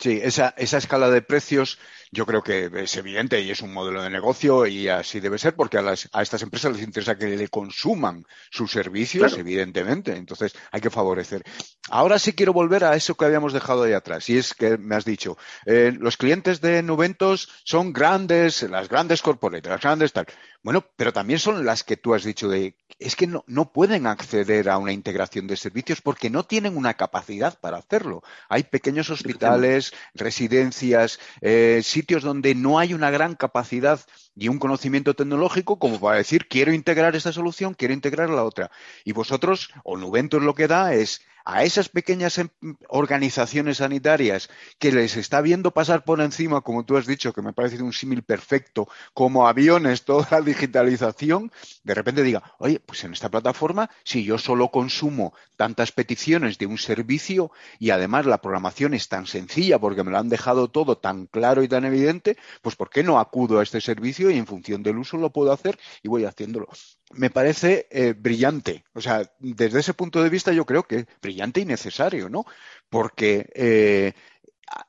Sí, 0.00 0.20
esa, 0.22 0.54
esa 0.56 0.78
escala 0.78 1.10
de 1.10 1.22
precios 1.22 1.78
yo 2.12 2.24
creo 2.24 2.42
que 2.42 2.70
es 2.72 2.96
evidente 2.96 3.40
y 3.40 3.50
es 3.50 3.62
un 3.62 3.72
modelo 3.72 4.00
de 4.00 4.10
negocio 4.10 4.64
y 4.64 4.88
así 4.88 5.18
debe 5.18 5.38
ser 5.38 5.56
porque 5.56 5.76
a, 5.76 5.82
las, 5.82 6.08
a 6.12 6.22
estas 6.22 6.42
empresas 6.42 6.72
les 6.72 6.82
interesa 6.82 7.18
que 7.18 7.36
le 7.36 7.48
consuman 7.48 8.24
sus 8.50 8.70
servicios, 8.70 9.36
evidentemente. 9.36 10.14
Entonces 10.16 10.54
hay 10.70 10.80
que 10.80 10.90
favorecer. 10.90 11.42
Ahora 11.90 12.20
sí 12.20 12.32
quiero 12.32 12.52
volver 12.52 12.84
a 12.84 12.94
eso 12.94 13.16
que 13.16 13.24
habíamos 13.24 13.52
dejado 13.52 13.82
ahí 13.82 13.92
atrás 13.92 14.30
y 14.30 14.38
es 14.38 14.54
que 14.54 14.78
me 14.78 14.94
has 14.94 15.04
dicho, 15.04 15.36
eh, 15.66 15.92
los 15.98 16.16
clientes 16.16 16.60
de 16.60 16.82
Nuventos 16.84 17.48
son 17.64 17.92
grandes, 17.92 18.62
las 18.62 18.88
grandes 18.88 19.20
corporates, 19.20 19.68
las 19.68 19.80
grandes 19.80 20.12
tal. 20.12 20.26
Bueno, 20.62 20.84
pero 20.96 21.12
también 21.12 21.38
son 21.38 21.64
las 21.64 21.84
que 21.84 21.96
tú 21.96 22.14
has 22.14 22.24
dicho 22.24 22.48
de, 22.48 22.74
es 22.98 23.14
que 23.14 23.28
no, 23.28 23.44
no 23.46 23.72
pueden 23.72 24.08
acceder 24.08 24.68
a 24.68 24.78
una 24.78 24.92
integración 24.92 25.46
de 25.46 25.56
servicios 25.56 26.00
porque 26.00 26.30
no 26.30 26.44
tienen 26.44 26.76
una 26.76 26.94
capacidad 26.94 27.58
para 27.60 27.78
hacerlo. 27.78 28.22
Hay 28.48 28.64
pequeños 28.64 29.08
hospitales, 29.08 29.92
residencias, 30.14 31.20
eh, 31.42 31.80
sitios 31.84 32.24
donde 32.24 32.56
no 32.56 32.78
hay 32.80 32.92
una 32.92 33.10
gran 33.10 33.36
capacidad 33.36 34.00
y 34.34 34.48
un 34.48 34.58
conocimiento 34.58 35.14
tecnológico 35.14 35.78
como 35.78 36.00
para 36.00 36.18
decir, 36.18 36.48
quiero 36.48 36.72
integrar 36.72 37.14
esta 37.14 37.32
solución, 37.32 37.74
quiero 37.74 37.94
integrar 37.94 38.28
la 38.28 38.42
otra. 38.42 38.70
Y 39.04 39.12
vosotros, 39.12 39.70
o 39.84 39.96
Nuventus 39.96 40.42
lo 40.42 40.54
que 40.54 40.66
da 40.66 40.92
es 40.92 41.22
a 41.48 41.64
esas 41.64 41.88
pequeñas 41.88 42.36
em, 42.36 42.50
organizaciones 42.88 43.78
sanitarias 43.78 44.50
que 44.78 44.92
les 44.92 45.16
está 45.16 45.40
viendo 45.40 45.70
pasar 45.72 46.04
por 46.04 46.20
encima, 46.20 46.60
como 46.60 46.84
tú 46.84 46.98
has 46.98 47.06
dicho, 47.06 47.32
que 47.32 47.40
me 47.40 47.54
parece 47.54 47.82
un 47.82 47.94
símil 47.94 48.22
perfecto, 48.22 48.86
como 49.14 49.48
aviones, 49.48 50.04
toda 50.10 50.28
la 50.30 50.42
digitalización, 50.42 51.50
de 51.84 51.94
repente 51.94 52.22
diga, 52.22 52.42
oye, 52.58 52.80
pues 52.80 53.02
en 53.04 53.14
esta 53.14 53.30
plataforma, 53.30 53.88
si 54.04 54.24
yo 54.24 54.36
solo 54.36 54.70
consumo 54.70 55.32
tantas 55.56 55.90
peticiones 55.90 56.58
de 56.58 56.66
un 56.66 56.76
servicio 56.76 57.50
y 57.78 57.90
además 57.90 58.26
la 58.26 58.42
programación 58.42 58.92
es 58.92 59.08
tan 59.08 59.26
sencilla 59.26 59.78
porque 59.78 60.04
me 60.04 60.10
lo 60.10 60.18
han 60.18 60.28
dejado 60.28 60.68
todo 60.68 60.98
tan 60.98 61.26
claro 61.26 61.62
y 61.62 61.68
tan 61.68 61.86
evidente, 61.86 62.36
pues 62.60 62.76
¿por 62.76 62.90
qué 62.90 63.02
no 63.02 63.18
acudo 63.18 63.60
a 63.60 63.62
este 63.62 63.80
servicio 63.80 64.30
y 64.30 64.36
en 64.36 64.46
función 64.46 64.82
del 64.82 64.98
uso 64.98 65.16
lo 65.16 65.32
puedo 65.32 65.50
hacer 65.50 65.78
y 66.02 66.08
voy 66.08 66.26
haciéndolo? 66.26 66.68
Me 67.12 67.30
parece 67.30 67.88
eh, 67.90 68.14
brillante. 68.16 68.84
O 68.94 69.00
sea, 69.00 69.30
desde 69.38 69.80
ese 69.80 69.94
punto 69.94 70.22
de 70.22 70.28
vista 70.28 70.52
yo 70.52 70.66
creo 70.66 70.82
que 70.82 71.06
brillante 71.22 71.60
y 71.60 71.64
necesario, 71.64 72.28
¿no? 72.28 72.44
Porque 72.90 73.50
eh, 73.54 74.12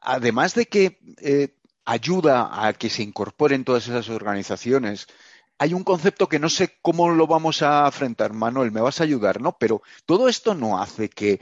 además 0.01 0.53
de 0.53 0.65
que 0.65 0.99
eh, 1.21 1.55
ayuda 1.85 2.67
a 2.67 2.73
que 2.73 2.89
se 2.89 3.03
incorporen 3.03 3.63
todas 3.63 3.87
esas 3.87 4.09
organizaciones, 4.09 5.07
hay 5.57 5.73
un 5.73 5.83
concepto 5.83 6.27
que 6.27 6.39
no 6.39 6.49
sé 6.49 6.77
cómo 6.81 7.09
lo 7.09 7.27
vamos 7.27 7.61
a 7.61 7.85
afrontar, 7.87 8.33
Manuel, 8.33 8.71
me 8.71 8.81
vas 8.81 8.99
a 9.01 9.05
ayudar, 9.05 9.41
¿no? 9.41 9.57
Pero 9.57 9.81
todo 10.05 10.29
esto 10.29 10.53
no 10.55 10.81
hace 10.81 11.09
que, 11.09 11.41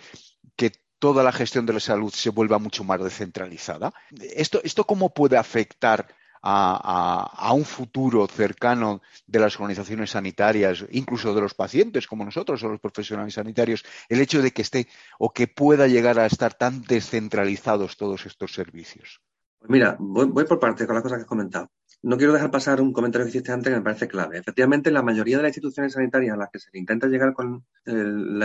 que 0.55 0.71
toda 0.99 1.23
la 1.23 1.31
gestión 1.31 1.65
de 1.65 1.73
la 1.73 1.79
salud 1.79 2.11
se 2.13 2.29
vuelva 2.29 2.59
mucho 2.59 2.83
más 2.83 3.03
descentralizada. 3.03 3.93
¿Esto, 4.35 4.61
esto 4.63 4.85
cómo 4.85 5.13
puede 5.13 5.37
afectar 5.37 6.07
a, 6.41 7.51
un 7.53 7.65
futuro 7.65 8.27
cercano 8.27 9.01
de 9.25 9.39
las 9.39 9.55
organizaciones 9.55 10.11
sanitarias, 10.11 10.85
incluso 10.91 11.33
de 11.33 11.41
los 11.41 11.53
pacientes 11.53 12.07
como 12.07 12.25
nosotros 12.25 12.63
o 12.63 12.69
los 12.69 12.79
profesionales 12.79 13.33
sanitarios, 13.33 13.83
el 14.09 14.21
hecho 14.21 14.41
de 14.41 14.51
que 14.51 14.61
esté 14.61 14.87
o 15.19 15.31
que 15.31 15.47
pueda 15.47 15.87
llegar 15.87 16.19
a 16.19 16.25
estar 16.25 16.53
tan 16.53 16.81
descentralizados 16.83 17.97
todos 17.97 18.25
estos 18.25 18.53
servicios? 18.53 19.21
Pues 19.59 19.71
mira, 19.71 19.95
voy, 19.99 20.45
por 20.45 20.59
parte 20.59 20.85
con 20.85 20.95
las 20.95 21.03
cosas 21.03 21.17
que 21.17 21.23
has 21.23 21.27
comentado. 21.27 21.71
No 22.03 22.15
quiero 22.17 22.33
dejar 22.33 22.51
pasar 22.51 22.79
un 22.79 22.93
comentario 22.93 23.25
que 23.25 23.31
hiciste 23.31 23.51
antes 23.51 23.71
que 23.71 23.77
me 23.77 23.83
parece 23.83 24.07
clave. 24.07 24.37
Efectivamente, 24.37 24.91
la 24.91 25.01
mayoría 25.01 25.37
de 25.37 25.43
las 25.43 25.49
instituciones 25.49 25.93
sanitarias 25.93 26.35
a 26.35 26.37
las 26.37 26.49
que 26.51 26.59
se 26.59 26.69
intenta 26.77 27.07
llegar 27.07 27.33
con 27.33 27.65
el, 27.85 28.39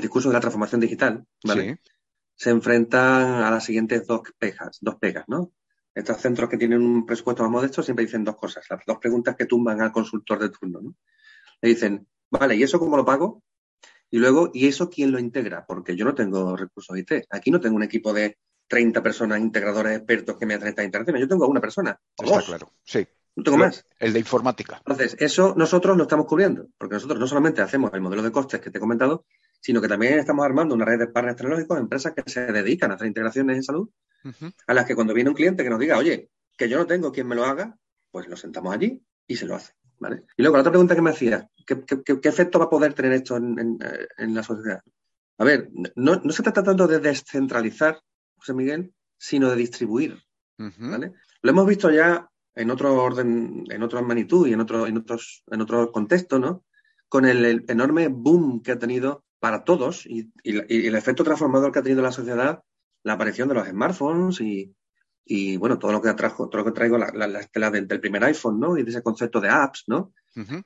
discurso 0.00 0.30
de 0.30 0.32
la 0.32 0.40
transformación 0.40 0.80
digital, 0.80 1.26
se 2.34 2.50
enfrentan 2.50 3.42
a 3.42 3.50
las 3.50 3.64
siguientes 3.64 4.06
dos 4.06 4.22
pegas, 4.38 4.78
dos 4.80 4.94
pegas, 4.96 5.24
¿no? 5.28 5.52
Estos 5.98 6.20
centros 6.20 6.48
que 6.48 6.56
tienen 6.56 6.80
un 6.80 7.04
presupuesto 7.04 7.42
más 7.42 7.50
modesto 7.50 7.82
siempre 7.82 8.04
dicen 8.04 8.22
dos 8.22 8.36
cosas, 8.36 8.64
las 8.70 8.80
dos 8.86 8.98
preguntas 8.98 9.34
que 9.34 9.46
tumban 9.46 9.80
al 9.80 9.90
consultor 9.90 10.38
de 10.38 10.50
turno. 10.50 10.80
¿no? 10.80 10.94
Le 11.60 11.70
dicen, 11.70 12.06
vale, 12.30 12.54
¿y 12.54 12.62
eso 12.62 12.78
cómo 12.78 12.96
lo 12.96 13.04
pago? 13.04 13.42
Y 14.08 14.18
luego, 14.18 14.50
¿y 14.54 14.68
eso 14.68 14.88
quién 14.88 15.10
lo 15.10 15.18
integra? 15.18 15.66
Porque 15.66 15.96
yo 15.96 16.04
no 16.04 16.14
tengo 16.14 16.56
recursos 16.56 16.96
IT. 16.96 17.26
Aquí 17.30 17.50
no 17.50 17.58
tengo 17.58 17.74
un 17.74 17.82
equipo 17.82 18.12
de 18.12 18.38
30 18.68 19.02
personas 19.02 19.40
integradores 19.40 19.96
expertos 19.96 20.36
que 20.38 20.46
me 20.46 20.54
hacen 20.54 20.68
esta 20.68 20.84
integración. 20.84 21.18
Yo 21.18 21.26
tengo 21.26 21.48
una 21.48 21.60
persona. 21.60 22.00
Está 22.16 22.42
claro, 22.42 22.72
sí. 22.84 23.04
No 23.34 23.42
tengo 23.42 23.58
más. 23.58 23.84
El 23.98 24.12
de 24.12 24.20
informática. 24.20 24.76
Entonces, 24.78 25.16
eso 25.18 25.54
nosotros 25.56 25.96
lo 25.96 26.04
estamos 26.04 26.26
cubriendo, 26.26 26.68
porque 26.78 26.94
nosotros 26.94 27.18
no 27.18 27.26
solamente 27.26 27.60
hacemos 27.60 27.92
el 27.92 28.00
modelo 28.00 28.22
de 28.22 28.30
costes 28.30 28.60
que 28.60 28.70
te 28.70 28.78
he 28.78 28.80
comentado, 28.80 29.24
sino 29.60 29.80
que 29.80 29.88
también 29.88 30.18
estamos 30.18 30.44
armando 30.44 30.74
una 30.74 30.84
red 30.84 30.98
de 30.98 31.06
partners 31.08 31.36
tecnológicos, 31.36 31.78
empresas 31.78 32.12
que 32.14 32.22
se 32.30 32.52
dedican 32.52 32.90
a 32.90 32.94
hacer 32.94 33.06
integraciones 33.06 33.56
en 33.56 33.62
salud, 33.62 33.90
a 34.66 34.74
las 34.74 34.86
que 34.86 34.94
cuando 34.94 35.14
viene 35.14 35.30
un 35.30 35.36
cliente 35.36 35.62
que 35.62 35.70
nos 35.70 35.78
diga, 35.78 35.96
oye, 35.96 36.30
que 36.56 36.68
yo 36.68 36.78
no 36.78 36.86
tengo 36.86 37.12
quien 37.12 37.26
me 37.26 37.34
lo 37.34 37.44
haga, 37.44 37.76
pues 38.10 38.28
lo 38.28 38.36
sentamos 38.36 38.74
allí 38.74 39.02
y 39.26 39.36
se 39.36 39.46
lo 39.46 39.54
hace. 39.54 39.72
¿vale? 39.98 40.24
Y 40.36 40.42
luego 40.42 40.56
la 40.56 40.60
otra 40.60 40.72
pregunta 40.72 40.94
que 40.94 41.02
me 41.02 41.10
hacía, 41.10 41.48
¿qué, 41.66 42.28
efecto 42.28 42.58
va 42.58 42.66
a 42.66 42.70
poder 42.70 42.94
tener 42.94 43.12
esto 43.12 43.36
en, 43.36 43.78
la 44.34 44.42
sociedad? 44.42 44.82
A 45.38 45.44
ver, 45.44 45.70
no, 45.94 46.20
se 46.30 46.42
trata 46.42 46.62
tanto 46.62 46.86
de 46.86 46.98
descentralizar, 46.98 48.00
José 48.36 48.54
Miguel, 48.54 48.92
sino 49.16 49.50
de 49.50 49.56
distribuir. 49.56 50.18
¿vale? 50.56 51.12
Lo 51.42 51.50
hemos 51.50 51.66
visto 51.66 51.90
ya 51.90 52.28
en 52.54 52.70
otro 52.70 52.94
orden, 53.00 53.64
en 53.68 53.82
otra 53.82 54.02
magnitud 54.02 54.46
y 54.48 54.52
en 54.52 54.60
otro, 54.60 54.86
en 54.86 54.98
otros, 54.98 55.44
en 55.46 55.60
otro 55.60 55.92
contexto, 55.92 56.40
¿no? 56.40 56.64
Con 57.08 57.24
el 57.24 57.64
enorme 57.68 58.08
boom 58.08 58.62
que 58.62 58.72
ha 58.72 58.78
tenido 58.78 59.24
para 59.40 59.64
todos 59.64 60.06
y, 60.06 60.30
el 60.44 60.94
efecto 60.94 61.24
transformador 61.24 61.72
que 61.72 61.78
ha 61.78 61.82
tenido 61.82 62.02
la 62.02 62.12
sociedad 62.12 62.62
la 63.02 63.14
aparición 63.14 63.48
de 63.48 63.54
los 63.54 63.68
smartphones 63.68 64.40
y, 64.40 65.56
bueno, 65.56 65.78
todo 65.78 65.92
lo 65.92 66.00
que 66.00 66.08
atrajo, 66.08 66.48
todo 66.48 66.62
lo 66.62 66.64
que 66.64 66.74
traigo, 66.74 66.98
la, 66.98 67.10
la, 67.12 67.40
estela 67.40 67.70
del, 67.70 67.86
primer 67.86 68.24
iPhone, 68.24 68.58
¿no? 68.58 68.76
Y 68.76 68.82
de 68.82 68.90
ese 68.90 69.02
concepto 69.02 69.40
de 69.40 69.48
apps, 69.48 69.84
¿no? 69.86 70.12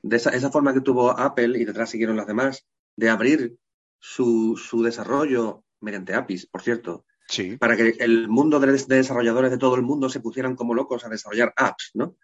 De 0.03 0.17
esa, 0.17 0.31
esa, 0.31 0.51
forma 0.51 0.75
que 0.75 0.83
tuvo 0.83 1.19
Apple 1.19 1.59
y 1.59 1.65
detrás 1.65 1.91
siguieron 1.91 2.17
las 2.17 2.27
demás, 2.27 2.67
de 2.97 3.09
abrir 3.09 3.57
su, 3.99 4.57
su 4.57 4.83
desarrollo 4.83 5.65
mediante 5.81 6.15
APIs, 6.15 6.47
por 6.47 6.63
cierto. 6.63 7.07
Sí. 7.29 7.57
Para 7.57 7.77
que 7.77 7.97
el 8.01 8.29
mundo 8.29 8.61
de, 8.61 8.73
desarrolladores 8.73 9.51
de 9.51 9.59
todo 9.59 9.75
el 9.77 9.83
mundo 9.83 10.11
se 10.11 10.21
pusieran 10.21 10.55
como 10.57 10.75
locos 10.75 11.05
a 11.05 11.09
desarrollar 11.09 11.55
apps, 11.57 11.93
¿no? 11.95 12.17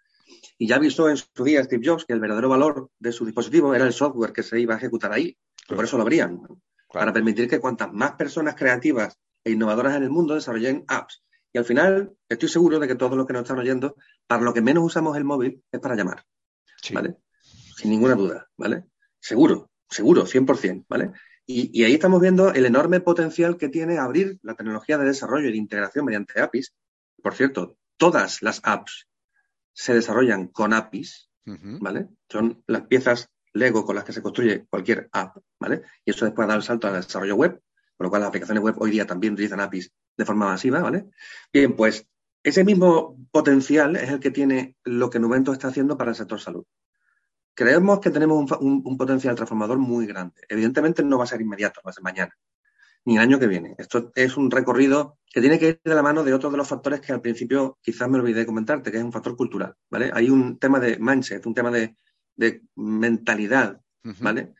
Y 0.59 0.67
ya 0.67 0.75
avisó 0.75 1.09
en 1.09 1.17
su 1.17 1.43
día 1.43 1.63
Steve 1.63 1.81
Jobs 1.83 2.05
que 2.05 2.13
el 2.13 2.19
verdadero 2.19 2.49
valor 2.49 2.91
de 2.99 3.11
su 3.11 3.25
dispositivo 3.25 3.73
era 3.73 3.85
el 3.85 3.93
software 3.93 4.33
que 4.33 4.43
se 4.43 4.59
iba 4.59 4.75
a 4.75 4.77
ejecutar 4.77 5.11
ahí. 5.11 5.37
Por 5.75 5.83
eso 5.83 5.97
lo 5.97 6.03
abrían. 6.03 6.41
Para 6.91 7.13
permitir 7.13 7.47
que 7.47 7.59
cuantas 7.59 7.91
más 7.93 8.13
personas 8.13 8.55
creativas 8.55 9.17
e 9.43 9.51
innovadoras 9.51 9.95
en 9.95 10.03
el 10.03 10.09
mundo 10.09 10.33
desarrollen 10.33 10.83
apps. 10.87 11.23
Y 11.53 11.57
al 11.57 11.65
final, 11.65 12.15
estoy 12.27 12.49
seguro 12.49 12.79
de 12.79 12.87
que 12.87 12.95
todos 12.95 13.17
los 13.17 13.25
que 13.25 13.33
nos 13.33 13.43
están 13.43 13.59
oyendo, 13.59 13.95
para 14.27 14.43
lo 14.43 14.53
que 14.53 14.61
menos 14.61 14.83
usamos 14.83 15.15
el 15.17 15.23
móvil 15.23 15.63
es 15.71 15.79
para 15.79 15.95
llamar. 15.95 16.25
¿Vale? 16.93 17.17
Sin 17.75 17.91
ninguna 17.91 18.15
duda, 18.15 18.47
¿vale? 18.57 18.85
Seguro, 19.19 19.69
seguro, 19.89 20.25
100%, 20.25 20.85
¿vale? 20.87 21.11
Y, 21.45 21.69
y, 21.73 21.83
ahí 21.83 21.93
estamos 21.93 22.21
viendo 22.21 22.53
el 22.53 22.65
enorme 22.65 22.99
potencial 22.99 23.57
que 23.57 23.69
tiene 23.69 23.97
abrir 23.97 24.37
la 24.43 24.53
tecnología 24.53 24.97
de 24.97 25.05
desarrollo 25.05 25.49
y 25.49 25.51
de 25.51 25.57
integración 25.57 26.05
mediante 26.05 26.39
APIs. 26.39 26.75
Por 27.23 27.33
cierto, 27.33 27.77
todas 27.97 28.43
las 28.43 28.61
apps 28.63 29.07
se 29.73 29.93
desarrollan 29.93 30.47
con 30.47 30.73
APIs, 30.73 31.29
¿vale? 31.45 32.09
Son 32.29 32.63
las 32.67 32.83
piezas 32.83 33.29
Lego 33.53 33.85
con 33.85 33.95
las 33.95 34.03
que 34.03 34.13
se 34.13 34.21
construye 34.21 34.65
cualquier 34.69 35.09
app, 35.11 35.37
¿vale? 35.59 35.81
Y 36.05 36.11
eso 36.11 36.25
después 36.25 36.47
da 36.47 36.55
el 36.55 36.63
salto 36.63 36.87
al 36.87 36.95
desarrollo 36.95 37.35
web, 37.35 37.61
con 37.97 38.05
lo 38.05 38.09
cual 38.09 38.21
las 38.21 38.29
aplicaciones 38.29 38.63
web 38.63 38.75
hoy 38.79 38.91
día 38.91 39.05
también 39.05 39.33
utilizan 39.33 39.59
APIs 39.59 39.91
de 40.15 40.25
forma 40.25 40.45
masiva, 40.45 40.81
¿vale? 40.81 41.05
Bien, 41.51 41.75
pues 41.75 42.07
ese 42.43 42.63
mismo 42.63 43.17
potencial 43.31 43.95
es 43.95 44.09
el 44.09 44.19
que 44.19 44.31
tiene 44.31 44.75
lo 44.83 45.09
que 45.09 45.19
Numento 45.19 45.51
está 45.51 45.67
haciendo 45.67 45.97
para 45.97 46.11
el 46.11 46.15
sector 46.15 46.39
salud. 46.39 46.65
Creemos 47.53 47.99
que 47.99 48.09
tenemos 48.09 48.49
un, 48.61 48.97
potencial 48.97 49.35
transformador 49.35 49.77
muy 49.77 50.05
grande. 50.05 50.41
Evidentemente 50.47 51.03
no 51.03 51.17
va 51.17 51.25
a 51.25 51.27
ser 51.27 51.41
inmediato, 51.41 51.81
va 51.85 51.91
a 51.91 51.93
ser 51.93 52.03
mañana, 52.03 52.33
ni 53.03 53.15
el 53.15 53.21
año 53.21 53.39
que 53.39 53.47
viene. 53.47 53.75
Esto 53.77 54.11
es 54.15 54.37
un 54.37 54.49
recorrido 54.49 55.17
que 55.25 55.41
tiene 55.41 55.59
que 55.59 55.67
ir 55.67 55.81
de 55.83 55.95
la 55.95 56.01
mano 56.01 56.23
de 56.23 56.33
otro 56.33 56.49
de 56.49 56.57
los 56.57 56.69
factores 56.69 57.01
que 57.01 57.11
al 57.11 57.21
principio 57.21 57.77
quizás 57.81 58.07
me 58.07 58.17
olvidé 58.17 58.39
de 58.39 58.45
comentarte, 58.45 58.91
que 58.91 58.97
es 58.97 59.03
un 59.03 59.11
factor 59.11 59.35
cultural, 59.35 59.75
¿vale? 59.89 60.09
Hay 60.13 60.29
un 60.29 60.57
tema 60.57 60.79
de 60.79 60.97
mindset, 60.99 61.45
un 61.45 61.53
tema 61.53 61.69
de, 61.69 61.97
de 62.39 62.63
mentalidad, 62.75 63.81
¿vale? 64.21 64.53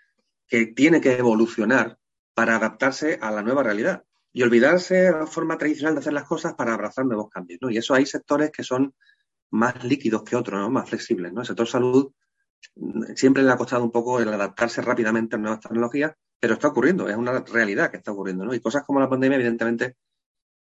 Que 0.47 0.67
tiene 0.67 0.99
que 0.99 1.17
evolucionar 1.17 1.97
para 2.33 2.57
adaptarse 2.57 3.17
a 3.21 3.31
la 3.31 3.41
nueva 3.41 3.63
realidad. 3.63 4.03
y 4.31 4.43
olvidarse 4.43 4.95
de 4.95 5.11
la 5.11 5.25
forma 5.25 5.57
tradicional 5.57 5.95
de 5.95 6.01
hacer 6.01 6.13
las 6.13 6.25
cosas 6.25 6.53
para 6.53 6.75
abrazar 6.75 7.03
nuevos 7.03 7.29
cambios. 7.31 7.59
¿no? 7.63 7.71
Y 7.71 7.77
eso 7.77 7.95
hay 7.95 8.05
sectores 8.05 8.51
que 8.51 8.63
son 8.63 8.93
más 9.49 9.83
líquidos 9.83 10.21
que 10.21 10.35
otros, 10.35 10.59
¿no? 10.59 10.69
más 10.69 10.87
flexibles. 10.87 11.33
¿no? 11.33 11.41
El 11.41 11.47
sector 11.47 11.67
salud 11.67 12.11
mm, 12.75 13.15
siempre 13.15 13.41
le 13.41 13.51
ha 13.51 13.57
costado 13.57 13.83
un 13.83 13.91
poco 13.91 14.19
el 14.19 14.31
adaptarse 14.31 14.83
rápidamente 14.83 15.35
a 15.35 15.39
nuevas 15.39 15.59
tecnologías, 15.59 16.13
pero 16.39 16.53
está 16.53 16.67
ocurriendo, 16.67 17.09
es 17.09 17.17
una 17.17 17.39
realidad 17.39 17.89
que 17.89 17.97
está 17.97 18.11
ocurriendo. 18.11 18.45
¿no? 18.45 18.53
Y 18.53 18.59
cosas 18.59 18.83
como 18.85 18.99
la 18.99 19.09
pandemia, 19.09 19.37
evidentemente, 19.37 19.95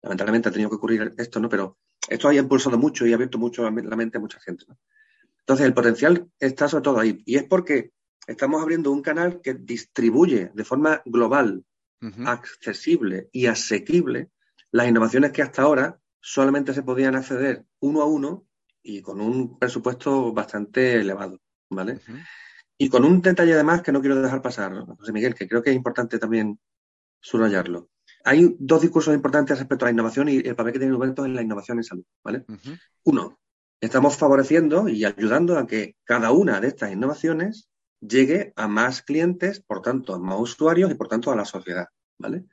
lamentablemente 0.03 0.51
ha 0.51 0.53
tenido 0.53 0.71
que 0.71 0.77
ocurrir 0.77 1.15
esto, 1.19 1.41
¿no? 1.41 1.49
pero 1.49 1.79
esto 2.09 2.29
ha 2.29 2.35
impulsado 2.35 2.79
mucho 2.79 3.09
y 3.09 3.13
ha 3.13 3.17
abierto 3.17 3.39
mucho 3.39 3.69
la 3.69 3.97
mente 3.97 4.19
a 4.19 4.21
mucha 4.21 4.39
gente. 4.39 4.67
¿no? 4.69 4.79
Entonces, 5.49 5.67
el 5.67 5.73
potencial 5.73 6.31
está 6.39 6.69
sobre 6.69 6.83
todo 6.83 7.01
ahí. 7.01 7.23
Y 7.25 7.37
es 7.37 7.45
porque 7.45 7.93
estamos 8.27 8.61
abriendo 8.61 8.93
un 8.93 9.01
canal 9.01 9.41
que 9.41 9.55
distribuye 9.55 10.51
de 10.53 10.65
forma 10.65 11.01
global 11.07 11.65
accesible 12.27 13.31
y 13.33 13.47
asequible 13.47 14.29
las 14.73 14.87
innovaciones 14.87 15.33
que 15.33 15.41
hasta 15.41 15.63
ahora 15.63 15.99
solamente 16.21 16.75
se 16.75 16.83
podían 16.83 17.17
acceder 17.17 17.65
uno 17.81 18.03
a 18.03 18.05
uno 18.05 18.47
y 18.83 19.01
con 19.01 19.23
un 19.23 19.59
presupuesto 19.59 20.35
bastante 20.35 21.01
elevado, 21.01 21.41
¿vale? 21.71 21.99
Y 22.77 22.91
con 22.91 23.07
un 23.07 23.23
detalle 23.23 23.55
además 23.55 23.81
que 23.81 23.91
no 23.91 24.03
quiero 24.03 24.21
dejar 24.21 24.43
pasar, 24.43 24.75
José 24.99 25.13
Miguel, 25.13 25.35
que 25.35 25.49
creo 25.49 25.63
que 25.63 25.71
es 25.71 25.77
importante 25.77 26.19
también 26.19 26.61
subrayarlo. 27.21 27.89
Hay 28.23 28.55
dos 28.59 28.83
discursos 28.83 29.15
importantes 29.15 29.59
respecto 29.59 29.87
a 29.87 29.89
la 29.89 29.93
innovación 29.93 30.29
y 30.29 30.37
el 30.37 30.55
papel 30.55 30.75
que 30.75 30.79
tiene 30.79 30.93
Nubentos 30.93 31.25
en 31.25 31.35
la 31.35 31.41
innovación 31.41 31.79
en 31.79 31.85
salud, 31.85 32.05
¿vale? 32.23 32.45
Uno, 33.05 33.39
estamos 33.81 34.17
favoreciendo 34.17 34.89
y 34.89 35.05
ayudando 35.05 35.59
a 35.59 35.67
que 35.67 35.97
cada 36.05 36.33
una 36.33 36.61
de 36.61 36.69
estas 36.69 36.93
innovaciones 36.93 37.69
llegue 38.01 38.53
a 38.57 38.69
más 38.69 39.03
clientes, 39.03 39.61
por 39.61 39.83
tanto, 39.83 40.15
a 40.15 40.19
más 40.19 40.39
usuarios 40.41 40.91
y 40.91 40.95
por 40.95 41.09
tanto 41.09 41.31
a 41.31 41.37
la 41.37 41.45
sociedad, 41.45 41.89
¿vale? 42.19 42.45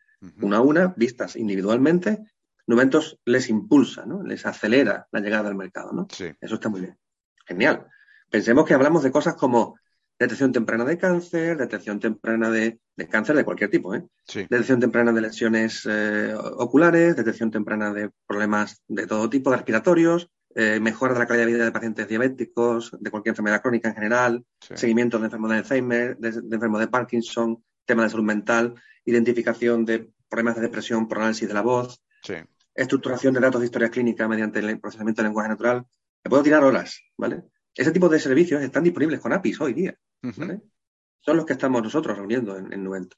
Una 0.42 0.58
a 0.58 0.62
una, 0.62 0.94
vistas 0.98 1.36
individualmente, 1.36 2.24
Nuventos 2.68 3.20
les 3.26 3.50
impulsa, 3.50 4.06
¿no? 4.06 4.24
Les 4.24 4.46
acelera 4.46 5.08
la 5.12 5.20
llegada 5.20 5.50
al 5.50 5.56
mercado, 5.56 5.92
¿no? 5.94 6.08
Eso 6.10 6.56
está 6.56 6.70
muy 6.70 6.82
bien. 6.82 6.98
Genial. 7.46 7.88
Pensemos 8.30 8.66
que 8.66 8.74
hablamos 8.74 9.04
de 9.04 9.12
cosas 9.12 9.36
como 9.36 9.78
detección 10.18 10.52
temprana 10.52 10.84
de 10.84 10.98
cáncer, 10.98 11.58
detección 11.58 12.00
temprana 12.00 12.50
de, 12.50 12.80
cáncer 13.10 13.36
de 13.36 13.46
cualquier 13.46 13.70
tipo, 13.70 13.94
¿eh? 13.94 14.08
Detección 14.34 14.80
temprana 14.80 15.12
de 15.12 15.22
lesiones 15.22 15.88
eh, 15.88 16.34
oculares, 16.36 17.16
detección 17.16 17.52
temprana 17.52 17.94
de 17.94 18.10
problemas 18.26 18.82
de 18.88 19.06
todo 19.06 19.30
tipo, 19.30 19.52
de 19.52 19.58
respiratorios, 19.58 20.32
eh, 20.58 20.80
mejora 20.80 21.14
de 21.14 21.20
la 21.20 21.28
calidad 21.28 21.46
de 21.46 21.52
vida 21.52 21.66
de 21.66 21.72
pacientes 21.74 22.08
diabéticos, 22.08 22.96
de 22.98 23.12
cualquier 23.12 23.34
enfermedad 23.34 23.62
crónica 23.62 23.90
en 23.90 23.96
general, 23.96 24.46
seguimiento 24.74 25.20
de 25.20 25.26
enfermedad 25.26 25.56
de 25.56 25.60
Alzheimer, 25.60 26.18
de, 26.18 26.30
enfermedad 26.30 26.80
de 26.80 26.88
Parkinson, 26.88 27.62
tema 27.84 28.04
de 28.04 28.10
salud 28.10 28.24
mental, 28.24 28.74
identificación 29.04 29.84
de 29.84 30.10
problemas 30.30 30.56
de 30.56 30.62
depresión 30.62 31.10
por 31.10 31.18
análisis 31.18 31.46
de 31.46 31.54
la 31.54 31.62
voz, 31.62 32.02
estructuración 32.74 33.34
de 33.34 33.42
datos 33.42 33.60
de 33.60 33.66
historia 33.66 33.90
clínica 33.90 34.30
mediante 34.30 34.60
el 34.60 34.80
procesamiento 34.80 35.22
de 35.22 35.28
lenguaje 35.28 35.50
natural. 35.50 35.86
Me 36.24 36.30
puedo 36.30 36.44
tirar 36.44 36.64
horas, 36.64 37.02
¿vale? 37.18 37.44
Ese 37.76 37.92
tipo 37.92 38.08
de 38.08 38.18
servicios 38.18 38.62
están 38.62 38.84
disponibles 38.84 39.20
con 39.20 39.34
APIs 39.34 39.60
hoy 39.60 39.74
día, 39.74 39.98
Son 41.20 41.36
los 41.36 41.46
que 41.46 41.54
estamos 41.54 41.84
nosotros 41.84 42.18
reuniendo 42.18 42.58
en, 42.58 42.72
en 42.72 43.10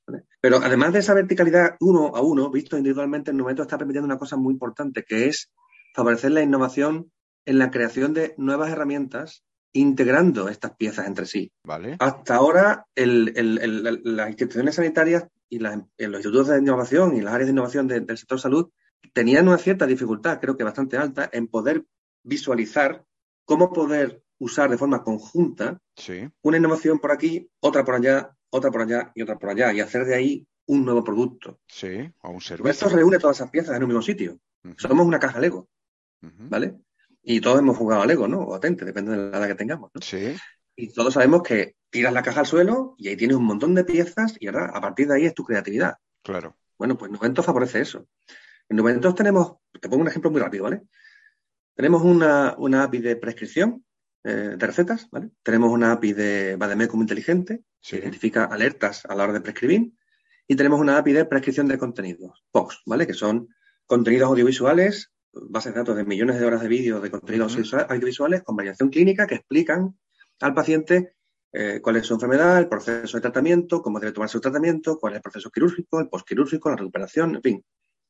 Pero 0.41 0.57
además 0.57 0.91
de 0.91 0.99
esa 0.99 1.13
verticalidad 1.13 1.75
uno 1.81 2.15
a 2.15 2.21
uno, 2.21 2.49
visto 2.49 2.77
individualmente, 2.77 3.29
el 3.29 3.37
Nuvento 3.37 3.61
está 3.61 3.77
permitiendo 3.77 4.07
una 4.07 4.17
cosa 4.17 4.37
muy 4.37 4.53
importante, 4.53 5.03
que 5.03 5.27
es 5.27 5.51
favorecer 5.93 6.31
la 6.31 6.41
innovación 6.41 7.11
en 7.47 7.57
la 7.57 7.71
creación 7.71 8.13
de 8.13 8.35
nuevas 8.37 8.69
herramientas 8.69 9.43
integrando 9.73 10.49
estas 10.49 10.75
piezas 10.75 11.07
entre 11.07 11.25
sí. 11.25 11.51
Vale. 11.63 11.95
Hasta 11.99 12.35
ahora, 12.35 12.85
las 12.95 14.27
instituciones 14.27 14.75
sanitarias 14.75 15.27
y 15.49 15.59
los 15.59 15.75
institutos 15.97 16.49
de 16.49 16.59
innovación 16.59 17.15
y 17.15 17.21
las 17.21 17.33
áreas 17.33 17.47
de 17.47 17.53
innovación 17.53 17.87
del 17.87 18.17
sector 18.17 18.39
salud 18.39 18.69
tenían 19.13 19.47
una 19.47 19.57
cierta 19.57 19.85
dificultad, 19.85 20.39
creo 20.41 20.57
que 20.57 20.63
bastante 20.63 20.97
alta, 20.97 21.29
en 21.31 21.47
poder 21.47 21.85
visualizar 22.23 23.05
cómo 23.45 23.71
poder 23.71 24.21
usar 24.39 24.69
de 24.69 24.77
forma 24.77 25.03
conjunta 25.03 25.79
una 26.41 26.57
innovación 26.57 26.99
por 26.99 27.11
aquí, 27.11 27.49
otra 27.59 27.85
por 27.85 27.95
allá, 27.95 28.35
otra 28.49 28.71
por 28.71 28.81
allá 28.81 29.11
y 29.15 29.21
otra 29.21 29.37
por 29.37 29.49
allá, 29.51 29.73
y 29.73 29.79
hacer 29.79 30.05
de 30.05 30.15
ahí 30.15 30.47
un 30.65 30.83
nuevo 30.83 31.03
producto. 31.03 31.59
Sí, 31.67 32.11
o 32.23 32.29
un 32.29 32.41
servicio. 32.41 32.69
Esto 32.69 32.89
reúne 32.89 33.19
todas 33.19 33.37
esas 33.37 33.49
piezas 33.49 33.77
en 33.77 33.83
un 33.83 33.89
mismo 33.89 34.01
sitio. 34.01 34.37
Somos 34.75 35.05
una 35.05 35.19
caja 35.19 35.39
Lego, 35.39 35.69
¿vale? 36.21 36.77
Y 37.29 37.41
todos 37.41 37.59
hemos 37.59 37.75
jugado 37.75 38.03
a 38.03 38.05
Lego, 38.05 38.25
¿no? 38.25 38.39
O 38.39 38.55
atente, 38.55 38.85
depende 38.85 39.11
de 39.11 39.17
la 39.29 39.37
edad 39.37 39.47
que 39.47 39.55
tengamos. 39.55 39.91
¿no? 39.93 39.99
Sí. 40.01 40.33
Y 40.77 40.93
todos 40.93 41.13
sabemos 41.13 41.43
que 41.43 41.75
tiras 41.89 42.13
la 42.13 42.23
caja 42.23 42.39
al 42.39 42.45
suelo 42.45 42.95
y 42.97 43.09
ahí 43.09 43.17
tienes 43.17 43.35
un 43.35 43.43
montón 43.43 43.75
de 43.75 43.83
piezas 43.83 44.35
y 44.39 44.47
ahora 44.47 44.71
a 44.73 44.79
partir 44.79 45.09
de 45.09 45.15
ahí 45.15 45.25
es 45.25 45.33
tu 45.33 45.43
creatividad. 45.43 45.95
Claro. 46.23 46.55
Bueno, 46.77 46.97
pues 46.97 47.11
Nuventos 47.11 47.45
favorece 47.45 47.81
eso. 47.81 48.07
En 48.69 48.77
Nuventos 48.77 49.13
tenemos, 49.13 49.57
te 49.73 49.89
pongo 49.89 50.03
un 50.03 50.07
ejemplo 50.07 50.31
muy 50.31 50.39
rápido, 50.39 50.63
¿vale? 50.63 50.83
Tenemos 51.75 52.01
una, 52.01 52.55
API 52.83 52.99
de 52.99 53.17
prescripción 53.17 53.83
eh, 54.23 54.55
de 54.57 54.65
recetas, 54.65 55.09
¿vale? 55.11 55.29
Tenemos 55.43 55.69
una 55.69 55.91
API 55.91 56.13
de 56.13 56.55
Bademecum 56.55 57.01
inteligente 57.01 57.63
que 57.81 57.97
identifica 57.97 58.45
alertas 58.45 59.05
a 59.05 59.13
la 59.15 59.25
hora 59.25 59.33
de 59.33 59.41
prescribir 59.41 59.91
y 60.47 60.55
tenemos 60.55 60.79
una 60.79 60.97
API 60.97 61.11
de 61.11 61.25
prescripción 61.25 61.67
de 61.67 61.77
contenidos, 61.77 62.45
POX, 62.51 62.83
¿vale? 62.85 63.05
Que 63.05 63.13
son 63.13 63.49
contenidos 63.85 64.29
audiovisuales 64.29 65.11
bases 65.49 65.73
de 65.73 65.79
datos 65.79 65.95
de 65.95 66.05
millones 66.05 66.39
de 66.39 66.45
horas 66.45 66.61
de 66.61 66.67
vídeo 66.67 66.99
de 66.99 67.11
contenidos 67.11 67.57
audiovisuales 67.89 68.43
con 68.43 68.55
variación 68.55 68.89
clínica 68.89 69.27
que 69.27 69.35
explican 69.35 69.97
al 70.41 70.53
paciente 70.53 71.15
eh, 71.53 71.79
cuál 71.81 71.95
es 71.95 72.05
su 72.05 72.13
enfermedad, 72.13 72.59
el 72.59 72.67
proceso 72.67 73.17
de 73.17 73.21
tratamiento, 73.21 73.81
cómo 73.81 73.99
debe 73.99 74.11
tomar 74.11 74.29
su 74.29 74.39
tratamiento, 74.39 74.99
cuál 74.99 75.13
es 75.13 75.17
el 75.17 75.23
proceso 75.23 75.49
quirúrgico, 75.49 75.99
el 75.99 76.09
postquirúrgico, 76.09 76.69
la 76.69 76.75
recuperación, 76.75 77.35
en 77.35 77.41
fin. 77.41 77.65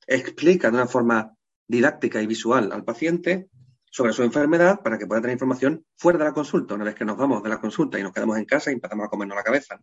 Explica 0.05 0.69
de 0.69 0.77
una 0.77 0.87
forma 0.87 1.33
didáctica 1.67 2.21
y 2.21 2.27
visual 2.27 2.71
al 2.71 2.83
paciente 2.83 3.49
sobre 3.89 4.13
su 4.13 4.23
enfermedad 4.23 4.81
para 4.81 4.97
que 4.97 5.07
pueda 5.07 5.21
tener 5.21 5.35
información 5.35 5.85
fuera 5.95 6.19
de 6.19 6.25
la 6.25 6.33
consulta, 6.33 6.75
una 6.75 6.85
vez 6.85 6.95
que 6.95 7.05
nos 7.05 7.17
vamos 7.17 7.43
de 7.43 7.49
la 7.49 7.59
consulta 7.59 7.99
y 7.99 8.03
nos 8.03 8.11
quedamos 8.11 8.37
en 8.37 8.45
casa 8.45 8.71
y 8.71 8.75
empezamos 8.75 9.05
a 9.05 9.09
comernos 9.09 9.35
la 9.35 9.43
cabeza. 9.43 9.79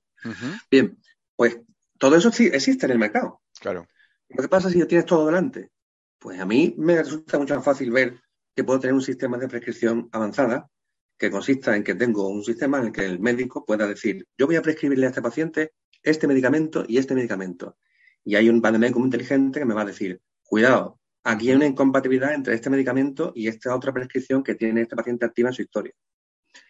Bien, 0.70 0.98
pues 1.36 1.58
todo 1.98 2.16
eso 2.16 2.28
existe 2.28 2.86
en 2.86 2.92
el 2.92 2.98
mercado. 2.98 3.40
Claro. 3.60 3.86
¿Qué 4.28 4.48
pasa 4.48 4.70
si 4.70 4.84
tienes 4.86 5.06
todo 5.06 5.26
delante? 5.26 5.70
Pues 6.24 6.40
a 6.40 6.46
mí 6.46 6.74
me 6.78 6.96
resulta 7.02 7.38
mucho 7.38 7.54
más 7.54 7.62
fácil 7.62 7.90
ver 7.90 8.18
que 8.56 8.64
puedo 8.64 8.80
tener 8.80 8.94
un 8.94 9.02
sistema 9.02 9.36
de 9.36 9.46
prescripción 9.46 10.08
avanzada 10.10 10.70
que 11.18 11.30
consista 11.30 11.76
en 11.76 11.84
que 11.84 11.94
tengo 11.94 12.28
un 12.28 12.42
sistema 12.42 12.78
en 12.78 12.86
el 12.86 12.92
que 12.92 13.04
el 13.04 13.20
médico 13.20 13.66
pueda 13.66 13.86
decir, 13.86 14.26
yo 14.38 14.46
voy 14.46 14.56
a 14.56 14.62
prescribirle 14.62 15.04
a 15.04 15.10
este 15.10 15.20
paciente 15.20 15.74
este 16.02 16.26
medicamento 16.26 16.86
y 16.88 16.96
este 16.96 17.14
medicamento. 17.14 17.76
Y 18.24 18.36
hay 18.36 18.48
un 18.48 18.62
médico 18.62 19.00
inteligente 19.00 19.60
que 19.60 19.66
me 19.66 19.74
va 19.74 19.82
a 19.82 19.84
decir, 19.84 20.18
cuidado, 20.42 20.98
aquí 21.24 21.50
hay 21.50 21.56
una 21.56 21.66
incompatibilidad 21.66 22.32
entre 22.32 22.54
este 22.54 22.70
medicamento 22.70 23.30
y 23.34 23.48
esta 23.48 23.76
otra 23.76 23.92
prescripción 23.92 24.42
que 24.42 24.54
tiene 24.54 24.80
este 24.80 24.96
paciente 24.96 25.26
activa 25.26 25.50
en 25.50 25.54
su 25.54 25.60
historia. 25.60 25.92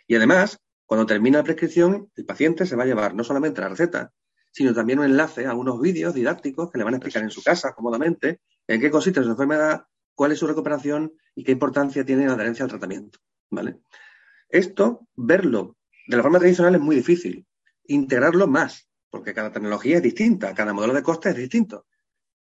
Y 0.09 0.17
además, 0.17 0.59
cuando 0.85 1.07
termina 1.07 1.39
la 1.39 1.45
prescripción, 1.45 2.11
el 2.17 2.25
paciente 2.25 2.67
se 2.67 2.75
va 2.75 2.83
a 2.83 2.87
llevar 2.87 3.15
no 3.15 3.23
solamente 3.23 3.61
la 3.61 3.69
receta, 3.69 4.13
sino 4.55 4.73
también 4.73 5.01
un 5.01 5.07
enlace 5.07 5.47
a 5.47 5.55
unos 5.55 5.81
vídeos 5.81 6.15
didácticos 6.15 6.71
que 6.71 6.79
le 6.79 6.85
van 6.85 6.95
a 6.95 6.99
explicar 6.99 7.25
en 7.25 7.31
su 7.31 7.43
casa 7.43 7.75
cómodamente 7.75 8.41
en 8.69 8.81
qué 8.81 8.89
consiste 8.89 9.21
su 9.21 9.29
enfermedad, 9.29 9.87
cuál 10.15 10.31
es 10.31 10.39
su 10.39 10.47
recuperación 10.47 11.13
y 11.35 11.43
qué 11.43 11.51
importancia 11.51 12.05
tiene 12.05 12.27
la 12.27 12.35
adherencia 12.35 12.65
al 12.65 12.71
tratamiento. 12.71 13.19
¿vale? 13.51 13.81
Esto, 14.49 15.09
verlo 15.17 15.77
de 16.07 16.17
la 16.17 16.23
forma 16.23 16.39
tradicional 16.39 16.77
es 16.77 16.81
muy 16.81 16.95
difícil. 16.95 17.45
Integrarlo 17.87 18.47
más, 18.47 18.89
porque 19.11 19.35
cada 19.35 19.51
tecnología 19.51 19.97
es 19.97 20.03
distinta, 20.05 20.55
cada 20.55 20.73
modelo 20.73 20.95
de 20.95 21.03
coste 21.03 21.31
es 21.31 21.37
distinto. 21.37 21.87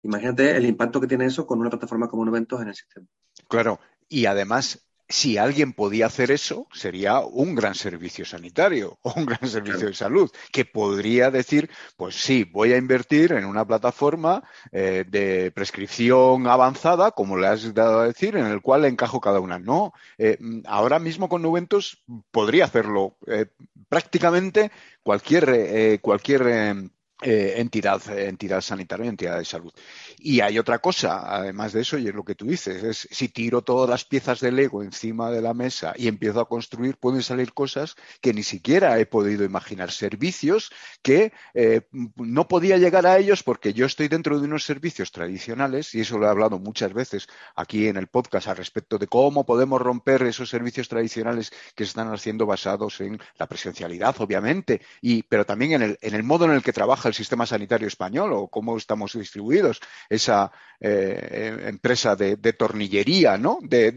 Imagínate 0.03 0.57
el 0.57 0.65
impacto 0.65 0.99
que 0.99 1.07
tiene 1.07 1.27
eso 1.27 1.47
con 1.47 1.61
una 1.61 1.69
plataforma 1.69 2.09
como 2.09 2.25
Nuventos 2.25 2.61
en 2.61 2.67
el 2.67 2.75
sistema. 2.75 3.07
Claro, 3.47 3.79
y 4.09 4.25
además 4.25 4.85
si 5.11 5.37
alguien 5.37 5.73
podía 5.73 6.07
hacer 6.07 6.31
eso, 6.31 6.67
sería 6.73 7.19
un 7.19 7.55
gran 7.55 7.75
servicio 7.75 8.25
sanitario 8.25 8.97
o 9.03 9.13
un 9.15 9.25
gran 9.25 9.47
servicio 9.47 9.87
de 9.87 9.93
salud, 9.93 10.31
que 10.51 10.65
podría 10.65 11.31
decir, 11.31 11.69
pues 11.97 12.15
sí, 12.15 12.43
voy 12.43 12.73
a 12.73 12.77
invertir 12.77 13.33
en 13.33 13.45
una 13.45 13.65
plataforma 13.65 14.43
eh, 14.71 15.05
de 15.07 15.51
prescripción 15.51 16.47
avanzada, 16.47 17.11
como 17.11 17.37
le 17.37 17.47
has 17.47 17.73
dado 17.73 17.99
a 17.99 18.07
decir, 18.07 18.35
en 18.35 18.47
el 18.47 18.61
cual 18.61 18.85
encajo 18.85 19.21
cada 19.21 19.39
una. 19.39 19.59
No, 19.59 19.93
eh, 20.17 20.37
ahora 20.65 20.99
mismo 20.99 21.29
con 21.29 21.41
Nuventos 21.41 22.03
podría 22.31 22.65
hacerlo 22.65 23.17
eh, 23.27 23.47
prácticamente 23.89 24.71
cualquier, 25.03 25.99
cualquier 26.01 26.91
entidad, 27.21 28.01
entidad 28.17 28.61
sanitaria, 28.61 29.07
entidad 29.07 29.37
de 29.37 29.45
salud. 29.45 29.73
Y 30.17 30.41
hay 30.41 30.57
otra 30.59 30.79
cosa, 30.79 31.35
además 31.35 31.73
de 31.73 31.81
eso, 31.81 31.97
y 31.97 32.07
es 32.07 32.13
lo 32.13 32.23
que 32.23 32.35
tú 32.35 32.45
dices, 32.45 32.83
es 32.83 33.07
si 33.11 33.29
tiro 33.29 33.61
todas 33.61 33.89
las 33.89 34.05
piezas 34.05 34.39
de 34.39 34.51
Lego 34.51 34.83
encima 34.83 35.29
de 35.31 35.41
la 35.41 35.53
mesa 35.53 35.93
y 35.95 36.07
empiezo 36.07 36.39
a 36.39 36.47
construir, 36.47 36.97
pueden 36.97 37.23
salir 37.23 37.53
cosas 37.53 37.95
que 38.21 38.33
ni 38.33 38.43
siquiera 38.43 38.99
he 38.99 39.05
podido 39.05 39.43
imaginar, 39.43 39.91
servicios 39.91 40.71
que 41.01 41.31
eh, 41.53 41.81
no 42.15 42.47
podía 42.47 42.77
llegar 42.77 43.05
a 43.05 43.17
ellos 43.17 43.43
porque 43.43 43.73
yo 43.73 43.85
estoy 43.85 44.07
dentro 44.07 44.39
de 44.39 44.45
unos 44.45 44.63
servicios 44.63 45.11
tradicionales, 45.11 45.93
y 45.93 46.01
eso 46.01 46.17
lo 46.17 46.25
he 46.25 46.29
hablado 46.29 46.59
muchas 46.59 46.93
veces 46.93 47.27
aquí 47.55 47.87
en 47.87 47.97
el 47.97 48.07
podcast 48.07 48.47
al 48.47 48.57
respecto 48.57 48.97
de 48.97 49.07
cómo 49.07 49.45
podemos 49.45 49.81
romper 49.81 50.23
esos 50.23 50.49
servicios 50.49 50.87
tradicionales 50.87 51.51
que 51.75 51.83
se 51.83 51.89
están 51.89 52.11
haciendo 52.13 52.45
basados 52.45 52.99
en 53.01 53.19
la 53.37 53.47
presencialidad, 53.47 54.15
obviamente, 54.19 54.81
y, 55.01 55.23
pero 55.23 55.45
también 55.45 55.73
en 55.73 55.81
el, 55.81 55.97
en 56.01 56.15
el 56.15 56.23
modo 56.23 56.45
en 56.45 56.51
el 56.51 56.63
que 56.63 56.73
trabaja 56.73 57.10
el 57.11 57.15
sistema 57.15 57.45
sanitario 57.45 57.87
español 57.87 58.33
o 58.33 58.47
cómo 58.47 58.77
estamos 58.77 59.13
distribuidos, 59.13 59.79
esa 60.09 60.51
eh, 60.79 61.65
empresa 61.67 62.15
de, 62.15 62.35
tornillería, 62.53 63.37
¿no? 63.37 63.59
De, 63.61 63.91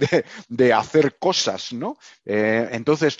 de, 0.48 0.72
hacer 0.72 1.16
cosas, 1.18 1.72
¿no? 1.72 1.96
entonces, 2.24 3.18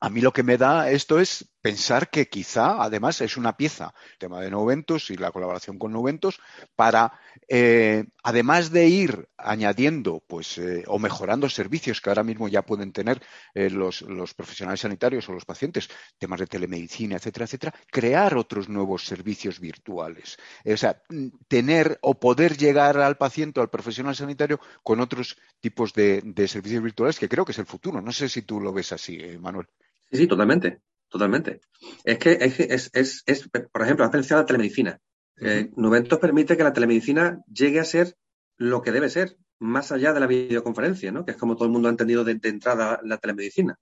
a 0.00 0.10
mí 0.10 0.20
lo 0.20 0.32
que 0.32 0.42
me 0.42 0.58
da 0.58 0.90
esto 0.90 1.18
es 1.20 1.51
pensar 1.62 2.10
que 2.10 2.28
quizá, 2.28 2.82
además, 2.82 3.20
es 3.20 3.36
una 3.36 3.56
pieza, 3.56 3.94
el 4.12 4.18
tema 4.18 4.40
de 4.40 4.50
Noventus 4.50 5.10
y 5.10 5.16
la 5.16 5.30
colaboración 5.30 5.78
con 5.78 5.92
Noventus, 5.92 6.40
para, 6.74 7.12
eh, 7.48 8.04
además 8.24 8.72
de 8.72 8.88
ir 8.88 9.28
añadiendo 9.38 10.22
pues, 10.26 10.58
eh, 10.58 10.82
o 10.88 10.98
mejorando 10.98 11.48
servicios 11.48 12.00
que 12.00 12.10
ahora 12.10 12.24
mismo 12.24 12.48
ya 12.48 12.62
pueden 12.62 12.92
tener 12.92 13.22
eh, 13.54 13.70
los, 13.70 14.02
profesionales 14.34 14.80
sanitarios 14.80 15.28
o 15.28 15.32
los 15.32 15.44
pacientes, 15.44 15.88
temas 16.18 16.40
de 16.40 16.48
telemedicina, 16.48 17.16
etcétera, 17.16 17.44
etcétera, 17.44 17.74
crear 17.90 18.36
otros 18.36 18.68
nuevos 18.68 19.06
servicios 19.06 19.60
virtuales. 19.60 20.36
O 20.64 20.76
sea, 20.76 21.00
tener 21.46 21.98
o 22.02 22.18
poder 22.18 22.56
llegar 22.56 22.98
al 22.98 23.16
paciente 23.16 23.60
o 23.60 23.62
al 23.62 23.70
profesional 23.70 24.16
sanitario 24.16 24.58
con 24.82 25.00
otros 25.00 25.38
tipos 25.60 25.92
de, 25.94 26.22
de 26.24 26.48
servicios 26.48 26.82
virtuales 26.82 27.20
que 27.20 27.28
creo 27.28 27.44
que 27.44 27.52
es 27.52 27.58
el 27.58 27.66
futuro. 27.66 28.00
No 28.00 28.10
sé 28.10 28.28
si 28.28 28.42
tú 28.42 28.60
lo 28.60 28.72
ves 28.72 28.92
así, 28.92 29.18
Manuel. 29.38 29.68
Sí, 30.10 30.18
sí, 30.18 30.26
totalmente, 30.26 30.80
totalmente. 31.12 31.60
Es 32.04 32.18
que 32.18 32.38
es, 32.40 32.90
es, 32.92 33.22
es, 33.26 33.48
por 33.70 33.82
ejemplo, 33.82 34.04
has 34.04 34.12
mencionado 34.12 34.42
la 34.42 34.46
telemedicina. 34.46 34.98
Eh, 35.40 35.70
Nuventos 35.76 36.18
permite 36.18 36.56
que 36.56 36.64
la 36.64 36.72
telemedicina 36.72 37.40
llegue 37.52 37.80
a 37.80 37.84
ser 37.84 38.16
lo 38.56 38.82
que 38.82 38.92
debe 38.92 39.10
ser, 39.10 39.36
más 39.58 39.92
allá 39.92 40.12
de 40.12 40.20
la 40.20 40.26
videoconferencia, 40.26 41.12
¿no? 41.12 41.24
que 41.24 41.32
es 41.32 41.36
como 41.36 41.54
todo 41.54 41.66
el 41.66 41.72
mundo 41.72 41.88
ha 41.88 41.90
entendido 41.90 42.24
de, 42.24 42.38
entrada 42.42 43.00
la 43.04 43.18
telemedicina. 43.18 43.78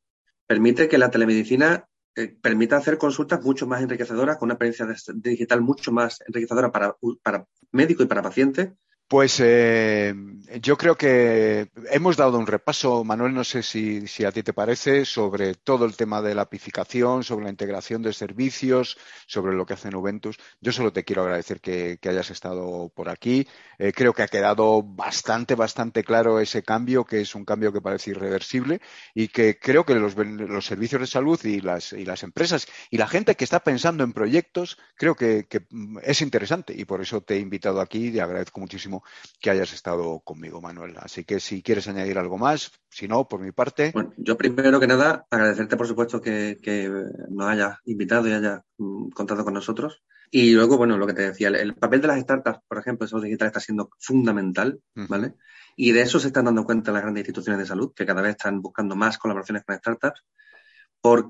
Permite 0.47 0.89
que 0.89 0.99
la 0.99 1.11
telemedicina 1.11 1.87
eh, 2.17 2.37
permita 2.43 2.77
hacer 2.77 2.99
consultas 2.99 3.43
mucho 3.43 3.67
más 3.67 3.83
enriquecedoras, 3.83 4.37
con 4.37 4.49
una 4.49 4.55
experiencia 4.55 5.15
digital 5.15 5.61
mucho 5.61 5.93
más 5.93 6.21
enriquecedora 6.27 6.73
para, 6.73 6.97
para 7.23 7.47
médico 7.73 8.03
y 8.03 8.07
para 8.07 8.23
paciente, 8.23 8.75
pues 9.11 9.41
eh, 9.43 10.15
yo 10.63 10.79
creo 10.79 10.97
que 10.97 11.69
hemos 11.91 12.17
dado 12.17 12.39
un 12.39 12.47
repaso, 12.47 13.03
Manuel, 13.03 13.35
no 13.35 13.43
sé 13.43 13.65
si, 13.65 14.05
a 14.25 14.31
ti 14.31 14.45
te 14.45 14.53
parece, 14.53 15.05
sobre 15.05 15.55
todo 15.57 15.85
el 15.85 15.97
tema 15.97 16.23
de 16.23 16.33
la 16.33 16.43
apificación, 16.43 17.25
sobre 17.25 17.47
la 17.47 17.51
integración 17.51 18.03
de 18.03 18.13
servicios, 18.13 18.99
sobre 19.27 19.57
lo 19.57 19.67
que 19.67 19.75
hace 19.75 19.91
Nuventus. 19.91 20.37
Yo 20.61 20.71
solo 20.71 20.93
te 20.93 21.03
quiero 21.03 21.23
agradecer 21.23 21.61
que, 21.61 21.99
hayas 22.05 22.31
estado 22.31 22.89
por 22.95 23.09
aquí. 23.09 23.49
Eh, 23.79 23.93
creo 23.93 24.13
que 24.13 24.23
ha 24.23 24.29
quedado 24.29 24.81
bastante, 24.85 25.57
bastante 25.57 26.05
claro 26.05 26.39
ese 26.39 26.63
cambio, 26.63 27.05
que 27.05 27.23
es 27.23 27.35
un 27.35 27.45
cambio 27.45 27.73
que 27.73 27.81
parece 27.81 28.13
irreversible 28.13 28.81
y 29.13 29.27
que 29.27 29.59
creo 29.59 29.85
que 29.85 29.97
los, 29.97 30.15
servicios 30.65 31.01
de 31.01 31.07
salud 31.09 31.41
y 31.45 31.61
las, 31.61 31.93
y 31.95 32.05
las, 32.05 32.23
empresas 32.23 32.69
y 32.91 32.99
la 32.99 33.09
gente 33.09 33.35
que 33.35 33.43
está 33.43 33.59
pensando 33.59 34.05
en 34.05 34.13
proyectos, 34.13 34.79
creo 34.95 35.17
que, 35.17 35.47
que 35.49 35.67
es 36.05 36.21
interesante 36.21 36.75
y 36.77 36.85
por 36.85 37.01
eso 37.01 37.23
te 37.23 37.35
he 37.35 37.39
invitado 37.41 37.81
aquí 37.81 38.11
y 38.11 38.21
agradezco 38.21 38.61
muchísimo 38.61 39.00
que 39.41 39.51
hayas 39.51 39.73
estado 39.73 40.21
conmigo, 40.21 40.61
Manuel. 40.61 40.95
Así 40.99 41.25
que 41.25 41.41
si 41.41 41.63
quieres 41.63 41.89
añadir 41.89 42.19
algo 42.19 42.39
más, 42.39 42.71
si 42.89 43.09
no, 43.09 43.29
por 43.29 43.41
mi 43.41 43.53
parte. 43.53 43.91
Bueno, 43.93 44.13
yo 44.17 44.37
primero 44.37 44.81
que 44.81 44.87
nada, 44.87 45.27
agradecerte, 45.31 45.77
por 45.77 45.87
supuesto, 45.87 46.21
que, 46.21 46.59
nos 47.31 47.49
hayas 47.49 47.79
invitado 47.85 48.29
y 48.29 48.33
hayas 48.33 48.61
mm, 48.79 49.11
contado 49.11 49.45
con 49.45 49.55
nosotros. 49.55 50.03
Y 50.31 50.53
luego, 50.53 50.77
bueno, 50.77 50.97
lo 50.97 51.07
que 51.07 51.15
te 51.15 51.23
decía, 51.23 51.49
el, 51.49 51.75
papel 51.75 52.01
de 52.01 52.09
las 52.09 52.21
startups, 52.21 52.61
por 52.69 52.79
ejemplo, 52.79 53.05
de 53.05 53.11
salud 53.11 53.25
digital 53.25 53.49
está 53.49 53.61
siendo 53.61 53.91
fundamental, 53.99 54.81
¿vale? 54.95 55.35
Y 55.77 55.93
de 55.93 56.03
eso 56.03 56.21
se 56.21 56.29
están 56.29 56.45
dando 56.45 56.65
cuenta 56.65 56.93
las 56.93 57.03
grandes 57.03 57.23
instituciones 57.23 57.59
de 57.59 57.67
salud, 57.67 57.93
que 57.95 58.07
cada 58.07 58.23
vez 58.23 58.33
están 58.33 58.61
buscando 58.63 58.95
más 58.95 59.19
colaboraciones 59.19 59.65
con 59.65 59.77
startups. 59.77 60.25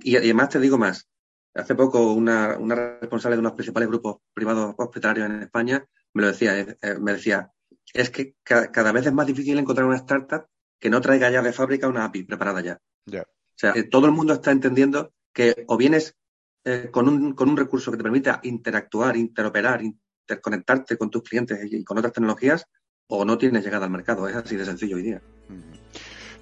y, 0.02 0.16
además 0.16 0.48
te 0.50 0.60
digo 0.60 0.76
más, 0.76 1.08
hace 1.54 1.74
poco 1.74 2.12
una, 2.12 2.56
responsable 3.00 3.36
de 3.36 3.40
unos 3.40 3.52
principales 3.52 3.88
grupos 3.88 4.16
privados 4.34 4.74
hospitalarios 4.76 5.26
en 5.26 5.42
España 5.42 5.84
me 6.12 6.22
lo 6.22 6.28
decía, 6.28 6.58
eh, 6.58 6.76
eh, 6.82 6.96
me 7.00 7.12
decía, 7.12 7.50
es 7.92 8.10
que 8.10 8.34
cada 8.42 8.92
vez 8.92 9.06
es 9.06 9.12
más 9.12 9.26
difícil 9.26 9.58
encontrar 9.58 9.86
una 9.86 9.96
startup 9.96 10.46
que 10.78 10.90
no 10.90 11.00
traiga 11.00 11.30
ya 11.30 11.42
de 11.42 11.52
fábrica 11.52 11.88
una 11.88 12.04
API 12.04 12.24
preparada 12.24 12.60
ya. 12.60 12.80
O 13.06 13.24
sea, 13.56 13.72
eh, 13.74 13.84
todo 13.84 14.06
el 14.06 14.12
mundo 14.12 14.32
está 14.32 14.50
entendiendo 14.50 15.12
que 15.32 15.64
o 15.68 15.76
vienes 15.76 16.16
eh, 16.64 16.88
con, 16.90 17.08
un, 17.08 17.34
con 17.34 17.48
un 17.48 17.56
recurso 17.56 17.90
que 17.90 17.96
te 17.96 18.02
permita 18.02 18.40
interactuar, 18.42 19.16
interoperar, 19.16 19.82
interconectarte 19.82 20.96
con 20.96 21.10
tus 21.10 21.22
clientes 21.22 21.58
y 21.70 21.84
con 21.84 21.98
otras 21.98 22.12
tecnologías, 22.12 22.66
o 23.08 23.24
no 23.24 23.36
tienes 23.36 23.64
llegada 23.64 23.86
al 23.86 23.92
mercado. 23.92 24.28
Es 24.28 24.36
así 24.36 24.56
de 24.56 24.64
sencillo 24.64 24.96
hoy 24.96 25.02
día. 25.02 25.22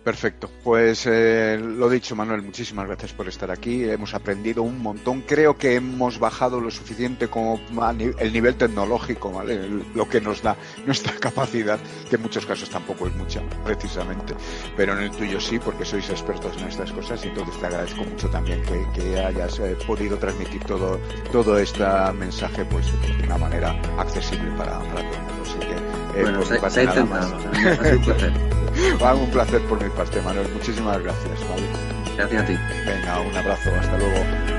Perfecto. 0.09 0.49
Pues 0.65 1.05
eh, 1.05 1.61
lo 1.63 1.91
dicho, 1.91 2.17
Manuel, 2.17 2.41
muchísimas 2.41 2.87
gracias 2.87 3.13
por 3.13 3.29
estar 3.29 3.51
aquí. 3.51 3.85
Hemos 3.85 4.15
aprendido 4.15 4.63
un 4.63 4.81
montón. 4.81 5.21
Creo 5.21 5.59
que 5.59 5.75
hemos 5.75 6.19
bajado 6.19 6.63
lo 6.63 6.71
suficiente 6.71 7.29
como 7.29 7.61
el 8.19 8.33
nivel 8.33 8.55
tecnológico, 8.55 9.31
¿vale? 9.31 9.69
Lo 9.95 10.09
que 10.09 10.23
nos 10.23 10.41
da 10.41 10.57
nuestra 10.87 11.13
capacidad, 11.13 11.79
que 12.09 12.17
en 12.17 12.23
muchos 12.23 12.47
casos 12.47 12.71
tampoco 12.71 13.07
es 13.07 13.15
mucha, 13.17 13.43
precisamente. 13.67 14.33
Pero 14.79 14.95
en 14.95 15.01
el 15.01 15.11
tuyo 15.11 15.39
sí, 15.39 15.59
porque 15.59 15.85
sois 15.85 16.09
expertos 16.09 16.57
en 16.57 16.69
estas 16.69 16.91
cosas 16.91 17.23
y 17.27 17.29
entonces 17.29 17.61
te 17.61 17.67
agradezco 17.67 18.03
mucho 18.03 18.31
también 18.31 18.63
que, 18.95 19.21
hayas 19.21 19.59
eh, 19.59 19.77
podido 19.87 20.17
transmitir 20.17 20.65
todo, 20.65 20.99
todo 21.31 21.59
este 21.59 21.85
mensaje 22.15 22.65
pues 22.65 22.87
de 23.19 23.25
una 23.25 23.37
manera 23.37 23.79
accesible 23.99 24.51
para, 24.57 24.79
para 24.79 25.03
todo 25.03 25.13
el 25.13 25.21
mundo. 25.21 25.43
Así 25.43 25.59
que, 25.59 26.19
eh, 26.19 26.23
bueno, 26.23 26.43
se, 26.47 26.81
ha 26.81 26.85
intentado. 26.85 27.37
un 27.37 28.05
placer. 28.05 28.33
un 29.15 29.31
placer 29.31 29.61
por 29.63 29.83
mi 29.83 29.91
parte, 29.99 30.23
Manuel. 30.23 30.49
Muchísimas 30.53 31.03
gracias. 31.03 31.41
Gracias 32.17 32.43
a 32.43 32.47
ti. 32.47 32.57
Venga, 32.87 33.21
un 33.21 33.37
abrazo. 33.37 33.71
Hasta 33.75 33.99
luego. 33.99 34.58